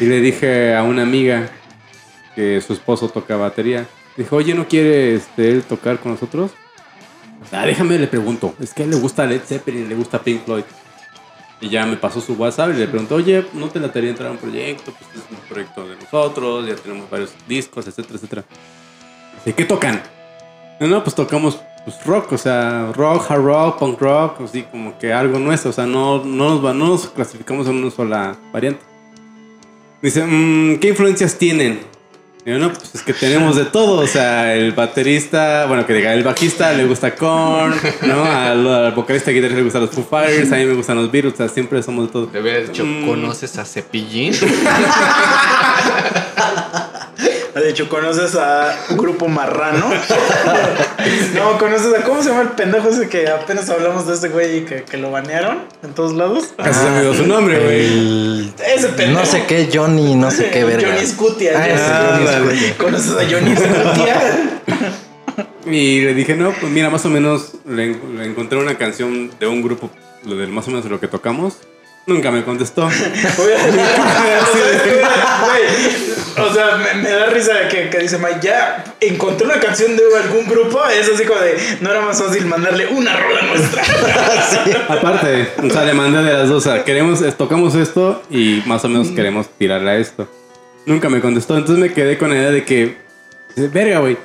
[0.00, 1.48] y le dije a una amiga
[2.34, 3.84] que su esposo toca batería.
[4.16, 6.50] Dijo, oye, ¿no quiere este, él tocar con nosotros?
[7.50, 8.54] Ah, déjame, le pregunto.
[8.60, 10.64] Es que a él le gusta Led Zeppelin, le gusta Pink Floyd.
[11.62, 14.32] Y ya me pasó su WhatsApp y le preguntó, oye, ¿no te la entrar a
[14.32, 14.92] un proyecto?
[14.92, 18.44] Pues es un proyecto de nosotros, ya tenemos varios discos, etcétera, etcétera.
[19.44, 20.02] ¿De qué tocan?
[20.80, 24.98] No, no, pues tocamos pues, rock, o sea, rock, hard rock, punk rock, así como
[24.98, 28.82] que algo nuestro, o sea, no, no, nos, no nos clasificamos en una sola variante.
[30.02, 31.80] Dice, "Mm, ¿qué influencias tienen?
[32.44, 35.92] Y yo, no, pues es que tenemos de todo, o sea, el baterista, bueno, que
[35.94, 38.24] diga, el bajista le gusta Korn, ¿no?
[38.24, 41.08] Al, al vocalista y guitarrista le gustan los Foo Fighters, a mí me gustan los
[41.12, 42.28] Beatles, o sea, siempre somos de todo.
[42.40, 43.06] Hubiera dicho, Mm.
[43.06, 44.34] ¿conoces a Cepillín?
[47.54, 49.90] De hecho, ¿conoces a un grupo marrano?
[51.34, 54.58] no, ¿conoces a cómo se llama el pendejo ese que apenas hablamos de ese güey
[54.58, 56.54] y que, que lo banearon en todos lados?
[56.56, 57.84] Casi se me su nombre, güey.
[57.86, 59.20] El- Ese pendejo.
[59.20, 60.88] no sé qué, Johnny, no sé qué verga.
[60.94, 61.52] Johnny Scutia.
[61.56, 62.56] Ah, ese Ah, Johnny.
[62.56, 62.78] Scutia.
[62.78, 64.20] ¿Conoces a Johnny Scutia?
[65.64, 69.30] Y le dije, no, pues mira, más o menos le, en- le encontré una canción
[69.38, 69.90] de un grupo,
[70.24, 71.58] lo del más o menos de lo que tocamos.
[72.06, 72.88] Nunca me contestó.
[76.34, 80.02] O sea, me, me da risa que, que dice Mike, ya encontré una canción de
[80.16, 80.82] algún grupo.
[80.86, 83.82] Es así como de, no era más fácil mandarle una rola nuestra.
[84.88, 86.66] Aparte, o sea, le mandé de las dos.
[86.66, 90.26] O sea, queremos, tocamos esto y más o menos queremos tirarle a esto.
[90.86, 91.56] Nunca me contestó.
[91.56, 92.96] Entonces me quedé con la idea de que,
[93.56, 94.16] verga, güey.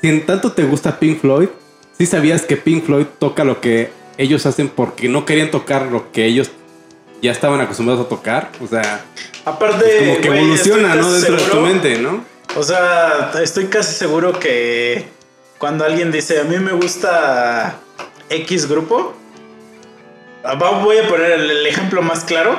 [0.00, 1.48] Si en tanto te gusta Pink Floyd,
[1.98, 6.10] sí sabías que Pink Floyd toca lo que ellos hacen porque no querían tocar lo
[6.10, 6.50] que ellos
[7.22, 8.50] ya estaban acostumbrados a tocar.
[8.62, 9.04] O sea,
[9.44, 11.12] Aparte, como que evoluciona, ¿no?
[11.12, 12.24] Dentro de tu mente, ¿no?
[12.56, 15.06] O sea, estoy casi seguro que
[15.58, 17.76] cuando alguien dice, a mí me gusta
[18.28, 19.14] X grupo,
[20.44, 22.58] ah, voy a poner el, ejemplo más claro,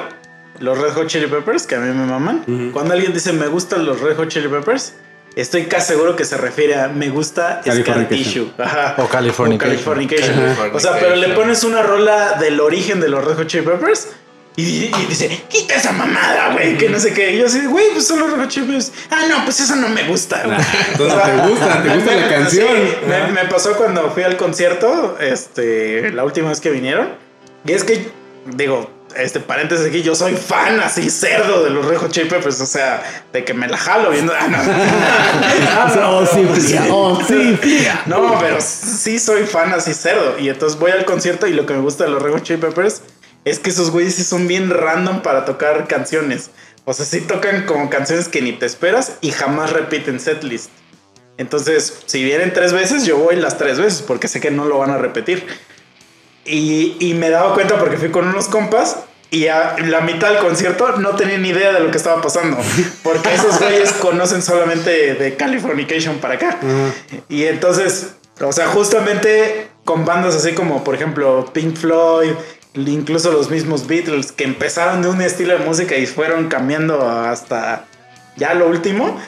[0.60, 2.72] los Red Hot Chili Peppers, que a mí me maman.
[2.72, 4.94] Cuando alguien dice, me gustan los Red Hot Chili Peppers,
[5.36, 8.08] estoy casi seguro que se refiere a, me gusta Scar.
[8.08, 8.52] Tissue.
[8.58, 8.96] Ajá.
[8.98, 9.72] O Californication.
[9.72, 10.56] O Californication.
[10.74, 14.10] O sea, pero le pones una rola del origen de los Red Hot Chili Peppers.
[14.58, 17.32] Y, y dice, quita esa mamada, güey, que no sé qué.
[17.36, 18.92] Y yo así, güey, pues son los Red Hot Chili Peppers.
[19.10, 20.42] Ah, no, pues eso no me gusta.
[20.44, 20.58] güey.
[20.60, 22.68] Ah, entonces te gusta, te gusta la canción.
[22.70, 27.10] sí, me, me pasó cuando fui al concierto, este, la última vez que vinieron.
[27.66, 28.10] Y es que,
[28.46, 32.60] digo, este paréntesis aquí, yo soy fan así cerdo de los Red Hot Chili Peppers,
[32.60, 33.02] o sea,
[33.32, 34.34] de que me la jalo viendo.
[34.38, 34.58] Ah, no.
[35.74, 38.02] Ah, no, Oh, sí, no, fría, oh, sí, fría.
[38.06, 40.38] No, pero sí soy fan así cerdo.
[40.40, 42.60] Y entonces voy al concierto y lo que me gusta de los Red Hot Chili
[42.60, 43.02] Peppers
[43.46, 46.52] es que esos güeyes son bien random para tocar canciones.
[46.86, 50.70] O sea, sí tocan como canciones que ni te esperas y jamás repiten setlist.
[51.38, 54.78] Entonces, si vienen tres veces, yo voy las tres veces porque sé que no lo
[54.78, 55.46] van a repetir.
[56.46, 58.98] Y, y me he dado cuenta porque fui con unos compas
[59.32, 62.58] y a la mitad del concierto no tenía ni idea de lo que estaba pasando.
[63.02, 66.60] Porque esos güeyes conocen solamente de Californication para acá.
[67.30, 72.34] Y entonces, o sea, justamente con bandas así como, por ejemplo, Pink Floyd,
[72.76, 77.86] incluso los mismos Beatles, que empezaron de un estilo de música y fueron cambiando hasta
[78.38, 79.20] ya lo último.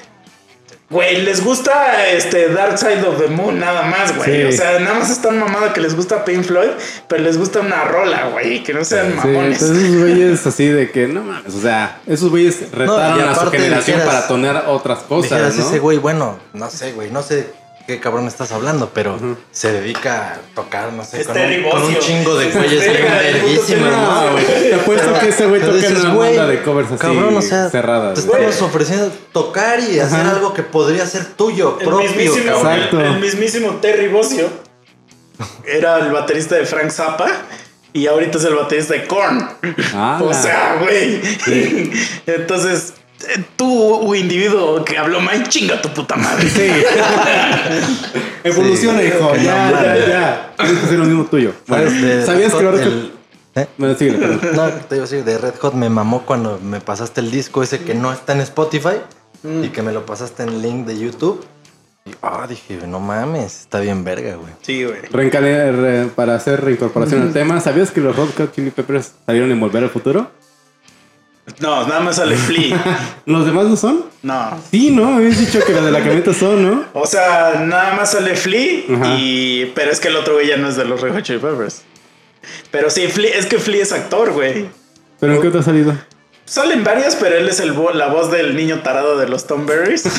[0.90, 4.41] Güey, les gusta este Dark Side of the Moon nada más, güey.
[4.41, 4.44] Sí.
[4.44, 6.70] O sea, nada más están mamados que les gusta Pink Floyd,
[7.07, 9.60] pero les gusta una rola, güey, que no sean Sí, mamones.
[9.61, 13.49] entonces esos güeyes así de que no mames, o sea, esos güeyes retaron a su
[13.49, 15.68] generación dijeras- para tonar otras cosas, Dijeras, ¿no?
[15.68, 17.48] ese güey, bueno, no sé, güey, no sé
[17.88, 19.18] qué cabrón estás hablando, pero
[19.51, 22.84] se dedica a tocar, no sé, con Terry un, con un chingo de Es güeyes
[22.84, 23.84] bien
[24.69, 27.35] te apuesto que ese güey toca en dices, una güey, banda de covers así Cabrón,
[27.38, 28.22] o sea, cerradas.
[28.22, 28.43] te güey.
[28.45, 30.31] estamos ofreciendo tocar y hacer Ajá.
[30.31, 32.51] algo que podría ser tuyo, El propio, mismísimo.
[32.55, 32.99] Exacto.
[32.99, 34.47] el, el mismísimo Terry Bozzio
[35.65, 37.27] era el baterista de Frank Zappa
[37.91, 39.49] y ahorita es el baterista de Korn.
[39.93, 41.22] Ah, o sea, güey.
[42.26, 42.93] Entonces,
[43.55, 46.47] tú, individuo que habló mal, chinga tu puta madre.
[48.43, 50.53] Evoluciona, Sí, hijo, que ya, no ya, ya.
[50.57, 51.53] Tienes que hacer lo mismo tuyo.
[51.67, 52.01] Bueno, ¿Sabes?
[52.01, 53.11] De ¿Sabías que ahora el-
[53.55, 53.67] ¿Eh?
[53.77, 54.41] Bueno, perdón.
[54.55, 57.61] No, te iba a decir, de Red Hot me mamó cuando me pasaste el disco
[57.61, 58.95] ese que no está en Spotify
[59.63, 61.45] y que me lo pasaste en link de YouTube.
[62.05, 64.51] Y ah, dije, no mames, está bien verga, güey.
[64.61, 65.03] Sí, güey.
[65.03, 69.51] Reencale- re- para hacer reincorporación al tema, ¿sabías que los Red Hot Chili Peppers salieron
[69.51, 70.29] en Volver al Futuro?
[71.60, 72.82] No, nada más sale Flea.
[73.26, 74.06] ¿Los demás no son?
[74.22, 74.57] No.
[74.72, 75.15] Sí, ¿no?
[75.15, 76.86] Habías dicho que los de la camioneta son, ¿no?
[76.94, 79.15] O sea, nada más sale Flea Ajá.
[79.18, 79.72] y...
[79.76, 81.82] Pero es que el otro güey ya no es de los Red Hot Chili Peppers.
[82.72, 84.68] Pero sí, Flea, es que Flea es actor, güey.
[85.20, 85.94] ¿Pero en qué te ha salido?
[86.45, 89.65] Salen varias, pero él es el vo- la voz del niño tarado de los Tom
[89.65, 90.03] Berries.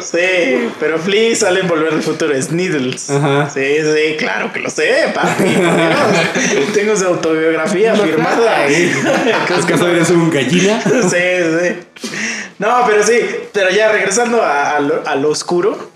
[0.00, 3.10] Sí, pero Flea sale en Volver al Futuro, es Needles.
[3.10, 3.48] Ajá.
[3.50, 5.44] Sí, sí, claro que lo sé, papi.
[5.44, 6.72] Dios.
[6.74, 8.66] Tengo su autobiografía firmada.
[8.66, 8.94] ¿Es
[9.66, 10.80] que eres un gallina?
[10.82, 12.10] Sí, sí.
[12.58, 13.18] No, pero sí,
[13.52, 15.90] pero ya regresando a, a lo, a lo oscuro.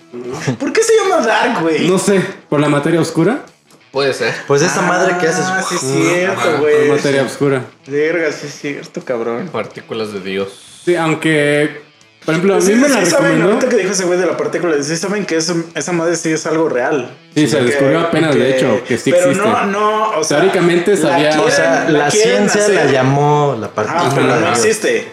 [0.59, 1.87] ¿Por qué se llama Dark, güey?
[1.89, 3.41] No sé, ¿por la materia oscura?
[3.97, 4.35] Puede ser.
[4.47, 5.47] Pues esa madre que haces.
[5.47, 6.87] Ah, sí, es cierto, güey.
[6.91, 7.65] materia oscura.
[7.87, 9.49] Verga, sí, es cierto, cabrón.
[9.51, 10.83] Partículas de Dios.
[10.85, 11.81] Sí, aunque,
[12.23, 13.55] por ejemplo, a mí Sí, me la sí saben, recomendó.
[13.55, 16.31] ahorita que dijo ese güey de la partícula, sí saben que eso- esa madre sí
[16.31, 17.11] es algo real.
[17.35, 19.49] Sí, se descubrió apenas, de hecho, que sí pero existe.
[19.49, 20.41] no, no, o sea.
[20.41, 24.35] Teóricamente la sabía- quieren- O sea, la, ciencia hacer- la llamó la Ah, partícula pero
[24.35, 24.59] de no Dios.
[24.59, 25.09] existe.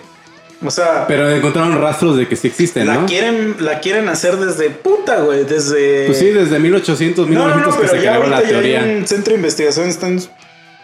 [0.63, 3.05] O sea, Pero encontraron rastros de que sí existen, la ¿no?
[3.05, 6.05] quieren, la quieren hacer desde puta, güey, desde.
[6.05, 8.47] Pues sí, desde 1800, no, no, 1900 no, que pero se ya creó la ya
[8.47, 8.83] teoría.
[8.83, 10.19] hay un centro de investigación, están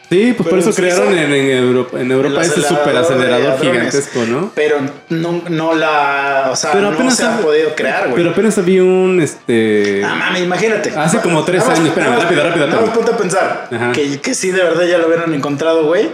[0.10, 4.52] Sí, pues por eso crearon en, en Europa, en Europa ese super acelerador gigantesco, ¿no?
[4.56, 4.78] pero
[5.10, 8.16] no, no la, o sea, Pero no apenas se ha podido crear, güey.
[8.16, 10.02] Pero apenas había un, este...
[10.04, 10.90] Ah, mami, imagínate.
[10.98, 12.94] Hace como tres años, espérame, rápido, rápido, más rápido.
[12.96, 13.92] ponte a pensar Ajá.
[13.92, 16.10] que, que sí, de verdad ya lo hubieran encontrado, güey.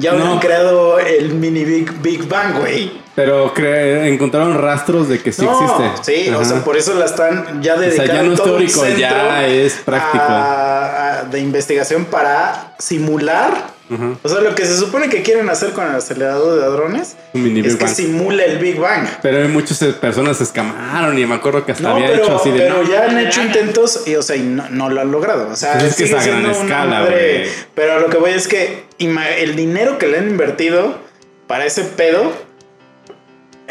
[0.00, 0.40] Ya No.
[0.40, 3.00] creado el mini Big, Big Bang, güey.
[3.14, 5.52] Pero encontraron rastros de que sí no,
[5.92, 6.24] existe.
[6.24, 9.46] sí, o sea, por eso la están ya sea, dedicando ya no es teórico, ya
[9.46, 10.24] es práctico.
[10.24, 13.78] a- a- de investigación para simular.
[14.22, 16.70] O sea, lo que se supone que quieren hacer con el acelerador de
[17.32, 17.94] mini es que Bang.
[17.94, 19.06] simule el Big Bang.
[19.20, 22.22] Pero hay muchas eh, personas se escamaron y me acuerdo que hasta No, había pero,
[22.24, 22.58] hecho así de...
[22.58, 23.46] pero "No, ya han hecho no".
[23.48, 25.48] intentos y, o sea, y no, no lo han logrado.
[25.50, 27.50] O sea, Pues es que es a gran escala, madre-.
[27.74, 30.98] Pero lo que voy es que el dinero que le han invertido
[31.48, 32.32] para ese pedo,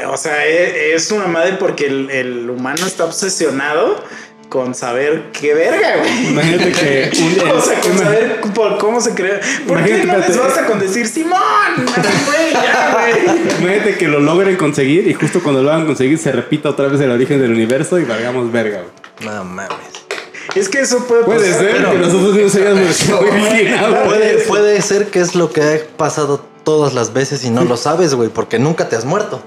[0.08, 4.04] o sea, e- es, una madre porque el, el humano está obsesionado
[4.50, 6.28] con saber qué verga, güey.
[6.30, 9.40] Imagínate que un- o sea, con saber por cómo se crea.
[9.68, 11.40] ¿Por qué no les basta con decir Simón?
[11.78, 13.38] Güey, ya, güey.
[13.62, 17.00] Imagínate que lo logren conseguir y justo cuando lo hagan conseguir se repita otra vez
[17.02, 18.82] el origen del universo y valgamos verga.
[18.82, 19.30] güey.
[19.36, 19.70] No mames.
[20.56, 23.92] Es que eso puede Puede pasar, ser pero- que nosotros no seamos original.
[23.92, 24.06] güey.
[24.08, 27.78] Puede, puede ser que es lo que ha pasado todas las veces y no lo
[27.78, 29.44] sabes, güey, porque nunca te has muerto.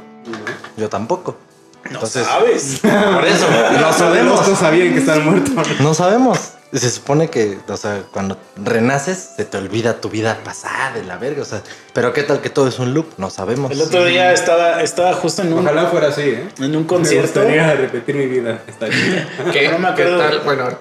[0.76, 1.36] Yo tampoco.
[1.84, 2.80] No Entonces, sabes.
[2.82, 3.46] por eso,
[3.80, 4.48] no sabemos.
[4.48, 5.52] no sabían que estaban muertos.
[5.80, 6.38] No sabemos.
[6.72, 11.18] Se supone que, o sea, cuando renaces, se te olvida tu vida pasada de la
[11.18, 11.42] verga.
[11.42, 13.70] O sea, pero qué tal que todo es un loop, no sabemos.
[13.72, 16.48] El otro día estaba, estaba justo en un, Ojalá fuera así, ¿eh?
[16.60, 17.40] en un Me concierto.
[17.40, 18.62] gustaría repetir mi vida.
[19.52, 20.18] ¿Qué, No me ¿qué acuerdo.
[20.18, 20.40] tal?
[20.40, 20.78] Bueno,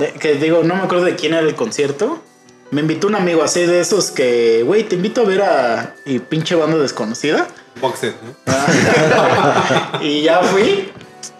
[0.00, 2.22] de- que digo, no me acuerdo de quién era el concierto.
[2.70, 6.18] Me invitó un amigo así de esos que, güey, te invito a ver a y
[6.18, 7.46] pinche banda desconocida.
[7.80, 8.32] Box set, ¿eh?
[10.00, 10.90] y ya fui.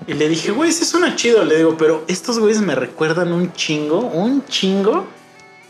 [0.06, 1.44] Y le dije, güey, sí suena chido.
[1.44, 5.06] Le digo, pero estos güeyes me recuerdan un chingo, un chingo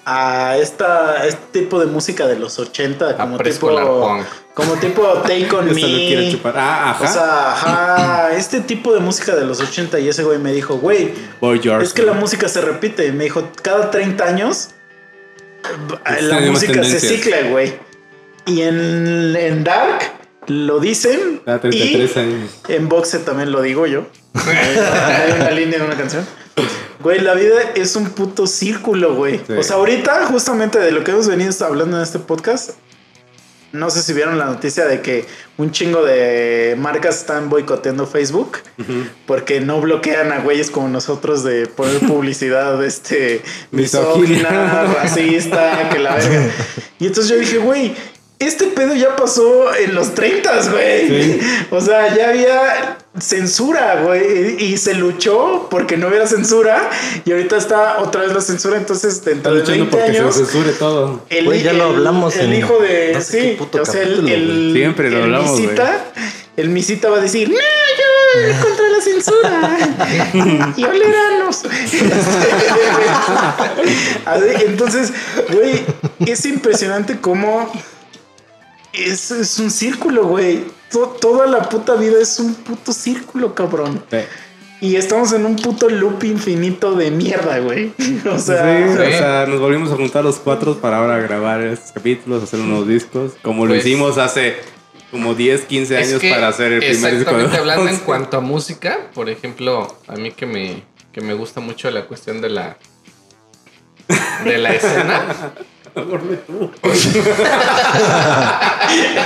[0.05, 4.27] a esta, este tipo de música de los 80, como tipo, punk.
[4.55, 6.31] como tipo Take On Me.
[6.33, 6.55] chupar.
[6.57, 7.05] Ah, ajá.
[7.05, 10.77] O sea, ajá, este tipo de música de los 80 y ese güey me dijo,
[10.79, 11.85] güey, Boy George.
[11.87, 13.07] es que la música se repite.
[13.07, 14.71] Y me dijo, cada 30 años
[15.89, 17.13] Pues la música se tendencias.
[17.13, 17.75] cicla, güey.
[18.47, 20.03] Y en, en Dark
[20.47, 21.41] lo dicen.
[21.47, 22.51] Ah, 33 y años.
[22.69, 24.07] en Boxe también lo digo yo.
[24.35, 26.27] Hay una línea de una canción.
[27.03, 29.41] Güey, la vida es un puto círculo, güey.
[29.47, 29.55] Sí.
[29.55, 32.73] O sea, ahorita, justamente de lo que hemos venido hablando en este podcast,
[33.73, 35.25] no sé si vieron la noticia de que
[35.57, 38.59] un chingo de marcas están boicoteando Facebook
[39.27, 46.17] porque no bloquean a güeyes como nosotros de poner publicidad este misógina, racista, que la
[46.17, 46.51] verga.
[47.01, 47.95] Y entonces yo dije, güey,
[48.45, 51.09] este pedo ya pasó en los 30, güey.
[51.09, 51.41] Sí.
[51.71, 56.89] O sea, ya había censura, güey, y se luchó porque no hubiera censura
[57.25, 60.35] y ahorita está otra vez la censura, entonces Está dentro de luchando 20 porque años
[60.35, 61.23] se censure todo.
[61.29, 63.13] el, Güey, ya lo hablamos El en hijo de.
[63.13, 64.73] no sé qué sí, puto o sea, el, capítulo, el.
[64.75, 66.05] Siempre lo el hablamos, misita,
[66.57, 70.73] el misita va a decir: No, yo contra la censura.
[70.77, 71.63] y oleranos.
[74.67, 75.13] Entonces,
[75.51, 75.85] güey,
[76.27, 77.71] es impresionante cómo.
[78.93, 80.65] Es, es un círculo, güey.
[80.91, 84.03] To- toda la puta vida es un puto círculo, cabrón.
[84.11, 84.19] Sí.
[84.83, 87.93] Y estamos en un puto loop infinito de mierda, güey.
[88.27, 91.93] O Sí, sea, o sea, nos volvimos a juntar los cuatro para ahora grabar estos
[91.93, 94.57] capítulos, hacer unos discos, como lo Pues- hicimos hace
[95.11, 97.31] como 10, 15 Es años que para hacer el primer disco.
[97.31, 100.83] Exactamente hablando en cuanto a música, por ejemplo, a mí que me,
[101.13, 102.77] que me gusta mucho la cuestión de la
[104.45, 105.53] de la escena.
[105.95, 106.71] Ponme tú.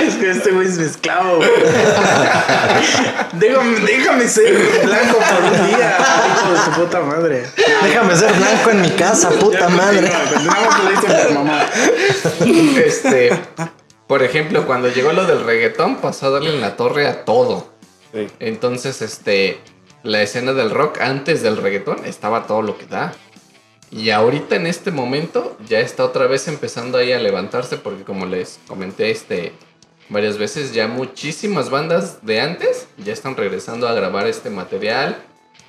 [0.01, 1.39] Es que este güey es mi esclavo.
[3.33, 4.53] déjame, déjame ser
[4.83, 7.45] blanco por un día, hijo de tu puta madre.
[7.83, 10.11] Déjame ser blanco en mi casa, puta Ya, madre.
[10.33, 10.87] Continuamos con.
[12.77, 13.31] Este,
[14.07, 17.67] por ejemplo, cuando llegó lo del reggaetón, pasó a darle en la torre a todo.
[18.13, 18.27] Sí.
[18.39, 19.59] Entonces, este,
[20.03, 23.13] la escena del rock antes del reggaetón estaba todo lo que da.
[23.91, 28.25] Y ahorita en este momento ya está otra vez empezando ahí a levantarse porque como
[28.25, 29.53] les comenté este
[30.09, 35.17] varias veces ya muchísimas bandas de antes ya están regresando a grabar este material.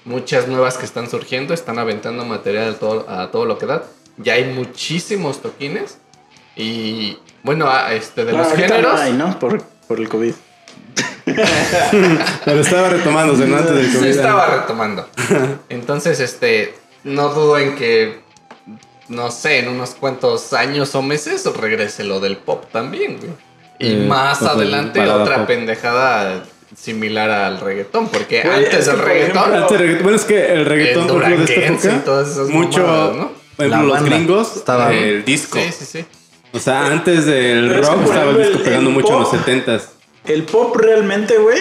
[0.04, 3.84] Muchas nuevas que están surgiendo están aventando material a todo, a todo lo que da.
[4.16, 5.98] Ya hay muchísimos toquines
[6.56, 9.38] y bueno, a- este de Bueno, los géneros no hay, ¿no?
[9.38, 10.34] Por, por el COVID.
[12.44, 13.56] Pero estaba retomándose, ¿no?
[13.58, 14.08] Antes del se COVID.
[14.08, 15.08] estaba retomando.
[15.68, 16.74] Entonces, este,
[17.08, 18.20] no dudo en que,
[19.08, 23.32] no sé, en unos cuantos años o meses regrese lo del pop también, güey.
[23.80, 25.46] Y Eh, más pues, adelante otra pop.
[25.46, 26.44] pendejada
[26.76, 30.24] similar al reggaetón, porque antes es que, del reggaetón, ejemplo, Antes del reggaetón- bueno, es
[30.24, 33.32] que el reggaetón, El por ejemplo, de esta época, todas esas mucho, mamadas, ¿no?
[33.56, 35.58] por ejemplo, los gringos, estaba- el disco.
[35.58, 36.04] sí, sí, sí.
[36.52, 39.12] O sea, antes del Pero es que, rock estaba el disco el- pegando el mucho
[39.14, 39.88] en los pop- 70s.
[40.26, 41.58] El pop realmente, güey,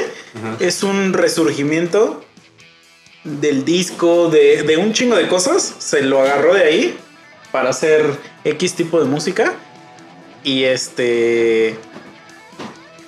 [0.60, 2.22] es un resurgimiento
[3.28, 5.76] del disco, de, de un chingo de cosas.
[5.80, 6.98] Se lo agarró de ahí
[7.52, 8.06] para hacer
[8.44, 9.54] X tipo de música.
[10.44, 11.78] Y este.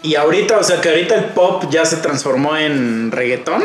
[0.02, 3.64] Y ahorita, o sea que ahorita el pop ya se transformó en reggaetón.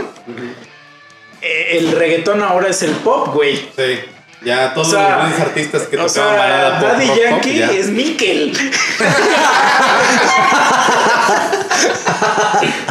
[1.42, 3.56] Eh, El reggaetón ahora es el pop, güey.
[3.56, 3.98] Sí.
[4.42, 7.24] Ya todos O sea, los grandes artistas que tocaban sea, balada pop, Daddy rock, pop,
[7.30, 7.70] Yankee ya.
[7.72, 8.72] es Mikkel.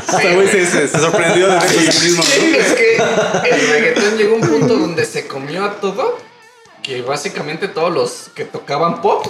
[0.07, 2.57] Hasta güey se, se- se sorprendió de sí mismo, Sí, ¿no?
[2.57, 2.95] es que
[3.49, 6.17] el reggaetón llegó a un punto donde se comió a todo.
[6.81, 9.25] Que básicamente todos los que tocaban pop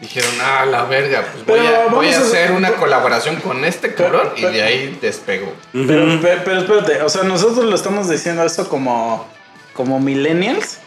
[0.00, 3.62] dijeron, ah, la verga, pues voy, a, voy vamos a a- hacer una colaboración con
[3.64, 4.30] este cabrón.
[4.36, 5.52] Y de ahí despegó.
[5.72, 9.26] Pero, pe- pero espérate, o sea, nosotros lo estamos diciendo esto como,
[9.74, 10.78] como millennials,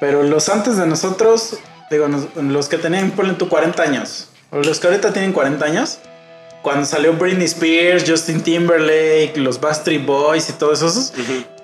[0.00, 1.58] pero los antes de nosotros,
[1.90, 5.64] digo, nos- los que tenían, ponle tú 40 años, o los que ahorita tienen 40
[5.64, 5.98] años,
[6.62, 11.12] cuando salió Britney Spears, Justin Timberlake, los Backstreet Boys y todos esos,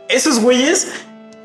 [0.09, 0.89] esos güeyes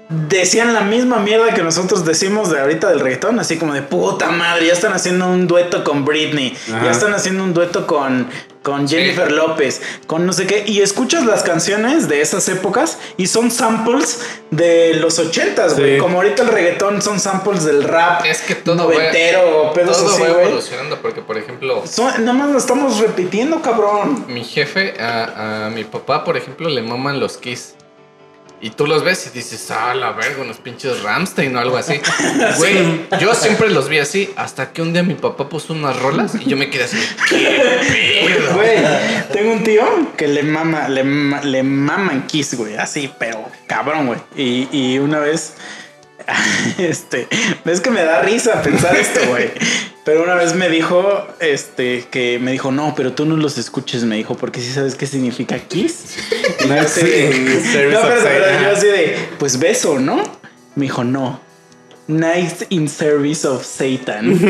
[0.09, 4.29] decían la misma mierda que nosotros decimos de ahorita del reggaetón, así como de puta
[4.31, 6.85] madre, ya están haciendo un dueto con Britney, Ajá.
[6.85, 8.27] ya están haciendo un dueto con,
[8.63, 13.27] con Jennifer López, con no sé qué, y escuchas las canciones de esas épocas y
[13.27, 14.19] son samples
[14.51, 15.99] de los ochentas, güey, Sí.
[16.01, 20.21] como ahorita el reggaetón son samples del rap Es que todo noventero, pedos todo así,
[20.21, 20.97] va evolucionando.
[21.01, 24.25] Porque, por ejemplo, Son- Nada más lo estamos repitiendo, cabrón.
[24.27, 27.75] mi jefe, a, a mi papá, por ejemplo, le maman los Kiss.
[28.61, 31.99] Y tú los ves y dices, ah, la verga, unos pinches Ramstein o algo así.
[32.57, 36.35] Güey, yo siempre los vi así, hasta que un día mi papá puso unas rolas
[36.35, 36.97] y yo me quedé así.
[38.53, 38.77] Güey,
[39.31, 39.85] tengo un tío
[40.17, 44.19] que le mama, le, le maman Kiss, güey, así, pero cabrón, güey.
[44.35, 45.53] Y, y una vez,
[46.77, 47.27] este,
[47.65, 49.51] ves que me da risa pensar esto, güey.
[50.05, 54.03] Pero una vez me dijo, este, que me dijo, no, pero tú no los escuches,
[54.05, 56.17] me dijo, porque sí sabes qué significa Kiss.
[56.61, 60.23] In service no, pero, pero yo así de, pues beso, ¿no?
[60.75, 61.48] Me dijo, no.
[62.09, 64.33] Nice in service of Satan.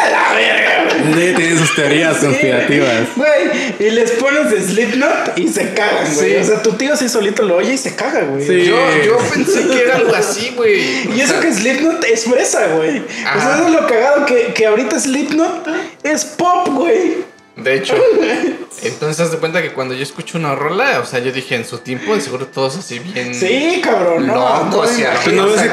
[0.00, 1.28] ¡A la verga, güey!
[1.28, 3.08] Sí, tienen sus teorías conspirativas.
[3.14, 6.30] Güey, y les pones de Slipknot y se cagan, güey.
[6.30, 6.36] Sí.
[6.36, 8.42] O sea, tu tío sí solito lo oye y se caga, güey.
[8.46, 8.64] Sí.
[8.64, 10.80] Yo, yo pensé que era algo así, güey.
[11.14, 13.00] Y eso sea, que Slipknot es fresa, güey.
[13.00, 13.54] O sea, Ajá.
[13.56, 15.68] eso es lo cagado que, que ahorita Slipknot
[16.04, 17.18] es pop, güey.
[17.56, 17.94] De hecho,
[18.82, 21.64] entonces haz de cuenta que cuando yo escucho una rola, o sea, yo dije en
[21.64, 23.34] su tiempo, de seguro todos así bien.
[23.34, 24.34] Sí, cabrón, no.
[24.34, 25.72] locos no, y Pues no ves que sacri-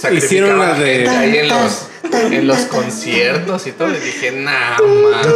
[0.00, 1.86] cuando hicieron la de- ahí en los,
[2.32, 5.32] en los conciertos y todo, y dije, nah, man.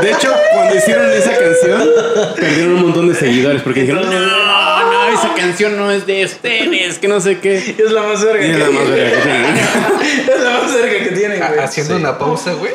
[0.00, 1.88] De hecho, cuando hicieron esa canción,
[2.36, 6.98] perdieron un montón de seguidores porque dijeron, no, no, esa canción no es de ustedes,
[6.98, 7.56] que no sé qué.
[7.78, 8.94] Es la más verga Y es que la más tienen.
[8.94, 9.56] verga que tienen.
[10.34, 11.58] Es la más verga que tienen, güey.
[11.60, 12.72] Haciendo una pausa, güey.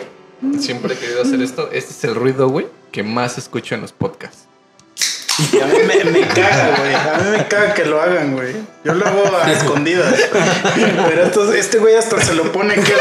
[0.60, 1.70] Siempre he querido hacer esto.
[1.74, 2.68] Este es el ruido, güey,
[2.98, 4.47] que más escucho en los podcasts.
[5.54, 6.94] Y a mí me, me caga, güey.
[6.96, 8.56] A mí me caga que lo hagan, güey.
[8.84, 10.14] Yo lo hago a escondidas.
[11.10, 12.92] Pero estos- este güey hasta se lo pone aquí.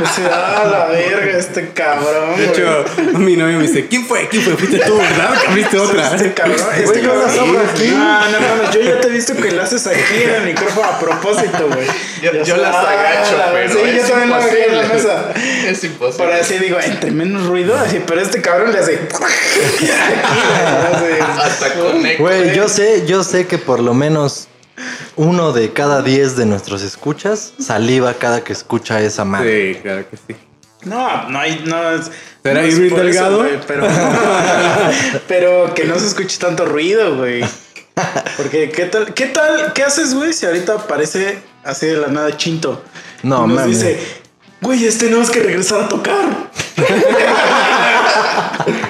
[0.00, 2.36] Dice, ah, la verga, este cabrón.
[2.36, 2.84] De hecho,
[3.18, 4.26] mi novio me dice, ¿quién fue?
[4.28, 4.56] ¿Quién fue?
[4.56, 5.38] Fuiste tú, ¿verdad?
[5.40, 6.14] Que abriste otra.
[6.14, 7.88] Este cabrón, este Güey, yo las abro aquí.
[7.88, 7.98] No,
[8.30, 10.98] no mames, yo ya te he visto que lo haces aquí en el micrófono a
[10.98, 11.86] propósito, güey.
[12.22, 15.32] Yo, las agacho, la pero Sí, yo también hago aquí en la mesa.
[15.68, 16.24] Es imposible.
[16.24, 18.94] Para así digo, entre menos ruido, así, pero este cabrón le hace.
[18.94, 19.90] Aquí,
[21.20, 21.68] Hasta.
[22.18, 24.48] Güey, yo sé, yo sé que por lo menos
[25.16, 29.74] uno de cada diez de nuestros escuchas saliva cada que escucha esa madre.
[29.74, 30.36] Sí, claro que sí.
[30.84, 32.10] No, no hay, no es.
[32.42, 33.46] ¿Será no es eso, Delgado?
[33.66, 33.86] pero,
[35.28, 37.44] pero que no se escuche tanto ruido, güey.
[38.36, 40.32] Porque, ¿qué tal, qué tal, qué haces, güey?
[40.32, 42.82] Si ahorita aparece así de la nada Chinto.
[43.22, 43.78] No, y nos mames.
[43.78, 43.98] dice,
[44.62, 46.50] güey, este tenemos que regresar a tocar.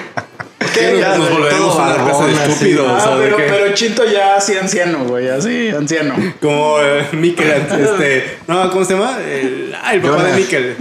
[0.73, 2.87] ¿Qué Ya, nos, volveremos una clase de estúpidos?
[3.03, 6.15] Ah, o pero, pero Chinto ya así anciano, güey, así anciano.
[6.41, 8.37] Como eh, Mikkel, este.
[8.47, 9.17] No, ¿cómo se llama?
[9.19, 10.35] El, ah, el papá Jonas.
[10.35, 10.75] de Mikkel.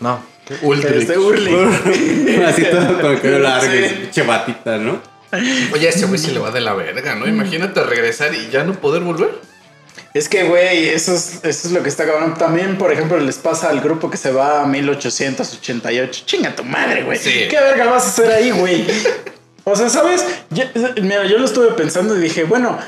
[0.00, 0.22] No.
[0.62, 1.02] Ultrix.
[1.02, 1.54] Este Urli.
[2.44, 3.70] Así todo con el cabello largo
[4.10, 4.20] Sí.
[4.20, 5.00] y batita, ¿no?
[5.72, 7.28] Oye, ese güey se le va de la verga, ¿no?
[7.28, 9.30] Imagínate regresar y ya no poder volver.
[10.12, 12.34] Es que, güey, eso es, eso es lo que está cabrón.
[12.36, 16.22] También, por ejemplo, les pasa al grupo que se va a 1888.
[16.26, 17.18] Chinga tu madre, güey.
[17.18, 17.46] Sí.
[17.48, 18.86] ¿Qué verga vas a hacer ahí, güey?
[19.64, 20.24] O sea, ¿sabes?
[20.50, 20.64] Yo-
[21.02, 22.78] mira, yo lo estuve pensando y dije, bueno,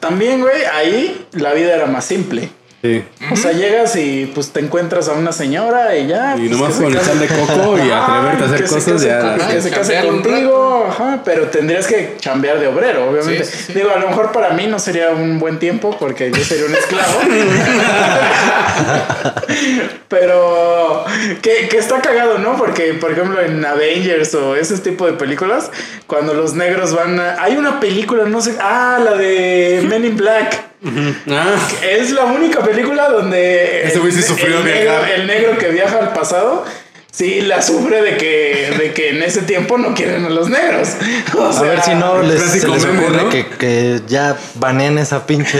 [0.00, 2.50] también, güey, ahí la vida era más simple.
[2.82, 3.02] Sí.
[3.32, 6.36] O sea, llegas y pues te encuentras a una señora y ya.
[6.36, 8.92] Y pues, nomás con el sal de coco y atreverte a hacer que se cosas
[8.92, 9.48] case ya.
[9.48, 13.44] que se case contigo, ajá, pero tendrías que chambear de obrero, obviamente.
[13.44, 13.72] Sí, sí, sí.
[13.72, 16.74] Digo, a lo mejor para mí no sería un buen tiempo porque yo sería un
[16.74, 17.20] esclavo.
[20.08, 21.04] pero
[21.42, 22.56] que, que está cagado, ¿no?
[22.56, 25.70] Porque, por ejemplo, en Avengers o ese tipo de películas,
[26.06, 27.42] cuando los negros van a...
[27.42, 28.54] Hay una película, no sé...
[28.60, 30.75] Ah, la de Men in Black.
[31.30, 35.10] Ah, Es la única película donde Ese güey sí el- sufrió el negro, viajar.
[35.10, 36.64] el negro que viaja al pasado
[37.10, 40.90] sí la sufre de que, de que en ese tiempo no quieren a los negros.
[41.38, 43.28] O A sea, ver si no les, se les ocurre ¿no?
[43.30, 45.58] que, que ya baneen esa pinche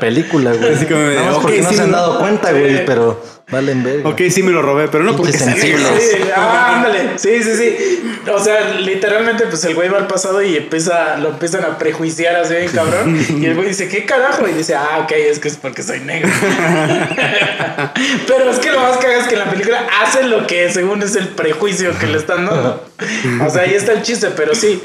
[0.00, 0.70] película, güey.
[0.70, 2.54] Nada más ok, porque no se han dado cuenta, Sí.
[2.58, 4.08] güey, pero valen verga.
[4.08, 5.88] ok, sí me lo robé, pero no porque sensibles.
[6.00, 7.18] Sí, ah, ándale.
[7.18, 8.02] Sí, sí, sí.
[8.32, 12.34] O sea, literalmente, pues el güey va al pasado y empieza, lo empiezan a prejuiciar
[12.36, 13.16] así bien cabrón.
[13.40, 14.48] Y el güey dice, ¿qué carajo?
[14.48, 16.28] Y dice, ah, ok, es que es porque soy negro.
[18.26, 21.02] Pero es que lo más cagado es que en la película hace lo que según
[21.02, 22.84] es el prejuicio que le están dando.
[23.46, 24.82] O sea, ahí está el chiste, pero sí.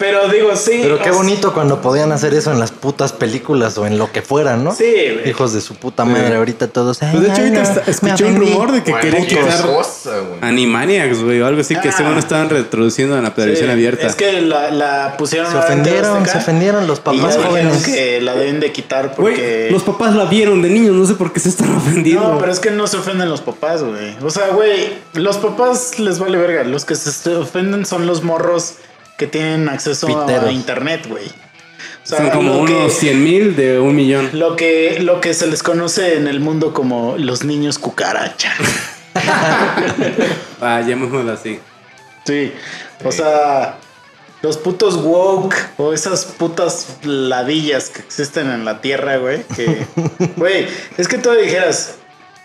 [0.00, 0.80] Pero digo, sí.
[0.82, 4.22] Pero qué bonito cuando podían hacer eso en las putas películas o en lo que
[4.22, 4.74] fuera, ¿no?
[4.74, 5.28] Sí, güey.
[5.28, 6.98] Hijos de su puta madre, ahorita todos.
[6.98, 8.50] Pues de hecho, "Ay, ahorita no, escuché un ofendí".
[8.52, 10.38] rumor de que querían quitar cosa, güey.
[10.40, 11.92] Animaniacs, güey, o algo así que Ah.
[11.92, 14.06] según estaban retroduciendo en la Sí, televisión abierta.
[14.06, 17.84] Es que la, la pusieron Se ofendieron, se ofendieron los Y papás dijeron jóvenes.
[17.84, 19.68] que la deben de quitar Güey, porque.
[19.70, 22.22] los papás la vieron de niños, no sé por qué se están ofendiendo.
[22.26, 24.16] No, pero es que no se ofenden los papás, güey.
[24.22, 26.64] O sea, güey, los papás les vale verga.
[26.64, 28.76] Los que se ofenden son los morros
[29.20, 31.26] que tienen acceso a internet, güey.
[31.26, 34.30] O sea, Son como lo que- unos 100 mil de un millón.
[34.32, 38.50] Lo que, lo que se les conoce en el mundo como los niños cucaracha.
[40.62, 41.58] Ah, llamémoslo así.
[42.24, 42.52] Sí.
[43.04, 43.76] O sea,
[44.42, 49.42] los putos woke o esas putas ladillas que existen en la tierra, güey.
[49.54, 49.84] Que,
[50.36, 50.66] güey,
[50.96, 51.96] es que tú dijeras,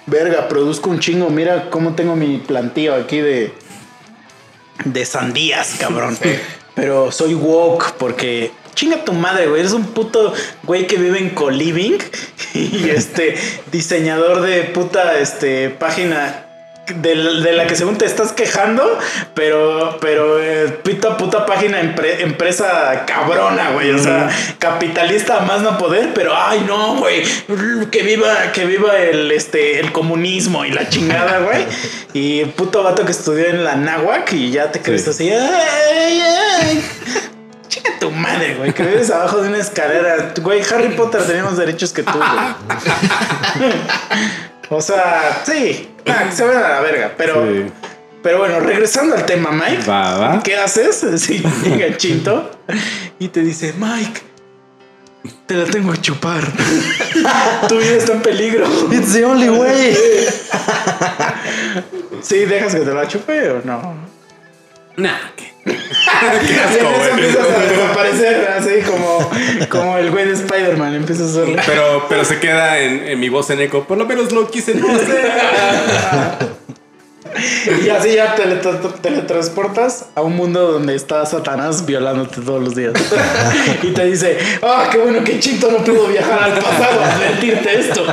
[0.06, 1.30] verga, produzco un chingo.
[1.30, 3.54] Mira cómo tengo mi plantío aquí de,
[4.86, 6.18] de sandías, cabrón.
[6.76, 8.52] Pero soy woke porque.
[8.76, 9.62] Chinga tu madre, güey.
[9.62, 10.34] Eres un puto
[10.64, 11.98] güey que vive en co-living
[12.54, 13.36] y este
[13.72, 16.45] diseñador de puta este página
[16.88, 18.98] de, la- de la que según te estás quejando,
[19.34, 23.92] pero, pero eh, puta, puta página empre- empresa cabrona, güey.
[23.92, 24.30] O sea,
[24.60, 27.24] capitalista a más no poder, pero ay no, güey.
[27.92, 31.66] Que viva, que viva el este el comunismo y la chingada, güey.
[32.14, 35.10] Y puto vato que estudió en la náhuac y ya te crees Sí.
[35.10, 35.30] así.
[35.32, 36.22] Ay,
[36.62, 36.86] ay.
[37.68, 40.34] Chinga tu madre, güey, que vives abajo de una escalera.
[40.40, 42.30] Güey, Harry Potter tenía más derechos que tú, güey.
[44.70, 47.66] o sea, sí, ah, se vayan a la verga, pero, Sí.
[48.24, 49.84] pero bueno, regresando al tema, Mike.
[49.90, 50.44] Va, va.
[50.44, 51.06] ¿Qué haces?
[51.20, 52.52] Si llega Chinto
[53.20, 54.22] y te dice, Mike,
[55.46, 56.44] te la tengo que chupar.
[57.70, 58.66] tu vida está en peligro.
[58.92, 59.96] It's the only way.
[62.22, 64.15] Sí, dejas que te la chupe o no.
[64.98, 65.54] Nah, ¿qué?
[65.66, 69.30] Y en eso empiezas a desaparecer, así como,
[69.70, 71.62] como el güey de Spider-Man, empiezas a hacerle.
[71.66, 73.84] Pero, pero se queda en, en mi voz en eco.
[73.84, 76.56] Por lo menos lo quise no hacer.
[77.84, 78.44] Y así ya te
[79.02, 82.94] teletransportas a un mundo donde está Satanás violándote todos los días.
[83.84, 87.80] y te dice, ah, qué bueno que Chito no pudo viajar al pasado a advertirte
[87.80, 88.06] esto.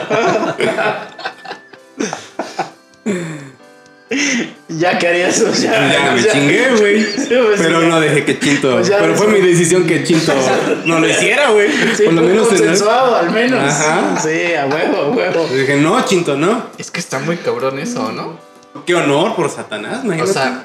[4.69, 5.93] ya que harías eso, ya.
[5.93, 7.05] Ya me chingué, güey.
[7.15, 7.87] pues, Pero sí.
[7.87, 8.73] no dejé que Chinto.
[8.73, 10.33] Pues pero fue mi decisión que Chinto
[10.87, 11.69] no lo hiciera, güey.
[11.97, 13.61] Sí, Por lo menos el- consensuado, al menos.
[13.61, 14.21] Ajá.
[14.21, 15.49] Sí, a huevo, a huevo.
[15.53, 16.67] Y Dije, no, Chinto, no.
[16.79, 18.39] Es que está muy cabrón eso, ¿no?
[18.87, 20.33] Qué honor por Satanás, O imagínate.
[20.33, 20.65] sea,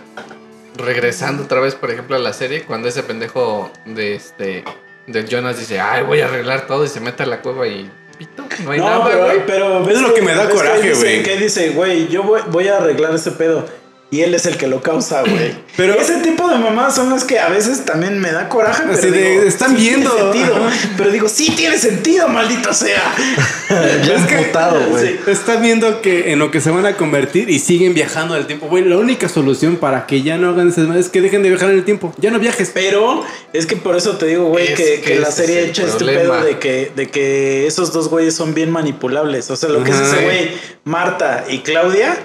[0.75, 4.63] regresando otra vez, por ejemplo, a la serie, cuando ese pendejo de este
[5.07, 7.89] del Jonas dice, ay, voy a arreglar todo y se mete a la cueva y
[8.17, 11.23] pito, no hay No, nada, pero, pero Es lo que me da ves coraje, güey.
[11.23, 13.65] Que dice, güey, yo voy, voy a arreglar ese pedo.
[14.09, 15.53] Y él es el que lo causa, güey.
[15.77, 19.11] Pero- ese tipo de mamás son las que a veces también me da coraje, pero
[19.11, 20.09] de, digo, están sí viendo.
[20.09, 20.69] tiene sentido.
[20.97, 23.13] Pero digo, sí tiene sentido, maldito sea.
[23.69, 25.07] Ya emputado, güey.
[25.07, 25.19] Sí.
[25.27, 28.67] Está viendo que en lo que se van a convertir y siguen viajando al tiempo.
[28.67, 31.69] Güey, la única solución para que ya no hagan desmadre es que dejen de viajar
[31.69, 32.13] en el tiempo.
[32.17, 32.71] Ya no viajes.
[32.73, 35.63] Pero es que por eso te digo, güey, Es que, que que la serie es
[35.65, 39.51] el echa este pedo de que, de que esos dos güeyes son bien manipulables.
[39.51, 40.51] O sea, lo que es ese güey,
[40.85, 42.17] Marta y Claudia,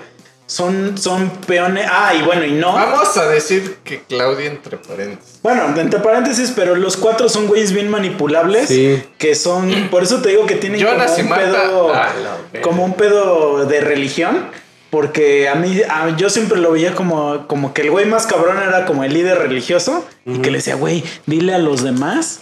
[0.52, 1.86] son, son peones.
[1.90, 2.72] Ah, y bueno, y no.
[2.74, 5.40] Vamos a decir que Claudia entre paréntesis.
[5.42, 8.68] Bueno, entre paréntesis, pero los cuatro son güeyes bien manipulables.
[8.68, 9.02] Sí.
[9.18, 9.88] Que son.
[9.90, 11.94] Por eso te digo que tienen Jonas como un Marta, pedo.
[11.94, 12.60] a la verga.
[12.62, 14.46] como un pedo de religión.
[14.90, 18.58] Porque a mí, a- yo siempre lo veía como, como que el güey más cabrón
[18.62, 20.04] era como el líder religioso.
[20.26, 22.40] Y que le decía, güey, dile a los demás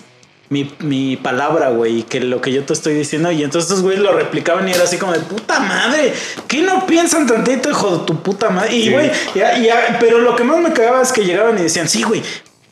[0.50, 3.30] mi, mi palabra, güey, que lo que yo te estoy diciendo.
[3.30, 6.12] Y entonces estos güeyes lo replicaban y era así como de puta madre.
[6.48, 8.74] ¿Qué no piensan tantito, hijo de tu puta madre?
[8.74, 8.90] Y, Sí.
[8.90, 12.02] güey, ya- ya- pero lo que más me cagaba es que llegaban y decían, sí,
[12.02, 12.22] güey.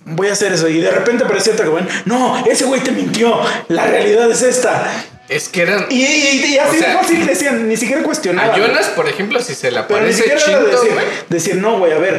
[0.04, 0.68] Voy a hacer eso.
[0.68, 1.84] Y de repente aparecía otro güey.
[2.04, 3.38] No, ese güey te mintió.
[3.68, 4.90] La realidad es esta.
[5.28, 5.84] Es que eran.
[5.90, 8.50] Y, y- y así sea, fácil decían, ni siquiera cuestionaban.
[8.50, 10.92] A Jonas, por ejemplo, si se le Pero ni aparece siquiera era Chinto, decir,
[11.28, 12.18] decir, no, güey, a ver.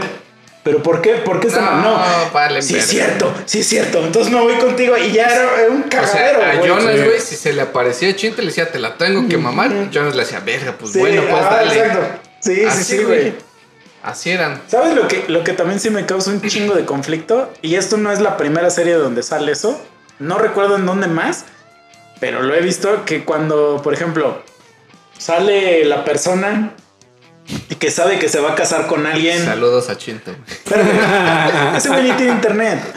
[0.70, 1.14] ¿Pero por qué?
[1.16, 1.84] ¿Por qué está No, mal?
[1.84, 4.06] No, vale, sí es cierto, sí es cierto.
[4.06, 6.70] Entonces me voy contigo y ya era, era un O cagadero, sea, a güey.
[6.70, 7.04] Jonas, Sí.
[7.06, 9.90] güey, si se le aparecía Chinto, le decía, te la tengo que mamar.
[9.90, 11.76] Jonas le decía, verga, pues Sí, bueno, pues ah, dale.
[11.80, 12.00] exacto.
[12.40, 13.06] Sí, sí, Así, sí, güey.
[13.22, 13.34] güey.
[14.04, 14.62] Así eran.
[14.68, 17.52] ¿Sabes lo que, lo que también sí me causa un chingo de conflicto?
[17.64, 19.82] Y esto no es la primera serie donde sale eso.
[20.20, 21.46] No recuerdo en dónde más,
[22.20, 24.44] pero lo he visto que cuando, por ejemplo,
[25.18, 26.74] sale la persona
[27.70, 29.44] y que sabe que se va a casar con alguien.
[29.44, 30.32] Saludos a Chinto.
[31.76, 32.80] Ese güey ni tiene internet.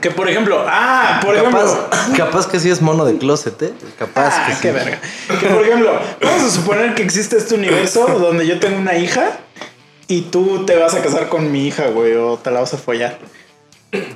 [0.00, 1.88] Que por ejemplo, ah, por ejemplo.
[2.16, 3.72] Capaz, que sí es mono de closet, ¿eh?
[3.98, 4.58] Capaz Ah, que sí.
[4.62, 4.98] qué verga.
[5.38, 5.92] Que por ejemplo,
[6.22, 9.32] vamos a suponer que existe este universo donde yo tengo una hija
[10.08, 12.78] y tú te vas a casar con mi hija, güey, o te la vas a
[12.78, 13.18] follar.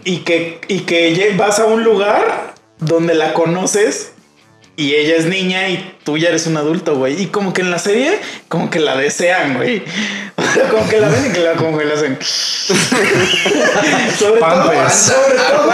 [0.04, 4.12] Y que, y que vas a un lugar donde la conoces
[4.76, 7.22] y ella es niña y tú ya eres un adulto, güey.
[7.22, 9.84] Y como que en la serie, como que la desean, güey.
[10.70, 12.16] Como que la ven y que la, como que la hacen.
[14.18, 15.72] sobre todo, sobre todo,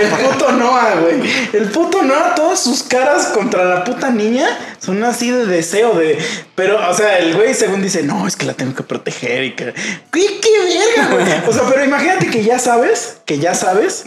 [0.00, 1.20] el puto Noah, güey.
[1.52, 4.46] El puto Noah, todas sus caras contra la puta niña
[4.80, 6.18] son así de deseo de.
[6.54, 9.54] Pero, o sea, el güey según dice, no, es que la tengo que proteger y
[9.54, 9.74] que.
[10.12, 10.50] ¿Qué, qué
[10.96, 11.24] verga, güey?
[11.48, 14.06] O sea, pero imagínate que ya sabes, que ya sabes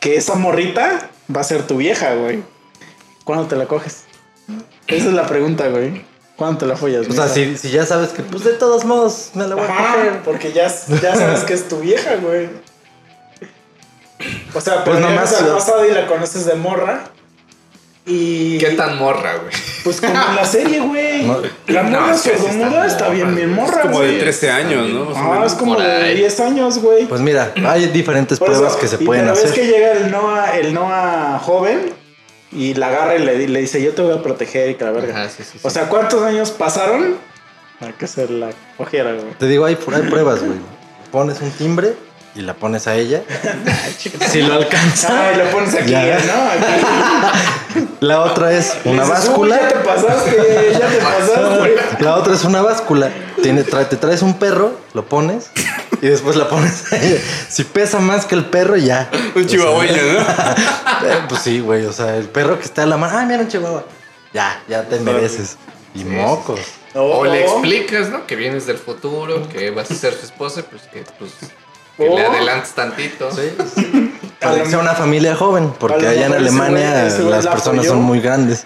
[0.00, 2.42] que esa morrita va a ser tu vieja, güey.
[3.24, 4.04] ¿Cuándo te la coges?
[4.86, 6.04] Esa es la pregunta, güey.
[6.36, 7.06] ¿Cuándo te la follas?
[7.08, 9.68] O sea, si, si ya sabes que, pues de todos modos me la voy a
[9.68, 10.22] coger.
[10.24, 10.66] porque ya,
[11.00, 12.48] ya sabes que es tu vieja, güey.
[14.54, 17.04] O sea, pero Pues nomás- vas al pasado y la conoces de morra.
[18.06, 18.58] Y.
[18.58, 19.52] ¿Qué tan morra, güey?
[19.82, 21.24] Pues como en la serie, güey.
[21.24, 21.38] No.
[21.68, 23.66] La morra No, es sordomuda está está bien, morra, bien güey.
[23.66, 24.18] morra, Como de güey.
[24.20, 25.08] 13 años, ¿no?
[25.16, 26.16] Ah, es como de ahí.
[26.16, 27.06] 10 años, güey.
[27.06, 29.46] Pues mira, hay diferentes Por pruebas eso, que se y pueden pero hacer.
[29.50, 31.92] ves que llega el Noah, el Noah joven
[32.52, 34.90] y la agarra y le, le dice, yo te voy a proteger y que la
[34.92, 35.12] verga.
[35.22, 35.58] Ajá, sí, sí, sí.
[35.62, 37.16] O sea, ¿cuántos años pasaron?
[37.80, 39.32] Para que se la cogiera, güey.
[39.38, 40.58] Te digo, hay, hay pruebas, güey.
[41.10, 41.94] Pones un timbre
[42.34, 43.22] y la pones a ella.
[44.30, 45.28] si lo alcanza.
[45.28, 46.18] Ay, lo pones aquí, Ya.
[46.18, 46.50] ¿no?
[46.50, 47.86] Aquí.
[48.00, 49.60] La otra es una Dices, "Uy, báscula.
[49.60, 52.04] ya te pasaste, ya te pasaste.
[52.04, 53.10] La otra es una báscula.
[53.42, 55.50] Tiene, te traes un perro, lo pones
[56.02, 57.18] y después la pones a ella.
[57.48, 59.10] Si pesa más que el perro, ya.
[59.34, 60.20] Un chihuahueño, ¿no?
[61.04, 61.84] Eh, pues sí, güey.
[61.86, 63.18] O sea, el perro que está a la mano.
[63.18, 63.84] Ay, mira un chihuahua.
[64.32, 65.56] Ya, ya te mereces.
[65.94, 66.60] Y mocos.
[66.94, 68.26] O le explicas, ¿no?
[68.26, 71.32] Que vienes del futuro, que vas a ser su esposa, pues que, pues,
[71.96, 72.30] que le Oh.
[72.32, 73.30] adelantes tantito.
[73.30, 74.14] Sí, sí.
[74.40, 77.30] Para que sea una familia joven, A porque allá en ese Alemania güey- ese güey
[77.30, 77.90] las la personas apoyó.
[77.92, 78.64] son muy grandes.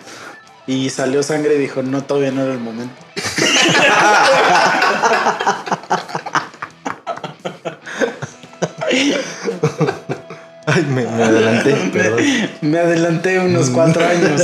[0.67, 2.95] Y salió sangre y dijo, no, todavía no era el momento.
[10.71, 12.21] Ay, me, me adelanté, perdón.
[12.61, 14.43] Me adelanté unos cuatro años.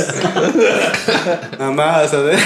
[1.59, 2.41] Nada más, adelante.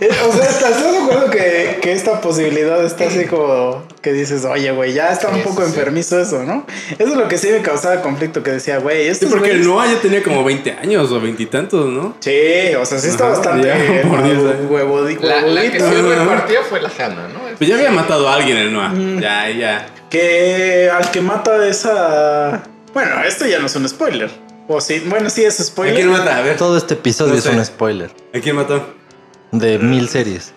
[0.00, 4.44] Eh, o sea, ¿estás de acuerdo que, que esta posibilidad está así como que dices,
[4.44, 5.78] oye, güey, ya está un Sí, poco sí, sí.
[5.78, 6.66] enfermizo eso, ¿no?
[6.98, 9.64] Eso es lo que sí me causaba conflicto, que decía, güey, Sí, esto porque el
[9.64, 12.16] Noah ya tenía como 20 años o veintitantos, ¿no?
[12.20, 14.70] Sí, o sea, sí está Ajá, bastante ya, eh, por huevo- años.
[14.70, 17.40] huevodi- La, la que sí repartió fue la Hanna, ¿no?
[17.56, 18.92] Pues ya había matado a alguien el Noah.
[19.20, 19.86] Ya, ya.
[20.10, 22.62] Que al que mata esa...
[22.96, 24.30] Bueno, esto ya no es un spoiler.
[24.68, 25.96] O sí, bueno, sí es ¿A spoiler.
[25.96, 26.38] quién mata?
[26.38, 26.56] A ver.
[26.56, 27.50] Todo este episodio No sé.
[27.50, 28.86] es un spoiler ¿A quién mató?
[29.52, 30.54] de mil series.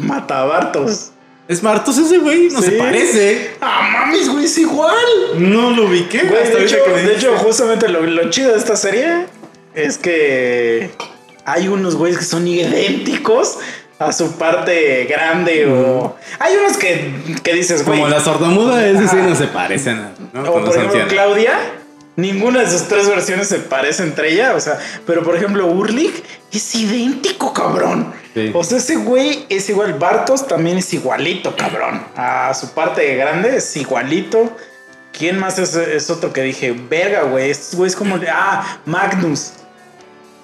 [0.00, 1.12] Mata a Bartos.
[1.46, 2.70] Es Martos ese güey, no Sí.
[2.70, 3.50] se parece.
[3.60, 4.96] Ah, mames, güey, es igual.
[5.36, 6.22] No lo ubiqué.
[6.24, 9.26] Güey, hasta de, hecho, que de hecho, justamente lo, lo chido de esta serie
[9.72, 10.90] es que
[11.44, 13.58] hay unos güeyes que son idénticos
[13.98, 16.16] a su parte grande o...
[16.38, 17.12] Hay unos que,
[17.42, 17.98] que dices, güey...
[17.98, 20.08] Como la sordomuda, ese sí no se parecen.
[20.32, 20.42] ¿no?
[20.42, 21.08] O Cuando por ejemplo.
[21.08, 21.58] Claudia,
[22.16, 24.54] ninguna de sus tres versiones se parece entre ella.
[24.54, 28.12] O sea, pero por ejemplo, Urlich es idéntico, cabrón.
[28.34, 28.50] Sí.
[28.52, 29.94] O sea, ese güey es igual.
[29.94, 32.02] Bartos también es igualito, cabrón.
[32.16, 34.54] A su parte grande es igualito.
[35.16, 36.72] ¿Quién más es, es otro que dije?
[36.72, 37.50] Verga, güey.
[37.50, 38.18] Este güey es como.
[38.30, 39.52] Ah, Magnus.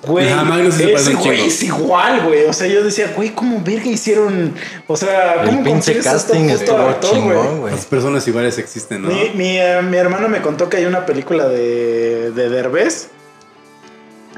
[0.05, 0.27] Güey,
[0.95, 2.45] ese güey es igual, güey.
[2.47, 4.53] O sea, yo decía, güey, ¿cómo verga hicieron?
[4.89, 7.01] O sea, ¿cómo pinche consigues casting estuvo güey?
[7.01, 7.75] chingón, güey.
[7.75, 9.09] Las personas iguales existen, ¿no?
[9.09, 13.11] Mi, mi, eh, mi hermano me contó que hay una película de, de Derbez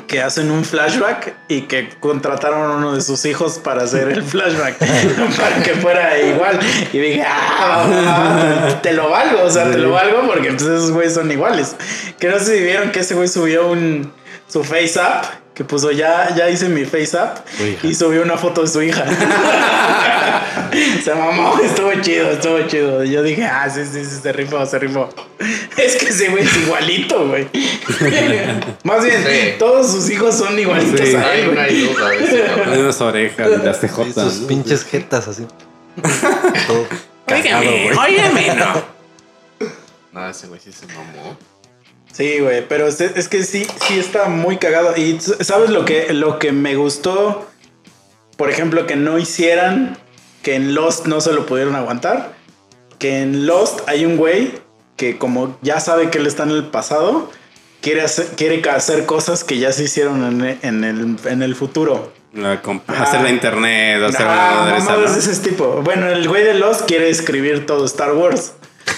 [0.07, 4.23] que hacen un flashback y que contrataron a uno de sus hijos para hacer el
[4.23, 4.77] flashback
[5.39, 6.61] para que fuera igual.
[6.93, 11.15] Y dije, ah, te lo valgo, o sea, te lo valgo porque pues, esos güeyes
[11.15, 11.75] son iguales.
[12.19, 14.13] Que no sé si vieron que ese güey subió un
[14.47, 17.35] su face up que puso ya, ya hice mi face hija.
[17.83, 19.05] y subió una foto de su hija.
[21.05, 23.05] se mamó, estuvo chido, estuvo chido.
[23.05, 25.09] Yo dije, ah, sí, sí, sí, se rifó, se rifó.
[25.77, 27.49] Es que ese güey es igualito, güey.
[28.85, 29.55] Más bien, Sí.
[29.59, 31.15] todos sus hijos son igualitos Sí.
[31.17, 34.33] a Ay, él, hay duda unas orejas, y las Y tejotas.
[34.33, 34.47] sus ¿no?
[34.49, 35.47] pinches jetas así.
[36.67, 36.87] Todo
[37.27, 37.91] güey.
[37.93, 38.83] óigame, no.
[40.13, 41.37] No, ese güey sí se mamó.
[42.15, 44.97] Sí, güey, pero es, es que sí, sí está muy cagado.
[44.97, 47.45] Y sabes lo que, lo que me gustó,
[48.37, 49.99] por ejemplo, que no hicieran,
[50.43, 52.35] que en Lost no se lo pudieron aguantar.
[53.01, 54.53] Que en Lost hay un güey
[54.97, 57.33] que como ya sabe que él está en el pasado,
[57.81, 62.13] quiere hacer, quiere hacer cosas que ya se hicieron en, en el, en el futuro.
[62.33, 65.13] La hacer la internet, hacer Ah, una madre esa, ¿no?
[65.13, 65.83] de ese tipo.
[65.83, 68.53] Bueno, el güey de Lost quiere escribir todo Star Wars.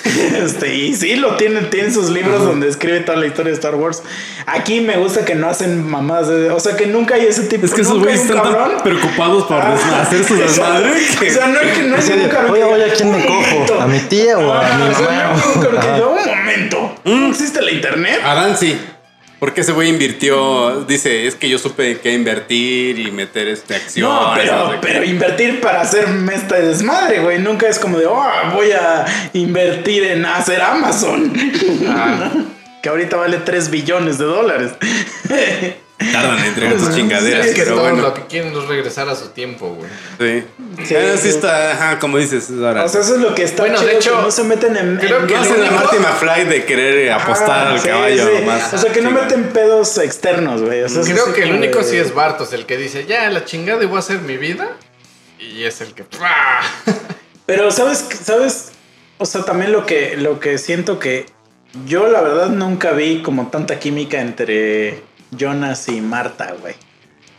[0.44, 3.74] Este, y sí, lo tiene, tiene sus libros donde escribe toda la historia de Star
[3.74, 4.02] Wars.
[4.46, 5.88] Aquí me gusta que no hacen
[6.28, 9.44] de- o sea, que nunca hay ese tipo Es que esos güeyes están tan preocupados
[9.44, 11.30] por Ah, hacer su desmadre que...
[11.30, 12.50] O sea, no es que no es un de, cabrón.
[12.52, 13.80] oye, que- oye, ¿a quién me cojo?
[13.80, 15.42] ¿A mi tía o a Ah, mi o sea, mamá?
[15.56, 16.94] no que yo, un momento.
[17.04, 17.20] Mm.
[17.22, 18.20] ¿No existe la internet?
[18.24, 18.78] Adán sí.
[19.38, 24.08] Porque ese güey invirtió, dice, es que yo supe que invertir y meter este acción.
[24.08, 27.38] No, pero, pero invertir para hacer esta desmadre, güey.
[27.38, 29.04] Nunca es como de, oh, voy a
[29.34, 31.32] invertir en hacer Amazon.
[31.86, 32.32] Ah.
[32.82, 34.72] que ahorita vale 3 billones de dólares.
[35.98, 38.02] Tardan en entregar sus chingaderas, Es que pero todo bueno.
[38.02, 39.88] lo que quieren es regresar a su tiempo, güey.
[40.18, 40.46] Sí.
[40.84, 42.84] Sí, Pero sí está, ajá, como dices, ahora.
[42.84, 44.96] o sea, eso es lo que está Bueno, de hecho, que no se meten en...
[44.98, 48.28] creo en- que no hacen la Marty McFly de querer apostar Ah, al sí, caballo
[48.38, 48.44] sí.
[48.44, 48.74] más.
[48.74, 50.82] O sea, que no meten pedos externos, güey.
[50.82, 53.30] O sea, es Creo que el único de- sí es Bartos, el que dice, ya,
[53.30, 54.68] la chingada y voy a hacer mi vida.
[55.38, 56.04] Y es el que...
[57.46, 58.72] Pero sabes, sabes,
[59.18, 61.26] o sea, también lo que, lo que siento que
[61.86, 66.74] yo la verdad nunca vi como tanta química entre Jonas y Marta, güey.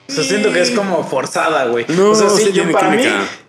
[0.10, 1.86] O sea, siento que es como forzada, güey.
[1.90, 3.04] No, o sea, sí, sí yo para mí,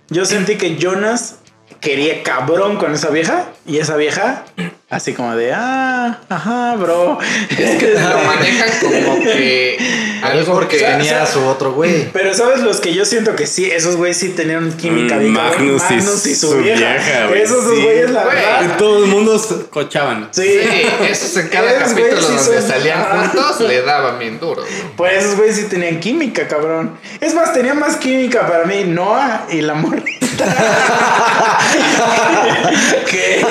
[0.08, 1.36] yo sentí que Jonas
[1.80, 4.44] quería cabrón con esa vieja y esa vieja
[4.90, 7.18] así como de, ah, ajá, bro.
[7.50, 9.78] Es que lo manejan como que
[10.22, 12.10] algo Porque tenía o sea, a su otro güey.
[12.12, 15.28] Pero sabes los que yo siento que sí, esos güeyes sí tenían química Mm.
[15.28, 16.78] Magnus y Magnus y su, su vieja.
[16.92, 18.36] vieja, güey, Esos dos güeyes, la Güey.
[18.36, 18.76] verdad.
[18.78, 20.28] Todo el mundo cochaban.
[20.32, 20.42] Sí.
[20.42, 24.64] Sí, esos en cada Esos capítulo sí donde son- salían juntos le daban bien duro.
[24.96, 26.98] Pues esos güeyes sí tenían química, cabrón.
[27.20, 30.16] Es más, tenía más química para mí Noah y la morrita.
[33.10, 33.44] que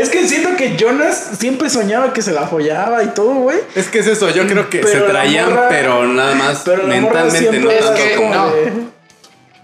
[0.00, 3.58] es que siento que Jonas siempre soñaba que se la follaba y todo, güey.
[3.74, 6.84] Es que es eso, yo creo que Pero se traían, morra- pero nada más Pero
[6.86, 8.50] mentalmente, no Es que como no.
[8.50, 8.72] de-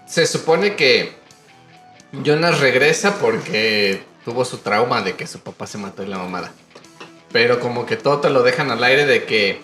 [0.06, 1.12] Se supone que
[2.24, 6.52] Jonas regresa porque tuvo su trauma de que su papá se mató en la mamada.
[7.32, 9.60] Pero como que todo te lo dejan al aire de que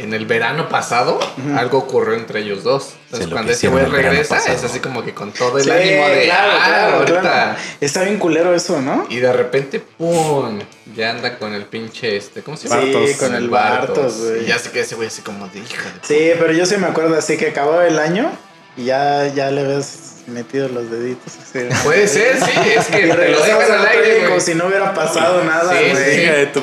[0.00, 1.18] en el verano pasado
[1.56, 2.94] algo ocurrió entre ellos dos.
[3.06, 6.22] Entonces cuando ese güey regresa es así como que con todo el Sí, ánimo de
[6.24, 7.20] claro, "Ah, claro, ahorita".
[7.20, 7.58] claro.
[7.80, 9.06] Está bien culero eso, ¿no?
[9.08, 10.60] Y de repente, ¡pum!
[10.96, 12.42] Ya anda con el pinche este.
[12.42, 12.82] ¿Cómo se llama?
[12.82, 13.16] Sí, Bartos.
[13.16, 14.42] con el Bartos, güey.
[14.44, 16.76] Y ya se queda ese güey así como de hija de Sí, pero yo sí
[16.78, 18.30] me acuerdo así que acababa el año
[18.76, 21.32] y ya, ya le ves metido los deditos.
[21.42, 21.60] así.
[21.84, 24.94] Puede ser, sí, es que Y te lo dejan al aire como si no hubiera
[24.94, 26.04] pasado nada, Sí, güey.
[26.14, 26.20] sí.
[26.22, 26.62] Hija de tu-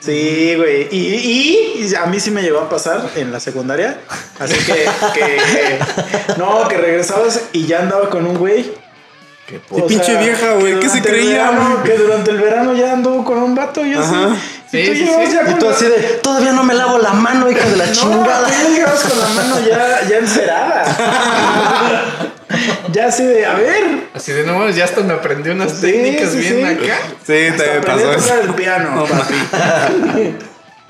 [0.00, 0.88] Sí, güey.
[0.90, 3.98] Y, y- y a mí sí me llegó a pasar en la secundaria.
[4.38, 4.72] Así que,
[5.14, 5.78] que- que-
[6.38, 8.72] no, que regresabas y ya andaba con un güey.
[9.46, 11.82] Qué O pinche sea, vieja, güey, que ¿qué se creía, verano-?
[11.82, 14.14] Que durante el verano ya anduvo con un vato y así.
[14.70, 15.34] Sí, y tú sí, llevas sí.
[15.34, 17.92] ya Y tú así de, todavía no me lavo la mano, hija de la No,
[17.92, 18.48] chingada.
[18.50, 20.84] ya llegabas con la mano ya, ya encerada.
[22.92, 23.84] ya así de, a ver.
[24.14, 26.64] Así de nuevo, ya hasta me aprendí unas Sí, técnicas sí, bien sí.
[26.84, 26.98] acá.
[27.26, 28.48] Sí, Hasta te pasó a tocar eso.
[28.48, 29.34] el piano, No, papi.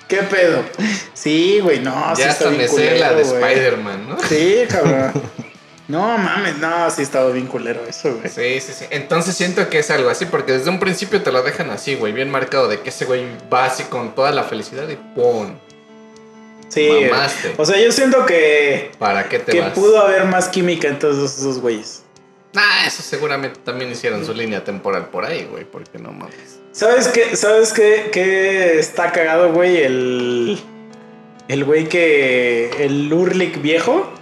[0.09, 0.65] ¿Qué pedo?
[1.13, 3.23] Sí, güey, no, sí ya hasta me sé la de.
[3.23, 4.17] Spider-Man, ¿no?
[4.29, 5.13] Sí, cabrón.
[5.89, 8.29] No mames, no, sí estaba bien culero eso, güey.
[8.29, 8.85] Sí, sí, sí.
[8.91, 12.13] Entonces siento que es algo así, porque desde un principio te lo dejan así, güey,
[12.13, 15.55] bien marcado de que ese güey va así con toda la felicidad y ¡pum!
[16.69, 16.91] Sí.
[17.11, 17.55] Mamaste.
[17.57, 19.73] O sea, yo siento que, ¿Para qué te que vas?
[19.73, 22.03] pudo haber más química entre todos esos güeyes.
[22.53, 26.61] Nah, eso seguramente también hicieron su línea temporal por ahí, güey, porque no mames.
[26.73, 27.35] ¿Sabes qué?
[27.37, 29.79] ¿Sabes qué, qué está cagado, güey?
[29.79, 30.59] El.
[31.49, 32.71] El güey que.
[32.79, 34.13] El Urlik viejo.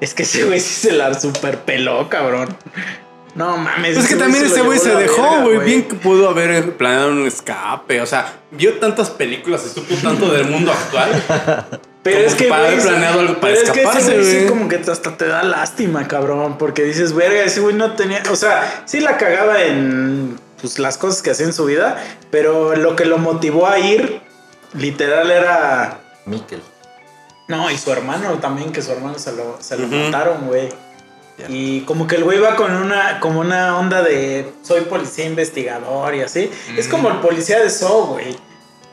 [0.00, 2.56] Es que ese güey sí se la super peló, cabrón.
[3.36, 3.98] No mames.
[3.98, 5.58] Es que también ese güey se dejó, güey.
[5.58, 8.00] Bien que pudo haber planeado un escape.
[8.00, 11.22] O sea, vio tantas películas y supo tanto del mundo actual.
[12.02, 14.40] Pero Como es que para haber planeado algo para pero es que ese escaparse, güey
[14.42, 16.56] sí como que hasta te da lástima, cabrón.
[16.56, 18.22] Porque dices, verga, ese güey no tenía.
[18.30, 20.38] O sea, sí la cagaba en.
[20.60, 22.00] Pues las cosas que hacía en su vida.
[22.30, 24.20] Pero lo que lo motivó a ir.
[24.72, 25.98] Literal era.
[26.26, 26.62] Mikel.
[27.48, 30.68] No, y su hermano también, que su hermano se lo, se lo mataron, güey.
[31.48, 36.14] Y como que el güey va con una, como una onda de soy policía investigador
[36.14, 36.50] y así.
[36.76, 38.34] Es como el policía de So, güey.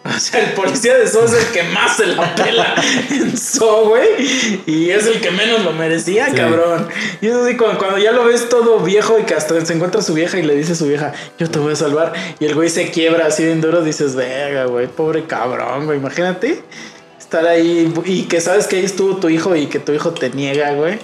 [0.05, 2.75] O sea, el policía de So es el que más se la pela
[3.09, 4.61] en So, güey.
[4.65, 6.35] Y es el que menos lo merecía, Sí.
[6.35, 6.89] cabrón.
[7.21, 10.01] Y eso sí, cuando, cuando ya lo ves todo viejo y que hasta se encuentra
[10.01, 12.11] su vieja y le dice a su vieja, yo te voy a salvar.
[12.41, 15.97] Y el güey se quiebra así bien duro, dices, verga, güey, pobre cabrón, güey.
[15.97, 16.61] Imagínate
[17.37, 20.29] estar ahí y que sabes que ahí estuvo tu hijo y que tu hijo te
[20.29, 20.99] niega, güey.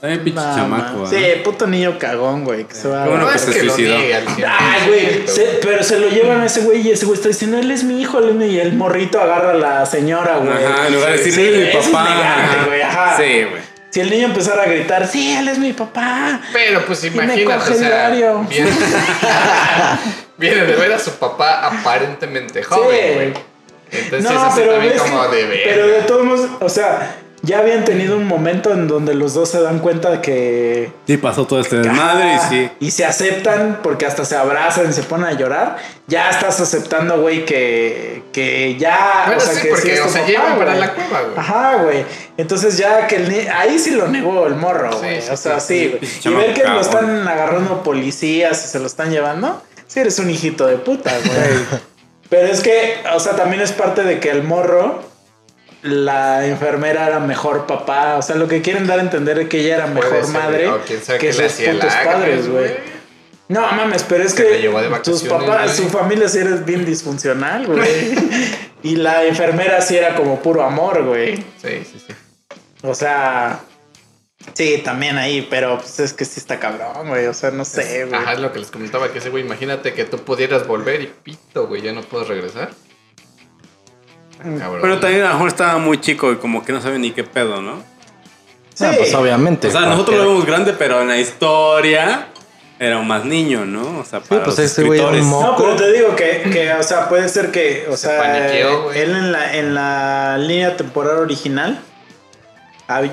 [0.00, 1.04] También pinche No, chamaco.
[1.12, 1.34] ¿eh?
[1.36, 2.64] Sí, puto niño cagón, güey.
[2.64, 3.96] Que se va Qué bueno no que es se que lo suicidó.
[3.98, 5.28] niegue al 100%, Ay, güey.
[5.28, 7.84] se- pero se lo llevan a ese güey y ese güey está diciendo, él es
[7.84, 10.64] mi hijo, él es mi-", Y el morrito agarra a la señora, güey.
[10.64, 12.04] Ajá, en lugar de decir, Sí, "Él es mi es papá.
[12.08, 12.64] negante, Ajá.
[12.66, 13.16] güey, ajá.
[13.16, 13.62] Sí, güey.
[13.90, 16.40] Si el niño empezara a gritar, sí, él es mi papá.
[16.52, 18.46] Pero pues me imagínate, coge o sea, diario.
[18.48, 18.70] viene,
[20.38, 23.14] viene de ver a su papá aparentemente joven, Sí.
[23.14, 23.51] güey.
[23.92, 25.60] Entonces no, pero también ves como que- de ver.
[25.64, 29.48] Pero de todos modos, o sea, ya habían tenido un momento en donde los dos
[29.50, 32.70] se dan cuenta de que Sí, pasó todo este desmadre y sí.
[32.78, 35.76] Y se aceptan porque hasta se abrazan y se ponen a llorar.
[36.06, 39.24] Ya estás aceptando, güey, que, que ya.
[39.26, 41.34] Bueno, o sea, sí, que porque, es tu o llevan para la cueva, güey.
[41.36, 42.04] Ajá, güey.
[42.36, 45.20] Entonces ya que el ahí sí lo negó el morro, Sí, güey.
[45.22, 46.34] sí, o sea, sí, sí, güey.
[46.34, 49.60] Y ver que lo están agarrando policías y se lo están llevando.
[49.88, 51.82] Sí, eres un hijito de puta, güey.
[52.32, 55.02] Pero es que, o sea, también es parte de que el morro.
[55.82, 58.16] La enfermera era mejor papá.
[58.16, 60.68] O sea, lo que quieren dar a entender es que ella era mejor ser, madre
[60.68, 62.70] o quién sabe que sus putos padres, güey.
[63.48, 68.14] No mames, pero es Se que vacaciones, papás, su familia sí era bien disfuncional, güey.
[68.82, 71.36] y la enfermera sí era como puro amor, güey.
[71.36, 72.14] Sí, sí, sí.
[72.82, 73.60] O sea,
[74.54, 77.26] sí, también ahí, pero pues es que sí está cabrón, güey.
[77.26, 78.20] O sea, no sé, güey.
[78.20, 81.06] Ajá, es lo que les comentaba, que ese güey, imagínate que tú pudieras volver y
[81.06, 82.70] pito, güey, ya no puedes regresar.
[84.42, 84.58] Mm.
[84.58, 84.80] Cabrón.
[84.82, 87.24] Pero también a lo mejor estaba muy chico y como que no sabe ni qué
[87.24, 87.82] pedo, ¿no?
[88.74, 88.84] Sí.
[88.86, 89.68] Ah, pues obviamente.
[89.68, 92.28] O sea, nosotros lo vemos grande, pero en la historia
[92.78, 94.00] era un más niño, ¿no?
[94.00, 95.42] O sea, para pues los ese güey era un escritores.
[95.42, 98.18] mo- No, pero te digo que, que, o sea, puede ser que, o Se sea,
[98.20, 101.80] paniqueó, él en la, en la línea temporal original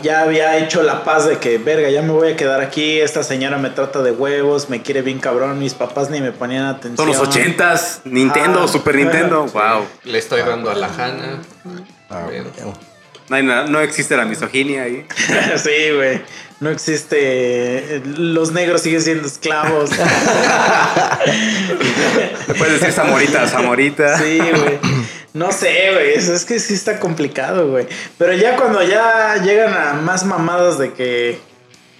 [0.02, 3.24] ya había hecho la paz de que, verga, ya me voy a quedar aquí, esta
[3.24, 6.98] señora me trata de huevos, me quiere bien cabrón, mis papás ni me ponían atención.
[6.98, 8.68] Son los ochentas, Nintendo, Ah.
[8.68, 9.86] Super Nintendo, wow.
[10.04, 11.42] Le estoy dando a la Hanna.
[12.10, 12.28] Ah.
[13.30, 15.06] No, hay nada- no existe la misoginia ahí.
[15.58, 16.22] sí, güey.
[16.60, 18.02] No existe.
[18.18, 19.92] Los negros siguen siendo esclavos.
[22.48, 24.18] Le puedes decir Zamorita, Zamorita.
[24.18, 24.80] Sí, güey.
[25.40, 26.16] No sé, güey.
[26.16, 27.88] Eso es que sí está complicado, güey.
[28.18, 31.40] Pero ya cuando ya llegan a más mamadas de que.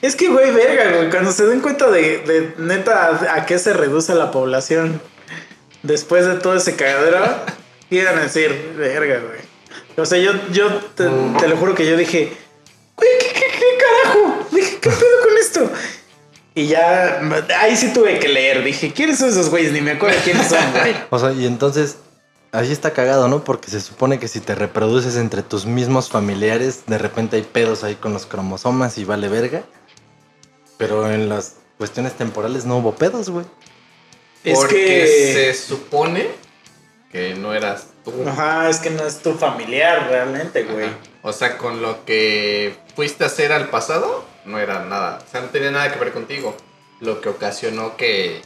[0.02, 1.10] Es que, güey, verga, güey.
[1.10, 5.02] Cuando se den cuenta de, de neta a qué se reduce la población
[5.84, 7.24] después de todo ese cagadero,
[7.90, 9.40] iban a decir, verga, güey.
[9.96, 11.06] O sea, yo, yo te,
[11.40, 12.34] te lo juro que yo dije,
[12.98, 13.66] güey, ¿qué, qué, qué
[14.04, 14.48] carajo?
[14.52, 15.72] Dije, ¿qué pedo con esto?
[16.56, 17.22] Y ya,
[17.62, 18.66] ahí sí tuve que leer.
[18.66, 19.72] Dije, ¿quiénes son esos güeyes?
[19.72, 20.94] Ni me acuerdo quiénes son, güey.
[21.10, 22.00] O sea, y entonces,
[22.52, 23.44] así está cagado, ¿no?
[23.44, 27.84] Porque se supone que si te reproduces entre tus mismos familiares, de repente hay pedos
[27.84, 29.64] ahí con los cromosomas y vale verga.
[30.78, 33.46] Pero en las cuestiones temporales no hubo pedos, güey.
[34.44, 35.34] Es Porque que.
[35.34, 36.28] se supone
[37.12, 38.14] que no eras tú.
[38.28, 40.86] Ajá, es que no es tu familiar realmente, güey.
[40.86, 40.98] Ajá.
[41.22, 45.20] O sea, con lo que fuiste a hacer al pasado, no era nada.
[45.28, 46.56] O sea, no tenía nada que ver contigo.
[47.02, 48.42] Lo que ocasionó que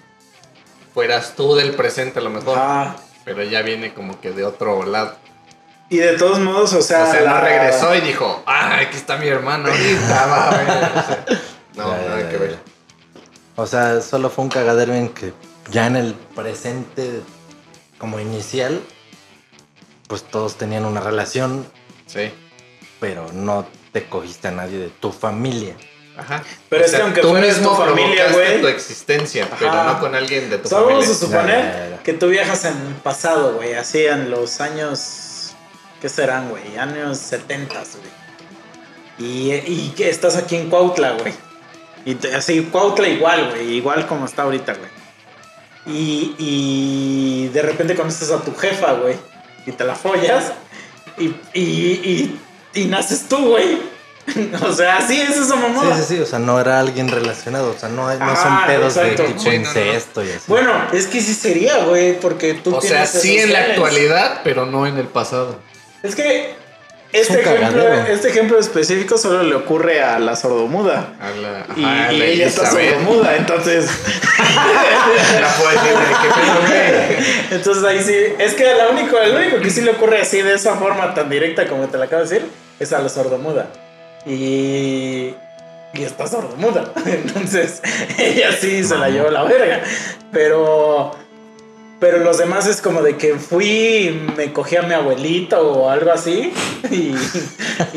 [0.93, 2.57] fueras tú del presente a lo mejor.
[2.57, 2.95] Ajá.
[3.25, 5.15] Pero ya viene como que de otro lado.
[5.89, 7.03] Y de todos modos, o sea.
[7.07, 10.57] o sea, la- no regresó y dijo, ah, aquí está mi hermano ahorita, va a
[10.57, 10.67] ver".
[10.67, 11.25] O sea,
[11.75, 12.51] no, Ya, nada ya, que ver.
[12.51, 12.59] ya.
[13.55, 15.33] O sea, solo fue un cagadero en que
[15.69, 17.21] ya en el presente,
[17.99, 18.81] como inicial,
[20.07, 21.65] pues todos tenían una relación,
[22.07, 22.31] Sí.
[22.99, 25.75] pero no te cogiste a nadie de tu familia.
[26.17, 26.43] Ajá.
[26.69, 28.61] Pero es que aunque tú mismo tu familia, güey.
[28.61, 31.27] tu existencia, pero no con alguien de tu Solo vamos a familia.
[31.27, 35.55] suponer que tú viajas en el pasado, güey, así en los años.
[36.01, 36.77] ¿Qué serán, güey?
[36.77, 38.13] Años 70, güey.
[39.31, 41.33] Y, y que estás aquí en Cuautla, güey.
[42.05, 43.71] Y te- así, Cuautla igual, güey.
[43.75, 44.89] Igual como está ahorita, güey.
[45.85, 49.15] Y, y de repente conoces a tu jefa, güey.
[49.65, 50.51] Y te la follas.
[51.17, 52.39] Y, y, y,
[52.73, 53.92] y naces tú, güey.
[54.65, 55.97] o sea, así es esa Sí, mamada.
[55.97, 58.67] sí, sí, o sea, no era alguien relacionado, o sea, no, hay- no Ah, son
[58.67, 59.23] pedos exacto.
[59.23, 59.79] de tipo Sí, no, no, no.
[59.85, 60.43] incesto y así.
[60.47, 64.65] Bueno, es que sí sería, güey, porque tú O sea, sí en la actualidad, pero
[64.65, 65.57] no en el pasado.
[66.03, 66.55] Es que
[67.11, 71.13] este ejemplo, este ejemplo específico solo le ocurre a la sordomuda.
[71.21, 73.85] A la, Y, ajá, y la ella está sordomuda, entonces.
[75.39, 77.25] Ya puedes decir, ¿qué pedo, güey?
[77.51, 78.33] entonces ahí sí.
[78.39, 81.29] Es que lo único, el único que sí le ocurre así de esa forma tan
[81.29, 83.67] directa como te la acabo de decir es a la sordomuda.
[84.25, 85.35] Y.
[85.95, 86.91] Y está sordomuda.
[87.05, 87.81] Entonces,
[88.17, 89.83] ella sí se la llevó la verga.
[90.31, 91.11] Pero.
[91.99, 95.89] Pero los demás es como de que fui y me cogí a mi abuelito o
[95.89, 96.51] algo así.
[96.91, 97.15] Y,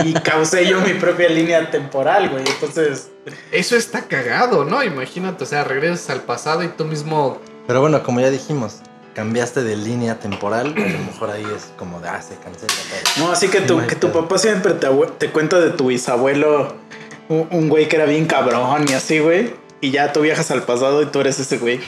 [0.05, 2.45] y causé yo mi propia línea temporal, güey.
[2.47, 3.11] Entonces.
[3.51, 4.85] Eso está cagado, ¿no?
[4.85, 7.39] Imagínate, o sea, regresas al pasado y tú mismo.
[7.67, 8.81] Pero bueno, como ya dijimos,
[9.17, 12.71] cambiaste de línea temporal, a lo mejor ahí es como de, ah, se cancela.
[13.17, 16.75] No, así que tu, que tu papá siempre te, te cuenta de tu bisabuelo,
[17.31, 19.55] un, un güey que era bien cabrón y así, güey.
[19.81, 21.79] Y ya tú viajas al pasado y tú eres ese güey.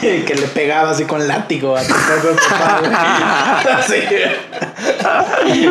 [0.00, 4.36] que le pegaba así con látigo a tu propio papá, es que
[5.48, 5.66] sí,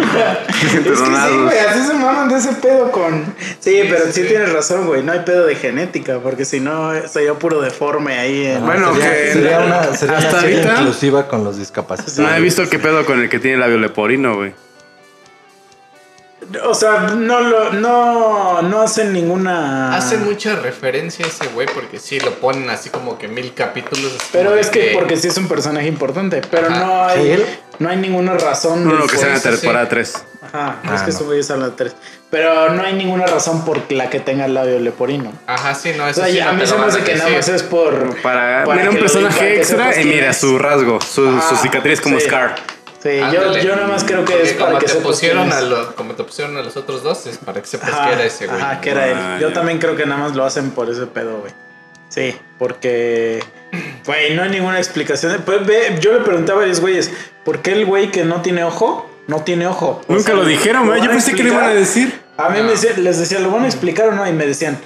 [1.44, 3.26] güey, así se maman de ese pedo con...
[3.60, 4.28] Sí, pero sí, sí.
[4.28, 5.04] tienes razón, güey.
[5.04, 8.48] No hay pedo de genética, porque si no, sería puro deforme ahí.
[8.48, 8.66] En...
[8.66, 12.18] Bueno, sería, que sería una, sería una serie ahorita- inclusiva con los discapacitados.
[12.20, 14.54] No he visto qué pedo con el que tiene labio leporino, güey.
[16.66, 19.96] O sea, no, lo, no, no hacen ninguna...
[19.96, 24.14] Hacen mucha referencia a ese güey porque sí lo ponen así como que mil capítulos.
[24.32, 26.80] Pero es que porque sí es un personaje importante, pero Ajá.
[26.80, 27.44] no hay, ¿Sí?
[27.80, 28.86] no hay ninguna razón.
[28.86, 30.26] No, lo que sea en la temporada 3.
[30.42, 31.18] Ajá, Ah, es que no.
[31.18, 31.94] su güey es a la 3.
[32.30, 35.34] Pero no hay ninguna razón por la que tenga el labio leporino.
[35.48, 37.16] Ajá, sí, no, O eso sea, sí ya- no a mí se me hace que
[37.16, 38.16] nada más es por.
[38.22, 42.20] Para, para mira un personaje extra y mira su rasgo, su, Ah, su cicatriz como
[42.20, 42.26] sí.
[42.28, 42.56] Scar.
[43.02, 43.64] Sí, yo, Ándale.
[43.64, 45.62] yo nada más creo que Porque es para como que te sepas pusieron a
[45.96, 48.48] como te pusieron a los otros dos, es para que sepas Ajá, que era ese
[48.48, 48.60] güey.
[48.62, 49.18] Ajá, que era él.
[49.18, 49.54] Ah, Yo ya.
[49.54, 51.54] también creo que nada más lo hacen por ese pedo, güey.
[52.10, 53.44] Sí, porque.
[54.06, 55.42] Güey, no hay ninguna explicación.
[55.46, 57.12] Pues, ve, yo le pregunté a varios güeyes,
[57.46, 60.02] ¿por qué el güey que no tiene ojo, no tiene ojo?
[60.08, 61.02] O Nunca sea, lo dijeron, güey.
[61.02, 62.22] Yo pensé que lo iban a decir.
[62.38, 62.64] A mí No.
[62.66, 64.28] me decía- les decía, ¿lo van a explicar o no?
[64.28, 64.80] Y me decían,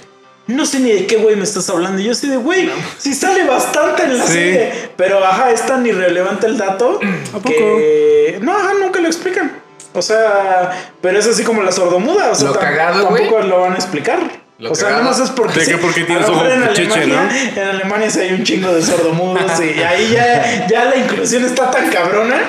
[0.52, 2.00] no sé ni de qué güey me estás hablando.
[2.00, 4.32] Y yo así de, güey, si sale bastante en la Sí.
[4.32, 4.72] serie.
[4.96, 7.00] Pero, ajá, es tan irrelevante el dato
[7.30, 7.48] ¿A poco?
[7.48, 8.38] que...
[8.40, 9.60] No, ajá, nunca lo explican.
[9.94, 10.70] O sea,
[11.02, 12.30] pero es así como la sordomuda.
[12.30, 14.20] O sea, Lo cagado, tampoco lo van a explicar.
[14.58, 15.58] Lo o sea, nada más es porque...
[15.60, 15.76] ¿De qué?
[15.76, 18.80] Porque tiene a lo su mejor en Alemania- En Alemania sí hay un chingo de
[18.80, 22.40] sordomudos y ahí ya, ya la inclusión está tan cabrona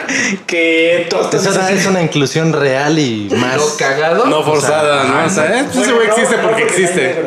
[0.45, 3.57] que todos Esa es una inclusión real y más.
[3.57, 4.25] Lo cagado.
[4.27, 5.25] No forzada, ¿no?
[5.25, 7.25] O sea, eh, ese güey existe porque existe.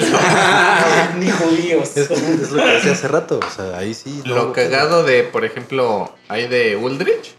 [1.18, 1.96] Ni judíos.
[1.96, 3.40] Es, es lo que decía hace rato.
[3.46, 4.22] O sea, ahí sí.
[4.24, 7.34] Lo cagado de, por ejemplo, hay de Uldrich,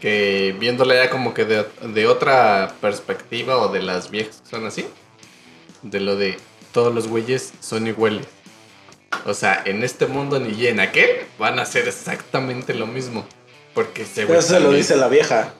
[0.00, 4.66] que viéndola ya como que de, de otra perspectiva o de las viejas que son
[4.66, 4.86] así,
[5.82, 6.36] de lo de
[6.72, 8.26] todos los güeyes son iguales.
[9.24, 13.26] O sea, en este mundo ni en aquel van a hacer exactamente lo mismo.
[13.74, 15.54] Porque güey Eso se lo dice la vieja.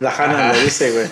[0.00, 1.08] La Hannah lo dice, güey.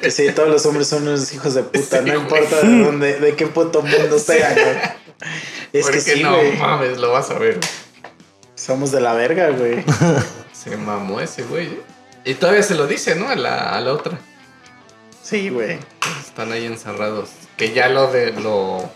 [0.00, 1.98] Que sí, todos los hombres son unos hijos de puta.
[1.98, 2.16] Sí, no güey.
[2.22, 4.76] importa de dónde, de qué puto mundo sean, güey.
[5.72, 6.56] Es Porque que sí, no güey.
[6.56, 7.58] mames, lo vas a ver.
[8.54, 9.84] Somos de la verga, güey.
[10.52, 11.66] Se mamó ese güey.
[11.66, 11.80] ¿eh?
[12.24, 13.28] Y todavía se lo dice, ¿no?
[13.28, 14.18] A la, a la otra.
[15.22, 15.78] Sí, güey.
[16.20, 17.30] Están ahí encerrados.
[17.56, 18.90] Que ya lo de lo.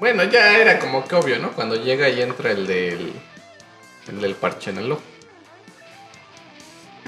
[0.00, 1.52] Bueno, ya era como que obvio, ¿no?
[1.52, 3.12] Cuando llega y entra el del.
[4.08, 5.02] El del parche en el ojo.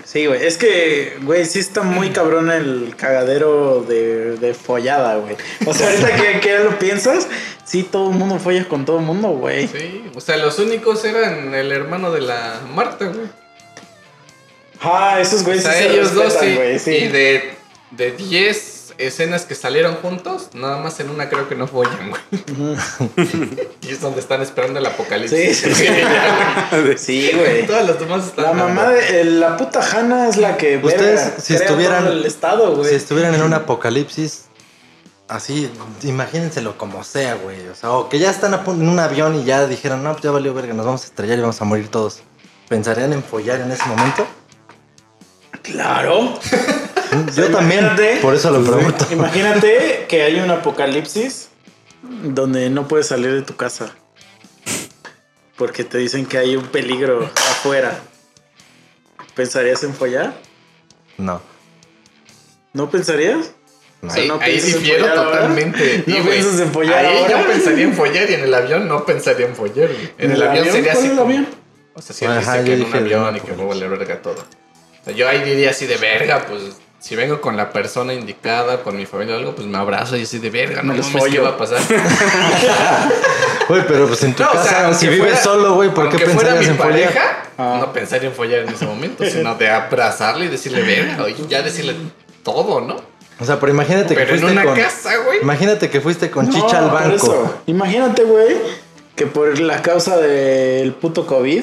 [0.05, 0.45] Sí, güey.
[0.45, 5.37] Es que, güey, sí está muy cabrón el cagadero de, de follada, güey.
[5.67, 7.29] O sea, ahorita que, que lo piensas,
[7.65, 9.69] sí, todo el mundo folla con todo el mundo, güey.
[9.69, 13.29] Sí, o sea, los únicos eran el hermano de la Marta, güey.
[14.81, 16.55] Ah, esos O güeyes sea, sí se ellos dos sí.
[16.55, 16.91] güey, sí.
[16.93, 17.55] Y de,
[17.91, 22.23] de 10 escenas que salieron juntos, nada más en una creo que no follan, güey.
[23.83, 25.59] y es donde están esperando el apocalipsis.
[25.59, 25.87] Sí, sí, sí.
[26.97, 27.67] Sí, güey.
[27.67, 28.45] Todas las demás están.
[28.45, 32.25] La mamá de el- la puta Hanna es la que Ustedes, verga, si estuvieran- el
[32.27, 32.89] estado, güey.
[32.91, 34.47] Si estuvieran en un apocalipsis,
[35.29, 35.71] así,
[36.03, 37.67] imagínenselo como sea, güey.
[37.69, 40.31] O sea, o que ya están en un avión y ya dijeron, no, pues ya
[40.31, 42.21] valió verga, nos vamos a estrellar y vamos a morir todos.
[42.69, 44.27] ¿Pensarían en follar en ese momento?
[45.63, 46.39] Claro.
[47.37, 48.17] Yo también, Imagínate.
[48.23, 49.07] por eso lo pregunto.
[49.11, 51.49] Imagínate que hay un apocalipsis
[52.03, 53.95] donde no puedes salir de tu casa.
[55.57, 57.99] Porque te dicen que hay un peligro afuera.
[59.35, 60.35] ¿Pensarías en follar?
[61.19, 61.41] No.
[62.73, 63.53] ¿No pensarías?
[64.03, 64.09] no.
[64.09, 66.05] O sea, Ahí, ¿no ahí difiero totalmente.
[66.07, 67.43] ¿No piensas en follar Ahí ahora?
[67.43, 69.91] yo pensaría en follar y en el avión no pensaría en follar.
[70.17, 71.07] En el avión sería ¿Cuál así.
[71.13, 71.49] el como- avión?
[71.93, 73.69] O sea, si él Ajá, dice que yo en un avión y que voy a
[73.69, 74.37] valer verga todo.
[74.37, 76.63] O sea, yo ahí diría así de verga, pues
[77.01, 80.23] si vengo con la persona indicada, con mi familia o algo, pues me abrazo y
[80.23, 81.81] así de verga, no mames, ¿qué va a pasar?
[83.69, 86.09] Güey, pero pues en tu No, o sea, casa, si vives fuera- solo, güey, ¿por
[86.11, 86.91] qué pensarías mi en follar?
[86.93, 87.77] pareja, Ah.
[87.81, 91.63] no pensaría en follar en ese momento, sino de abrazarle y decirle verga, oye, ya
[91.63, 91.95] decirle
[92.43, 92.97] todo, ¿no?
[93.39, 94.77] O sea, pero imagínate que en fuiste una con...
[94.77, 95.41] casa, güey.
[95.43, 97.15] Imagínate que fuiste con No, chicha al por banco.
[97.17, 97.55] eso.
[97.67, 98.57] Imagínate, güey,
[99.15, 101.63] que por la causa del puto COVID,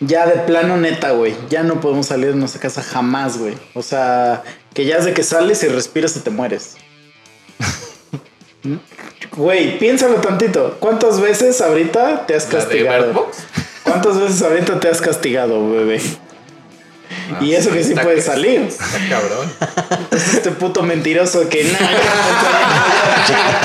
[0.00, 3.54] ya de plano neta, güey, ya no podemos salir de nuestra casa jamás, güey.
[3.74, 4.42] O sea,
[4.74, 6.76] que ya es de que sales y respiras y te mueres.
[9.36, 10.76] Güey, piénsalo tantito.
[10.80, 13.30] ¿Cuántas veces ahorita te has castigado?
[13.82, 16.00] ¿Cuántas veces ahorita te has castigado, bebé?
[17.30, 18.62] Ah, Y eso que sí puede salir.
[18.62, 19.52] Está cabrón.
[20.10, 21.78] Este puto mentiroso que yo no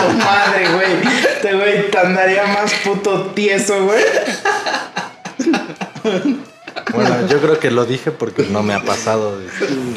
[0.04, 0.92] tu madre, güey.
[1.34, 4.04] Este güey te andaría más puto tieso, güey.
[6.94, 9.48] Bueno, yo creo que lo dije porque no me ha pasado de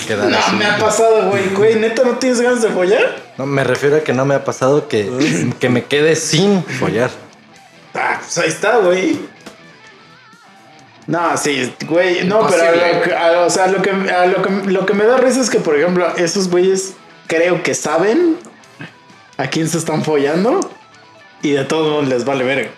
[0.06, 0.56] quedar No, así.
[0.56, 1.48] me ha pasado, güey.
[1.54, 3.16] Güey, neta, ¿no tienes ganas de follar?
[3.38, 7.10] No, me refiero a que no me ha pasado que, que me quede sin follar.
[7.94, 9.18] Ah, pues ahí está, güey.
[11.06, 12.24] No, sí, güey.
[12.24, 15.04] No, pero a lo, a- o sea, lo que, a lo, que, lo que me
[15.04, 16.94] da risa es que, por ejemplo, esos güeyes
[17.26, 18.36] creo que saben
[19.36, 20.60] a quién se están follando
[21.42, 22.70] y de todos modos les vale verga.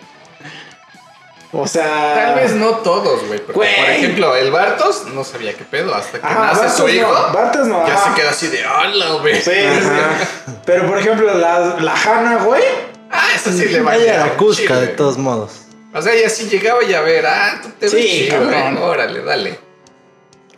[1.53, 2.13] O sea.
[2.15, 3.39] Tal vez no todos, güey.
[3.39, 3.75] porque, Güey.
[3.79, 6.89] Por ejemplo, el Bartos no sabía qué pedo hasta que Ajá, nace Bartos su no,
[6.89, 7.11] hijo.
[7.33, 9.41] Bartos no, ya se queda así de hola, güey.
[9.41, 9.51] Sí.
[10.65, 12.63] Pero por ejemplo, la, la Hanna, güey.
[13.09, 15.51] Ah, eso sí le va Vaya a a Cusca, de todos modos.
[15.93, 18.75] O sea, ella sí llegaba y a ver, ah, tú te Sí, ves cabrón.
[18.75, 18.83] güey.
[18.89, 19.59] Órale, dale.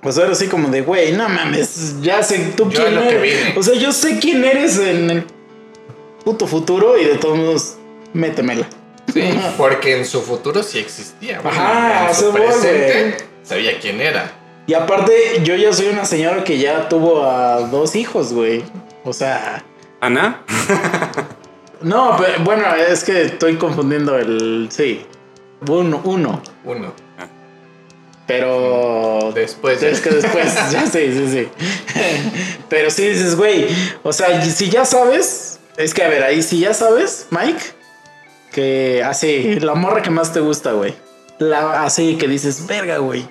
[0.01, 3.55] Pues ahora sí como de, güey, no mames, ya sé tú Yo quién eres.
[3.57, 5.27] O sea, yo sé quién eres en el
[6.23, 7.75] puto futuro y de todos modos,
[8.13, 8.67] métemela.
[9.13, 11.39] Sí, porque en su futuro sí existía.
[11.39, 11.53] güey.
[11.53, 14.31] Ajá, en su presente sabía quién era.
[14.67, 18.63] Y aparte, yo ya soy una señora que ya tuvo a dos hijos, güey.
[19.03, 19.63] O sea,
[20.01, 20.43] Ana,
[21.81, 25.05] no, pero, bueno, es que estoy confundiendo el, sí,
[25.67, 26.41] uno, uno.
[26.63, 26.93] Uno.
[28.27, 29.81] Pero Después.
[29.81, 31.47] Es que después, ya sí, sí, sí.
[32.69, 33.67] Pero sí dices, güey,
[34.03, 37.59] o sea, si ya sabes, es que a ver, ahí si ya sabes, Mike,
[38.51, 40.93] que así, la morra que más te gusta, güey.
[41.39, 43.25] La, así que dices, verga, güey.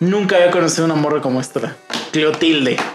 [0.00, 1.76] Nunca había conocido una morra como esta.
[2.12, 2.76] Cleotilde.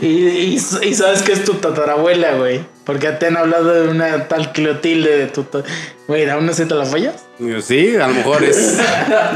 [0.00, 2.64] y, y- y sabes que es tu tatarabuela, güey.
[2.84, 5.46] Porque te han hablado de una tal Cleotilde de tu...
[6.08, 7.24] Güey, ¿aún no se te la fallas?
[7.38, 8.78] Yo, sí, a lo mejor es.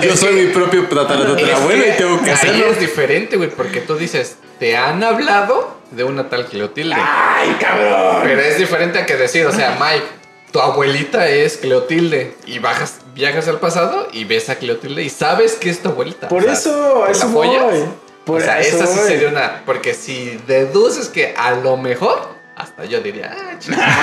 [0.03, 2.67] Yo soy mi propio tatarabuelo Es y tengo que hacerlo.
[2.67, 6.97] es diferente, güey, porque tú dices, te han hablado de una tal Cleotilde.
[6.99, 8.21] ¡Ay, cabrón!
[8.23, 10.07] Pero es diferente a que decir, o sea, Mike,
[10.51, 15.55] tu abuelita es Cleotilde y bajas, viajas al pasado y ves a Cleotilde y sabes
[15.55, 16.29] que es tu abuelita.
[16.29, 17.85] Por O sea, eso, a ¿te eso voy.
[18.25, 19.63] Por o sea, eso esa sí sería una.
[19.65, 23.95] Porque si deduces que a lo mejor, hasta yo diría, ah, chingada.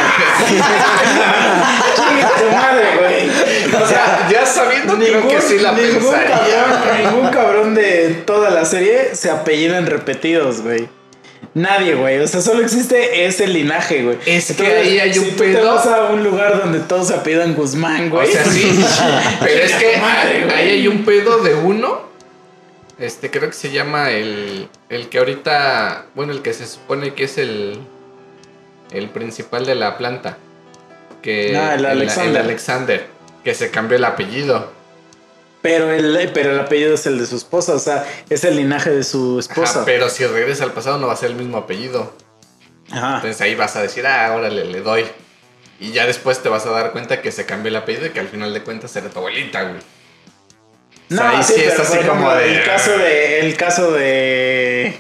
[1.95, 3.81] Chinga tu madre, güey.
[3.84, 6.63] O sea, ya sabiendo, creo que sí la ningún pensaría.
[6.65, 10.88] cabrón, ningún cabrón de toda la serie se apellidan repetidos, güey.
[11.55, 12.19] Nadie, güey.
[12.19, 14.17] O sea, solo existe ese linaje, güey.
[14.25, 15.75] Es que ahí hay si un tú te pedo.
[15.75, 18.30] vas a un lugar donde todos se apellidan Guzmán, güey.
[18.30, 18.85] O sea, sí.
[19.39, 20.55] Pero es que madre, güey.
[20.55, 22.03] ahí hay un pedo de uno.
[22.99, 24.67] Este, creo que se llama el.
[24.89, 26.05] El que ahorita.
[26.15, 27.80] Bueno, el que se supone que es el.
[28.94, 30.38] El principal de la planta.
[31.22, 31.57] Que.
[31.57, 32.41] Ah, el Alexander.
[32.41, 33.06] el Alexander.
[33.44, 34.72] Que se cambió el apellido.
[35.61, 37.74] Pero el, pero el apellido es el de su esposa.
[37.74, 39.86] O sea, es el linaje de su Ajá, esposa.
[39.86, 42.14] pero si regresa al pasado no va a ser el mismo apellido.
[42.91, 43.15] Ajá.
[43.15, 45.06] Entonces ahí vas a decir, ah, órale, le doy.
[45.80, 48.20] Y ya después te vas a dar cuenta que se cambió el apellido y que
[48.20, 49.82] al final de cuentas era tu abuelita, güey.
[51.11, 52.56] O sea, ahí sí, es así como de.
[52.57, 53.40] El caso de.
[53.40, 54.98] El caso de.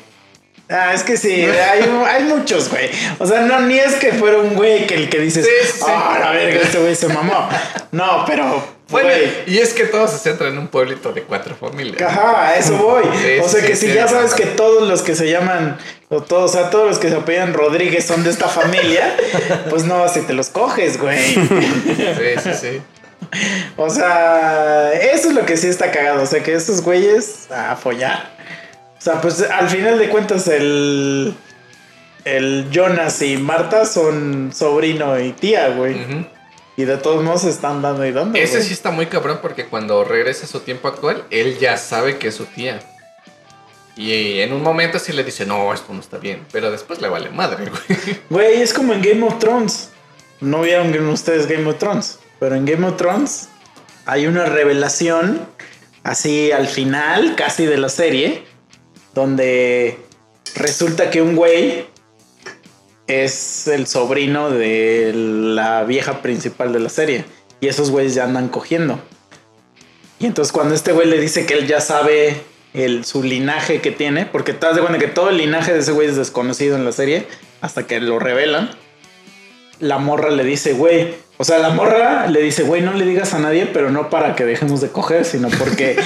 [0.69, 2.89] Ah, es que sí, hay, hay muchos, güey.
[3.19, 5.85] O sea, no, ni es que fuera un güey que el que dices, Sí, sí,
[5.87, 7.49] ah, la verga, este güey se mamó.
[7.91, 9.31] No, pero, Bueno, güey.
[9.45, 12.01] y es que todo se centra en un pueblito de cuatro familias.
[12.01, 13.03] Ajá, a eso voy.
[13.21, 15.77] Sí, o sea sí, que sí, si ya sabes que todos los que se llaman,
[16.09, 19.15] o todos, o sea, todos los que se apellan Rodríguez son de esta familia,
[19.69, 21.19] pues no, si te los coges, güey.
[21.19, 21.45] Sí,
[22.43, 22.81] sí, sí.
[23.77, 26.21] O sea, eso es lo que sí está cagado.
[26.23, 28.31] O sea, que estos güeyes a follar.
[29.03, 31.35] O sea, pues al final de cuentas el...
[32.23, 35.97] El Jonas y Marta son sobrino y tía, güey.
[36.77, 38.39] Y de todos modos se están dando y dando.
[38.39, 38.63] Ese güey.
[38.65, 42.29] sí está muy cabrón porque cuando regresa a su tiempo actual, él ya sabe que
[42.29, 42.79] es su tía.
[43.97, 46.45] Y en un momento sí le dice, no, esto no está bien.
[46.53, 48.19] Pero después le vale madre, güey.
[48.29, 49.89] Güey, es como en Game of Thrones.
[50.39, 53.49] No vieron ustedes Game of Thrones, pero en Game of Thrones
[54.05, 55.45] hay una revelación
[56.03, 58.52] así al final, casi de la serie,
[59.13, 59.97] donde
[60.55, 61.85] resulta que un güey
[63.07, 67.25] es el sobrino de la vieja principal de la serie.
[67.59, 68.99] Y esos güeyes ya andan cogiendo.
[70.19, 72.41] Y entonces cuando este güey le dice que él ya sabe
[72.73, 75.91] el, su linaje que tiene, porque te de cuenta que todo el linaje de ese
[75.91, 77.27] güey es desconocido en la serie,
[77.61, 78.71] hasta que lo revelan,
[79.79, 83.33] la morra le dice, güey, o sea, la morra le dice, güey, no le digas
[83.33, 85.97] a nadie, pero no para que dejemos de coger, sino porque,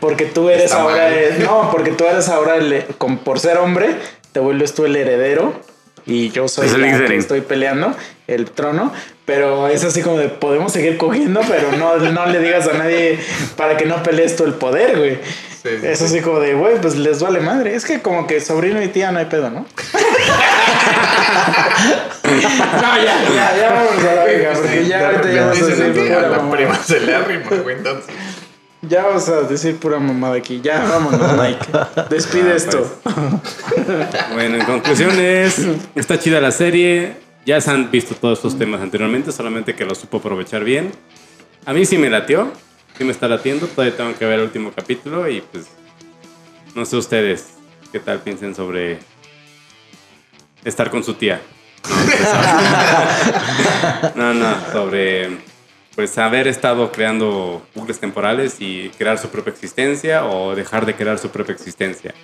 [0.00, 3.58] porque tú eres Está ahora, el- no, porque tú eres ahora, el, con- por ser
[3.58, 3.96] hombre,
[4.32, 5.54] te vuelves tú el heredero.
[6.08, 7.92] Y yo soy el la que estoy peleando
[8.28, 8.92] el trono,
[9.24, 13.18] pero es así como de podemos seguir cogiendo, pero no, no le digas a nadie
[13.56, 15.18] para que no pelees tú el poder, güey.
[15.64, 16.04] Sí, sí, Es sí.
[16.04, 17.74] así como de, güey, pues les vale madre.
[17.74, 19.66] Es que como que sobrino y tía no hay pedo, ¿no?
[22.24, 25.90] no, ya, ya, ya vamos a la verga, porque ya ahorita ya vas a Dice
[25.92, 28.14] decir la prima se le arrima, güey, entonces.
[28.88, 30.60] Ya vas a decir pura mamada aquí.
[30.62, 31.66] Ya, vámonos, Mike.
[32.10, 33.00] Despide Ah, esto.
[34.32, 35.60] Bueno, en conclusiones,
[35.94, 37.16] está chida la serie.
[37.44, 40.92] Ya se han visto todos estos temas anteriormente, solamente que lo supo aprovechar bien.
[41.64, 42.52] A mí sí me latió,
[42.98, 43.66] sí me está latiendo.
[43.66, 45.66] Todavía tengo que ver el último capítulo y pues
[46.74, 47.46] no sé ustedes
[47.92, 48.98] qué tal piensen sobre
[50.64, 51.40] estar con su tía.
[54.16, 55.38] No, no, sobre
[55.96, 61.18] pues haber estado creando bucles temporales y crear su propia existencia o dejar de crear
[61.18, 62.14] su propia existencia.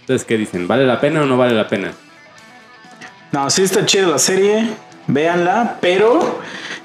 [0.00, 0.68] Entonces, ¿qué dicen?
[0.68, 1.92] ¿Vale la pena o no vale la pena?
[3.32, 4.68] No, sí está chida la serie.
[5.08, 6.40] Véanla, pero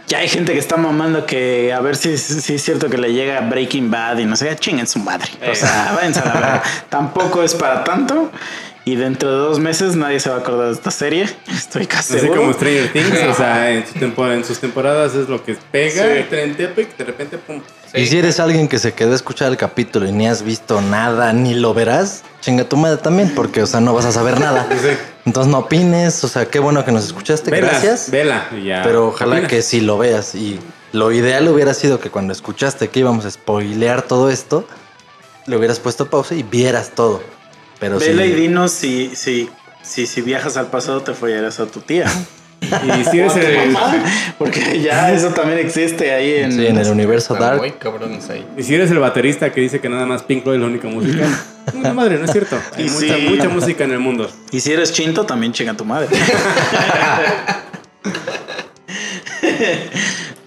[0.08, 3.14] ya hay gente que está mamando que a ver si, si es cierto que le
[3.14, 5.30] llega Breaking Bad y no sé, chinguen su madre.
[5.50, 6.64] O sea, váyanse a la verga.
[6.90, 8.32] Tampoco es para tanto.
[8.86, 11.26] Y dentro de dos meses nadie se va a acordar de esta serie.
[11.50, 12.42] Estoy casi Así seguro.
[12.42, 16.04] como Stranger Things, o sea, en, su tempo- en sus temporadas es lo que pega,
[16.04, 16.26] Sí.
[16.30, 17.62] tren Epic, de repente, pum.
[17.94, 20.82] Y si eres alguien que se quedó a escuchar el capítulo y ni has visto
[20.82, 24.38] nada, ni lo verás, chinga tu madre también, porque, o sea, no vas a saber
[24.40, 24.68] nada.
[25.26, 28.12] Entonces no opines, o sea, qué bueno que nos escuchaste, gracias.
[28.12, 28.82] Vela, ya.
[28.84, 29.48] Pero ojalá Opina.
[29.48, 30.36] que sí lo veas.
[30.36, 30.60] Y
[30.92, 34.68] lo ideal hubiera sido que cuando escuchaste que íbamos a spoilear todo esto,
[35.46, 37.22] le hubieras puesto pausa y vieras todo.
[37.84, 38.08] Pero sí.
[38.08, 39.50] Vela y dinos si, si,
[39.82, 42.06] si, si viajas al pasado te follarás a tu tía.
[42.64, 44.02] Y si eres a tu el, mamá,
[44.38, 46.54] porque ya eso también existe ahí en...
[46.54, 47.58] Sí, en el universo Dark.
[47.58, 48.48] muy cabrones ahí.
[48.58, 50.88] y si eres el baterista que dice que nada más Pink Floyd es la única
[50.88, 51.28] música,
[51.74, 52.58] no, madre, no es cierto.
[52.78, 53.26] Hay Y mucha, sí.
[53.28, 54.32] mucha música en el mundo.
[54.52, 56.08] Y si eres chinto, también chinga tu madre.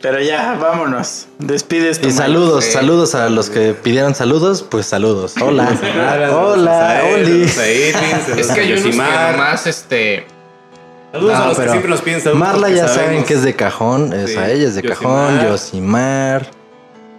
[0.03, 1.27] Pero ya, vámonos.
[1.39, 2.07] Despide esto.
[2.07, 2.73] Y saludos, Sí.
[2.73, 5.35] saludos a los que pidieron saludos, pues saludos.
[5.41, 5.69] Hola.
[6.33, 7.45] Hola, a Oli.
[7.45, 7.47] a
[8.39, 9.33] Es que a hay unos que Yosimar.
[9.33, 10.27] nomás, este...
[11.13, 12.41] Saludos a los que siempre nos piden saludos.
[12.41, 14.35] Marla ya saben que es de cajón, Sí.
[14.35, 16.47] sea, ella es de cajón, Yosimar.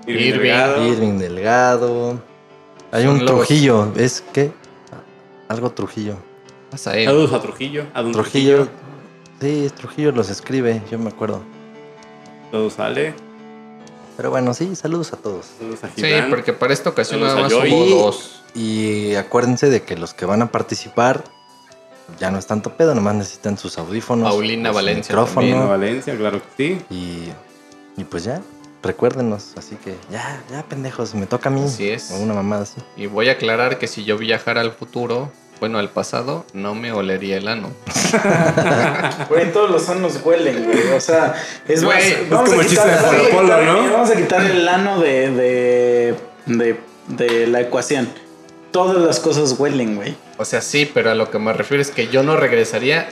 [0.05, 0.39] Irving Irving.
[0.41, 0.87] Delgado.
[0.87, 2.21] Irving Delgado.
[2.91, 4.51] Hay Son un Trujillo, ¿es qué?
[5.49, 6.15] Algo Trujillo.
[6.75, 7.85] Saludos a Trujillo.
[7.93, 8.67] A don Trujillo.
[9.41, 11.41] Sí, es Trujillo los escribe, yo me acuerdo.
[12.51, 13.13] Todo sale.
[14.15, 15.45] Pero bueno, sí, saludos a todos.
[15.59, 18.43] Saludos a Sí, porque para esta ocasión Saludos nada más hubo dos.
[18.55, 21.23] Y acuérdense de que los que van a participar
[22.19, 24.29] ya no es tanto pedo, nomás necesitan sus audífonos.
[24.29, 25.15] Paulina Valencia.
[25.15, 26.85] Nueva Valencia, claro que sí.
[26.89, 27.29] Y,
[27.99, 28.41] y pues ya,
[28.81, 29.53] recuérdenos.
[29.57, 31.63] Así que ya, ya pendejos, me toca a mí.
[31.63, 32.11] Así es.
[32.11, 32.81] O una mamada así.
[32.95, 36.91] Y voy a aclarar que si yo viajara al futuro, bueno, al pasado, no me
[36.91, 37.71] olería el ano.
[39.29, 40.91] Güey, todos los sanos huelen, güey.
[40.95, 41.35] O sea,
[41.67, 43.91] es Güey, más, es vamos como a el chiste quitar, de Polo ¿no?
[43.93, 46.15] Vamos a quitar el ano de, de,
[46.45, 48.09] de, de la ecuación.
[48.71, 50.15] Todas las cosas huelen, güey.
[50.37, 53.09] O sea, sí, pero a lo que me refiero es que yo no regresaría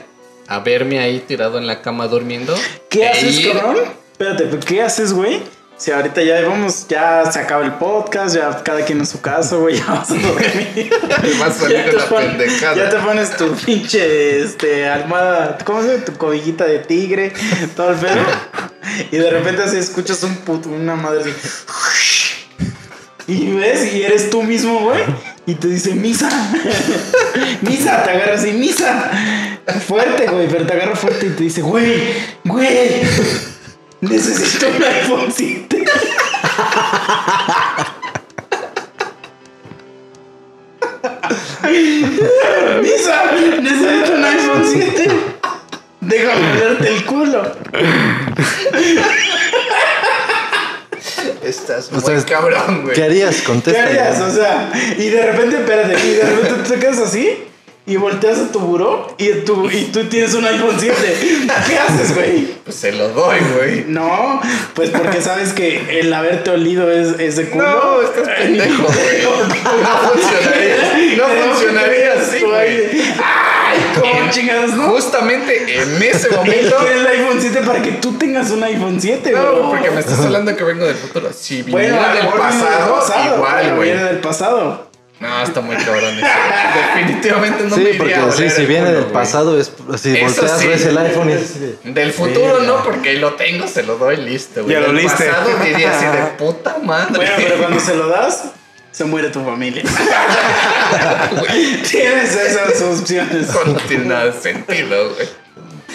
[0.48, 2.54] a verme ahí tirado en la cama durmiendo.
[2.88, 3.76] ¿Qué e haces, ir- cabrón?
[4.12, 5.40] Espérate, ¿qué haces, güey?
[5.78, 9.56] Si ahorita ya vamos, ya se acaba el podcast, ya cada quien en su casa,
[9.56, 10.90] güey, ya vamos a dormir.
[11.40, 12.76] Va a salir te la pon- pendejada.
[12.76, 16.04] Ya te pones tu pinche este, almohada, ¿cómo se llama?
[16.06, 17.32] Tu cobijita de tigre,
[17.74, 18.14] todo el pedo.
[19.10, 21.32] Y de repente así escuchas un puto, una madre así.
[23.26, 25.02] Y ves, y eres tú mismo, güey.
[25.44, 26.30] Y te dice, misa.
[27.62, 29.10] misa, te agarra así, misa.
[29.86, 33.02] Fuerte, güey, pero te agarra fuerte y te dice, güey, güey.
[34.00, 35.84] Necesito un iPhone 7.
[42.82, 45.08] Misa, necesito un iPhone 7.
[46.00, 47.52] Déjame verte el culo.
[51.42, 52.94] Estás muy cabrón, güey.
[52.94, 53.36] ¿Qué harías?
[53.36, 53.82] ¿Qué Contesta.
[53.84, 54.20] harías?
[54.20, 57.44] O sea, y de repente, espérate, y de repente tú te quedas así
[57.88, 60.96] y volteas a tu buró y, tu, y tú tienes un iPhone 7.
[61.68, 62.46] ¿Qué haces, güey?
[62.64, 63.84] Pues se lo doy, güey.
[63.86, 64.40] No,
[64.74, 67.64] pues porque sabes que el haberte olido es, es de culo.
[67.64, 69.22] No, estás pendejo, güey.
[69.82, 71.16] No funcionaría.
[71.16, 73.02] No funcionaría así, güey.
[73.22, 74.88] Ay, ¿cómo chingados, no?
[74.88, 76.86] Justamente en ese momento.
[76.88, 79.70] el iPhone 7 para que tú tengas un iPhone 7, No, bro.
[79.70, 81.30] porque me estás hablando que vengo del futuro.
[81.32, 83.90] Si Bueno, viniera del pasado, igual, güey.
[83.90, 84.85] Viene del pasado.
[85.18, 86.26] No, está muy cabrón eso.
[86.94, 90.14] Definitivamente no me Sí, iría porque a sí, si el viene del pasado, es si
[90.14, 90.66] Eso volteas, sí.
[90.66, 93.82] ves el iPhone y es así de- Del futuro no, porque ahí lo tengo, se
[93.82, 94.74] lo doy listo, güey.
[94.74, 95.24] Ya lo Del liste.
[95.24, 97.16] pasado diría así de puta madre.
[97.16, 98.44] Bueno, pero cuando se lo das,
[98.92, 99.82] se muere tu familia.
[101.90, 103.48] Tienes esas opciones.
[103.48, 105.28] Eso no tiene nada de sentido, güey.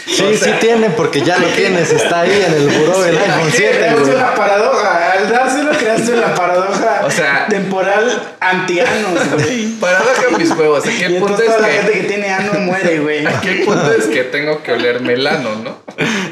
[0.06, 3.78] Sí, sí tiene, porque ya lo tienes, está ahí en el buró el iPhone 7,
[3.78, 4.15] Creaste güey.
[4.15, 5.11] una paradoja.
[5.14, 9.68] Al dárselo, creaste una paradoja O sea- temporal anti-anos, güey.
[9.80, 10.86] Paradoja mis huevos.
[10.86, 11.99] Aquí Y el punto es toda la gente que.
[12.02, 13.26] que tiene ano muere, güey.
[13.28, 15.78] Aquí el punto es que tengo que oler melano, ¿no?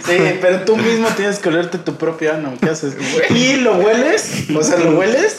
[0.05, 2.53] Sí, pero tú mismo tienes que olerte tu propio ano.
[2.61, 2.93] ¿Qué haces?
[2.95, 3.37] Güey.
[3.37, 5.35] Y lo hueles, o sea, lo hueles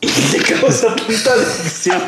[0.00, 2.02] y te causa tanta adicción.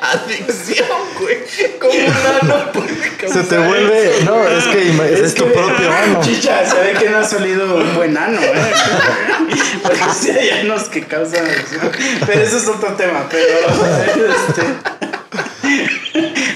[0.00, 0.86] Adicción,
[1.20, 1.38] güey.
[1.78, 4.16] Como un ano puede causar Se te vuelve.
[4.16, 6.20] eso, No, es que es, tu que- propio ano.
[6.22, 8.52] Chicha, se ve que no ha salido un buen ano, ¿eh?
[9.82, 11.90] Porque sí hay anos que causan adicción.
[12.26, 13.26] Pero eso es otro tema.
[13.30, 13.44] Pero,
[14.48, 14.62] este,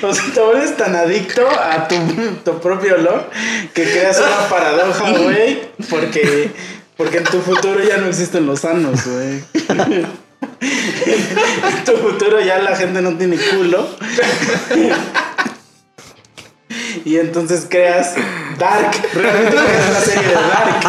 [0.06, 1.96] o sea, te vuelves tan adicto a tu,
[2.44, 3.28] tu propio olor
[3.74, 5.68] que creas una paradoja, güey.
[5.90, 6.50] Porque,
[6.96, 9.44] porque en tu futuro ya no existen los anos, güey.
[10.60, 13.88] En tu futuro ya la gente no tiene culo.
[17.04, 18.14] Y entonces creas
[18.58, 18.92] Dark.
[19.12, 20.80] Realmente creas la serie de Dark.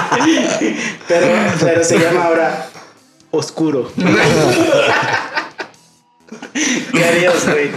[1.08, 1.28] Pero,
[1.60, 2.70] pero se llama ahora
[3.32, 3.92] Oscuro.
[6.92, 7.70] ¿Qué harías, güey?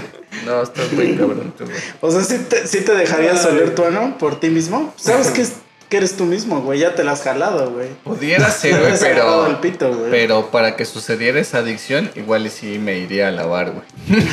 [0.46, 1.52] No, estás muy cabrón.
[2.00, 4.94] O sea, ¿sí te, sí te dejarías oler tu ano por ti mismo?
[4.96, 5.54] ¿Sabes que, es,
[5.88, 6.80] que eres tú mismo, güey?
[6.80, 7.88] Ya te la has jalado, güey.
[8.04, 9.46] Pudiera ser, güey, pero.
[9.46, 10.10] el pito, güey.
[10.10, 14.22] Pero para que sucediera esa adicción, igual y sí me iría a lavar, güey.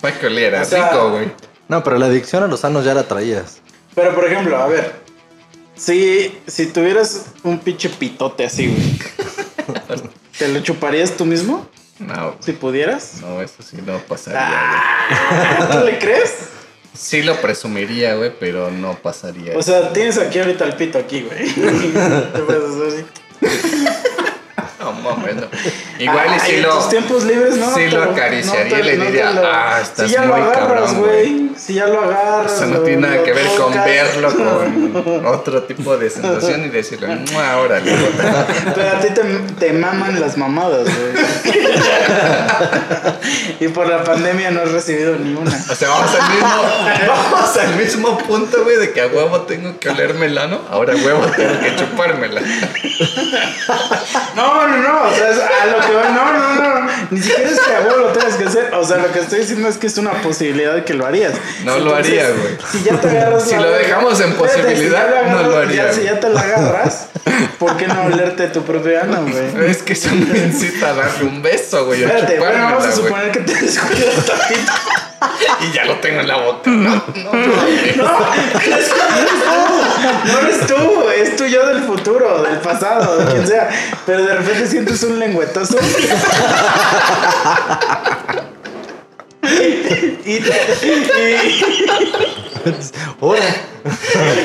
[0.00, 1.32] para que oliera O sea, rico, güey.
[1.68, 3.58] No, pero la adicción a los sanos ya la traías.
[3.94, 5.02] Pero, por ejemplo, a ver.
[5.76, 8.98] Si, si tuvieras un pinche pitote así, güey.
[10.38, 11.66] ¿Te lo chuparías tú mismo?
[11.98, 13.14] No, Si pudieras.
[13.20, 15.68] no, eso sí no pasaría, Ah.
[15.72, 16.34] ¿Tú le crees?
[16.94, 19.58] Sí lo presumiría, güey, pero no pasaría.
[19.58, 21.52] O sea, tienes aquí ahorita el pito aquí, güey.
[21.52, 23.86] Te puedes hacer así.
[24.78, 25.48] no mames, no.
[25.98, 26.76] Igual y si en lo.
[26.76, 27.74] tus tiempos libres, no.
[27.74, 30.98] sí lo acariciaría y le diría, lo- "Ah, estás si ya lo muy agarras, cabrón,
[31.00, 31.50] güey.
[31.56, 32.52] Si ya lo agarras.
[32.52, 36.64] Eso no lo- tiene nada lo que ver con verlo con otro tipo de sensación
[36.64, 38.46] y decirle, "Mua, órale, puta".
[38.74, 39.22] Pero a ti te,
[39.66, 41.54] te maman las mamadas, güey.
[43.60, 45.50] y por la pandemia no has recibido ni una.
[45.70, 46.48] O sea, vamos al mismo,
[47.32, 50.94] vamos al mismo punto, güey, de que a huevo tengo que olerme el ano, ahora
[50.94, 52.40] a huevo tengo que chupármela.
[54.34, 55.02] No, no, no.
[55.08, 55.92] O sea, es a lo que.
[55.92, 56.90] No, no, no.
[57.10, 58.74] Ni siquiera es que a vos lo tengas que hacer.
[58.74, 61.32] O sea, lo que estoy diciendo es que es una posibilidad de que lo harías.
[61.64, 62.56] No lo haría, güey.
[62.72, 63.44] Si ya te agarras.
[63.48, 66.28] Si lo verga- dejamos en posibilidad, si no lo agarras- haría, ya- si ya te
[66.30, 67.06] la agarras,
[67.58, 69.70] ¿por qué no olerte tu propio ano, güey?
[69.70, 73.30] Es que eso me incita a darle un beso, güey, Espérate, bueno, vamos a suponer
[73.32, 74.72] que te descuidas tantito.
[75.60, 76.70] Y ya lo tengo en la boca.
[76.70, 77.02] No, no,
[77.96, 78.18] no.
[80.24, 83.68] No eres tú, es tu yo del futuro, del pasado, de quien sea.
[84.06, 85.78] Pero de repente sientes un lengüetazo.
[90.26, 90.54] Y te,
[90.88, 91.04] y,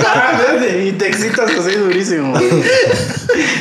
[0.06, 2.38] ah, espérate, y te excitas así durísimo.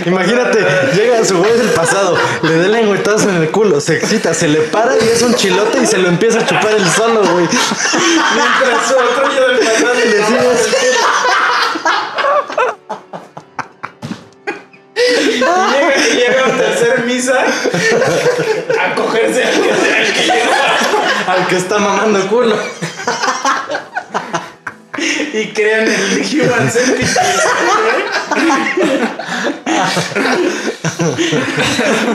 [0.04, 0.66] imagínate,
[0.96, 4.48] llega su güey del pasado, le da el lengüetazo en el culo, se excita, se
[4.48, 7.46] le para y es un chilote y se lo empieza a chupar el solo, güey.
[7.46, 10.18] Mientras su otro yo del pasado Y le
[14.98, 17.44] Y llega, y llega a tercer misa
[18.80, 21.07] a cogerse al que, al que llegó.
[21.26, 22.56] Al que está mamando culo.
[25.32, 27.08] y crean el Human Centipede.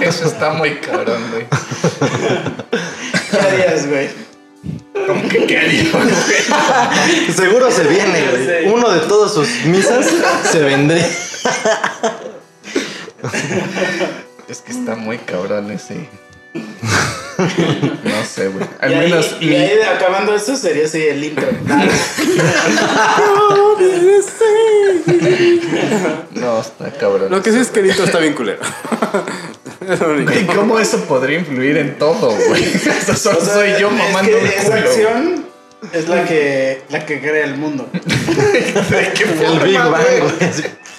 [0.01, 1.45] Eso está muy cabrón, güey.
[3.31, 4.09] ¿Qué harías, güey?
[5.07, 7.33] ¿Cómo que qué haría, güey?
[7.33, 8.45] Seguro se viene, güey.
[8.45, 8.69] Sí.
[8.73, 10.07] Uno de todos sus misas
[10.51, 11.07] se vendría.
[14.47, 16.09] Es que está muy cabrón ese.
[18.03, 18.65] No sé, güey.
[18.79, 19.35] Al y, ahí- menos.
[19.41, 21.47] y ahí de- acabando esto sería así el intro.
[21.65, 21.89] Nada.
[26.33, 27.29] No, está cabrón.
[27.31, 28.59] Lo que sí es que el intro está bien culero.
[29.89, 30.31] Es lo único.
[30.31, 32.63] Güey, ¿cómo eso podría influir en todo, güey?
[32.63, 34.77] Eso solo O sea, soy yo es mamando que el esa culo.
[34.89, 35.45] acción
[35.91, 37.89] es la que, la que crea el mundo.
[37.91, 40.31] ¿De qué El Big Bang.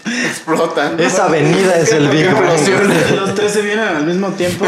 [0.07, 1.01] Explotan.
[1.01, 2.45] Esa avenida es el Big Bang.
[3.17, 4.67] Los tres se vienen al mismo tiempo.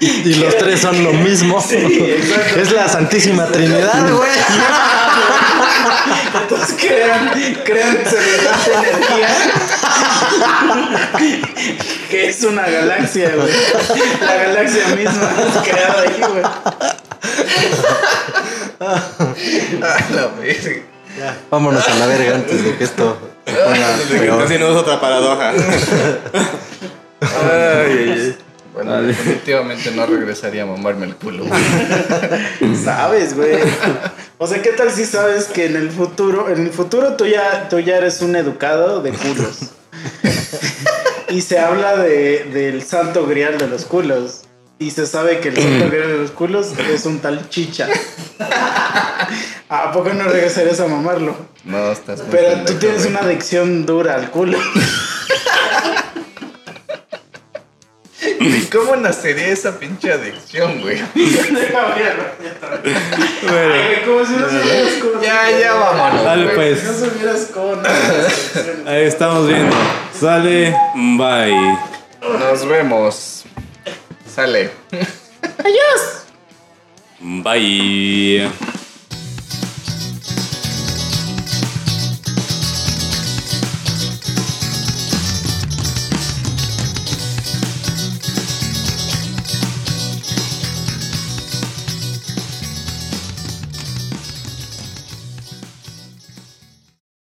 [0.00, 1.64] Y los tres son lo mismo.
[2.56, 4.30] Es la Santísima Trinidad, güey.
[6.42, 7.30] Entonces crean,
[7.64, 9.28] crean semejante energía
[12.10, 13.52] que es una galaxia, güey.
[14.20, 16.42] La galaxia misma es creada ahí, güey.
[18.80, 20.95] Ah, la verga.
[21.50, 24.38] Vámonos a la verga antes de que esto se ponga.
[24.38, 25.52] Casi no es otra paradoja.
[28.76, 31.46] Bueno, definitivamente no regresaría a mamarme el culo.
[31.46, 32.76] güey.
[32.84, 33.56] Sabes, güey.
[34.36, 37.70] O sea, ¿qué tal si sabes que en el futuro, en el futuro tú ya,
[37.70, 39.58] tú ya eres un educado de culos?
[41.28, 44.42] Y se habla de, del santo grial de los culos.
[44.78, 47.88] Y se sabe que el santo grial de los culos es un tal chicha.
[49.70, 51.34] ¿A poco no regresarías a mamarlo?
[51.64, 53.10] No, estás muy Pero tú tienes güey.
[53.10, 54.58] una adicción dura al culo.
[58.40, 60.98] ¿Y cómo nacería esa pinche adicción, güey?
[63.48, 65.22] Ay, como si no supieras cómo.
[65.22, 66.22] Ya, ya vámonos.
[66.24, 66.80] Dale, pues.
[66.80, 67.76] Si no supieras cómo.
[67.76, 68.90] no.
[68.90, 69.74] Ahí estamos viendo.
[70.12, 70.76] Sale.
[70.94, 71.78] Bye.
[72.38, 73.35] Nos vemos.
[74.36, 74.70] Sale.
[77.42, 78.66] Bye.